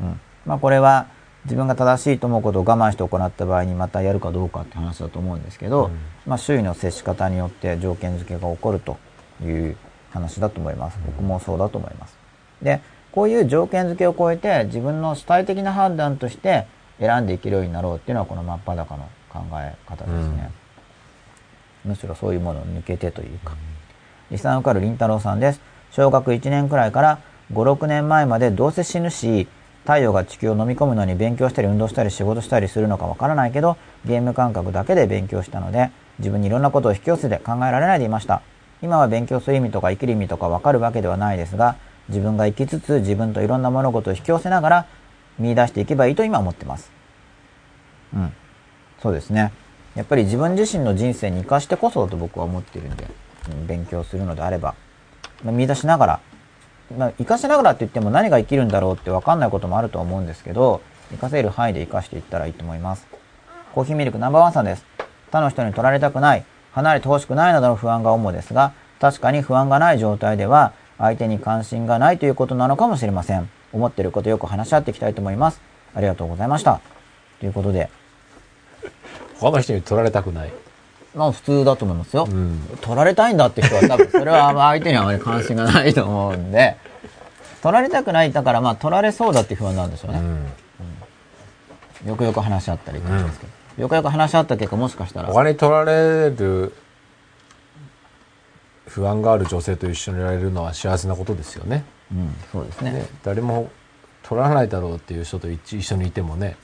[0.00, 0.20] うん。
[0.46, 1.08] まあこれは
[1.44, 8.96] 自分が正しいと思うことを我慢して行った場合にまたやるかどうかって話だと思うんですけど、うんまあ周囲の接し方によって条件付けが起こると
[9.44, 9.76] いう
[10.10, 10.98] 話だと思います。
[11.04, 12.16] 僕もそうだと思います。
[12.62, 12.80] で、
[13.12, 16.66] こういう条件付けを超えて自分の主体的な判断として
[16.98, 20.50] 選んでいけるようになろうっていうのはこの真っ裸の考え方ですね。
[21.84, 23.54] むしろそういうものを抜けてというか。
[24.30, 25.60] リサン受かるりんたろうさんです。
[25.96, 27.20] 小学1年くらいから
[27.54, 29.48] 5、6年前までどうせ死ぬし、
[29.84, 38.42] 太陽が地球を飲み込むのに勉強したり運動したり仕事したりするのかわからないけど、ゲーム感覚だけで勉強したので、自分にいろんなことを引き寄せて考えられないでいました。
[38.82, 41.76] 今は勉強する意味とか生きる意味とかわかるわけではないですが、
[42.10, 44.86] 自分が生きつつ自分といろんな物事を引き寄せながら
[45.38, 46.90] 見出していけばいいと今思ってます。
[48.14, 48.34] うん。
[49.00, 49.50] そうですね。
[49.94, 53.06] やっぱり自分自身の人生に生かしてこそだと僕は思ってるんで、
[53.48, 54.74] うん勉強するのであれば、
[55.44, 56.20] まあ、見出しながら、
[56.96, 60.80] まあ、生かしながらって言っても何が生きるんだろうって分かんないこともあると思うんですけど、
[61.10, 63.06] 生かせる範囲で生かしていったらいいと思います。
[63.74, 64.84] コーヒーミルクナンバーワンさんです。
[65.30, 73.48] 他の人に取られたくない、離れてほしくないなどの不安が主ですが、確かに不安がない状態では、相手に関心がないということなのかもしれません。
[73.72, 75.60] 思ってることよく話し合っていきたいと思います。
[75.94, 76.80] ありがとうございました。
[77.40, 77.90] ということで、
[79.38, 80.52] 他の人に取られたくない。
[81.16, 82.28] まあ普通だと思いますよ。
[82.30, 86.76] うん取られたいんだって人は多分 それは相手にはあまり関心がないと思うんで、
[87.62, 90.18] 取られたくないだからまあ取られそうだっていう不安なんでしょうね。
[90.18, 90.46] うん
[92.06, 93.82] よくよく話し合ったらいいと思いますけど。
[93.82, 95.34] よくよく話し合った結果、もしかしたらお。
[95.34, 96.72] 金取られる
[98.86, 101.84] 不安がある女性と一緒にいられるのは幸せなことですよね。
[102.12, 102.92] うん、そうですね。
[102.92, 103.70] ね誰も
[104.22, 106.56] 取らないだろうっていう人と一一緒にいてもね、はい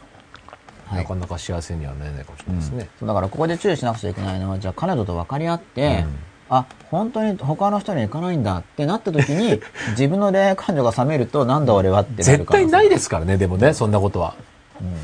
[0.93, 2.89] なかなか幸せにはなれないかもしれないですね。
[2.99, 6.19] そうだからここで注意しなくちゃいけないのは、じゃあ彼女と分かり合って、うん
[6.55, 9.63] あ、本当に他の人に行かないんだってなった時に、
[9.97, 12.91] 自分の恋愛感情が冷めると、なんだ俺はって絶対ないす。
[12.91, 14.35] ですからね、でもね、そんなことは。
[14.81, 14.95] うんうん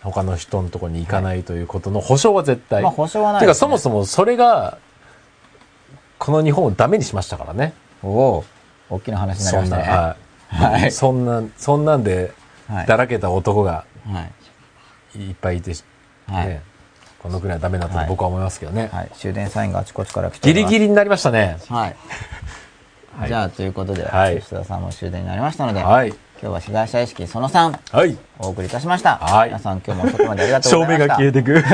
[0.00, 2.82] 他の人のところに行かないということの保証は絶対。
[2.82, 4.78] まあ保証はないてか、そもそもそれが、
[6.18, 7.74] この日本をダメにしましたからね。
[8.02, 8.44] おお
[8.88, 9.98] 大きな話になりそんな、ましたね。
[9.98, 10.16] は
[10.78, 12.30] い はいそんな、そんなんで、はい
[12.86, 14.28] だらけた男がは
[15.14, 15.18] い。
[15.18, 15.72] いっぱいいて、
[16.26, 16.62] はいね、
[17.18, 18.88] このくらいはダメだとはい僕は思いますけどね。
[18.92, 19.10] はい。
[19.14, 21.58] 終電サインがあちこちから来てギリギリになりましたね。
[21.68, 21.96] はい。
[23.18, 26.08] はいじゃあ、ということで、はい吉田さんも終電になりましたので、はい。
[26.08, 28.16] 今日は被害者意識その3、はい。
[28.38, 29.16] お送りいたしました。
[29.16, 31.16] はい皆さん今日も遅くまでありがとう照ございました。
[31.16, 31.64] 明が消えてく。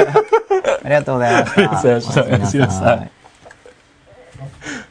[0.84, 1.60] ありがとうございました。
[1.60, 3.08] ありがとうございました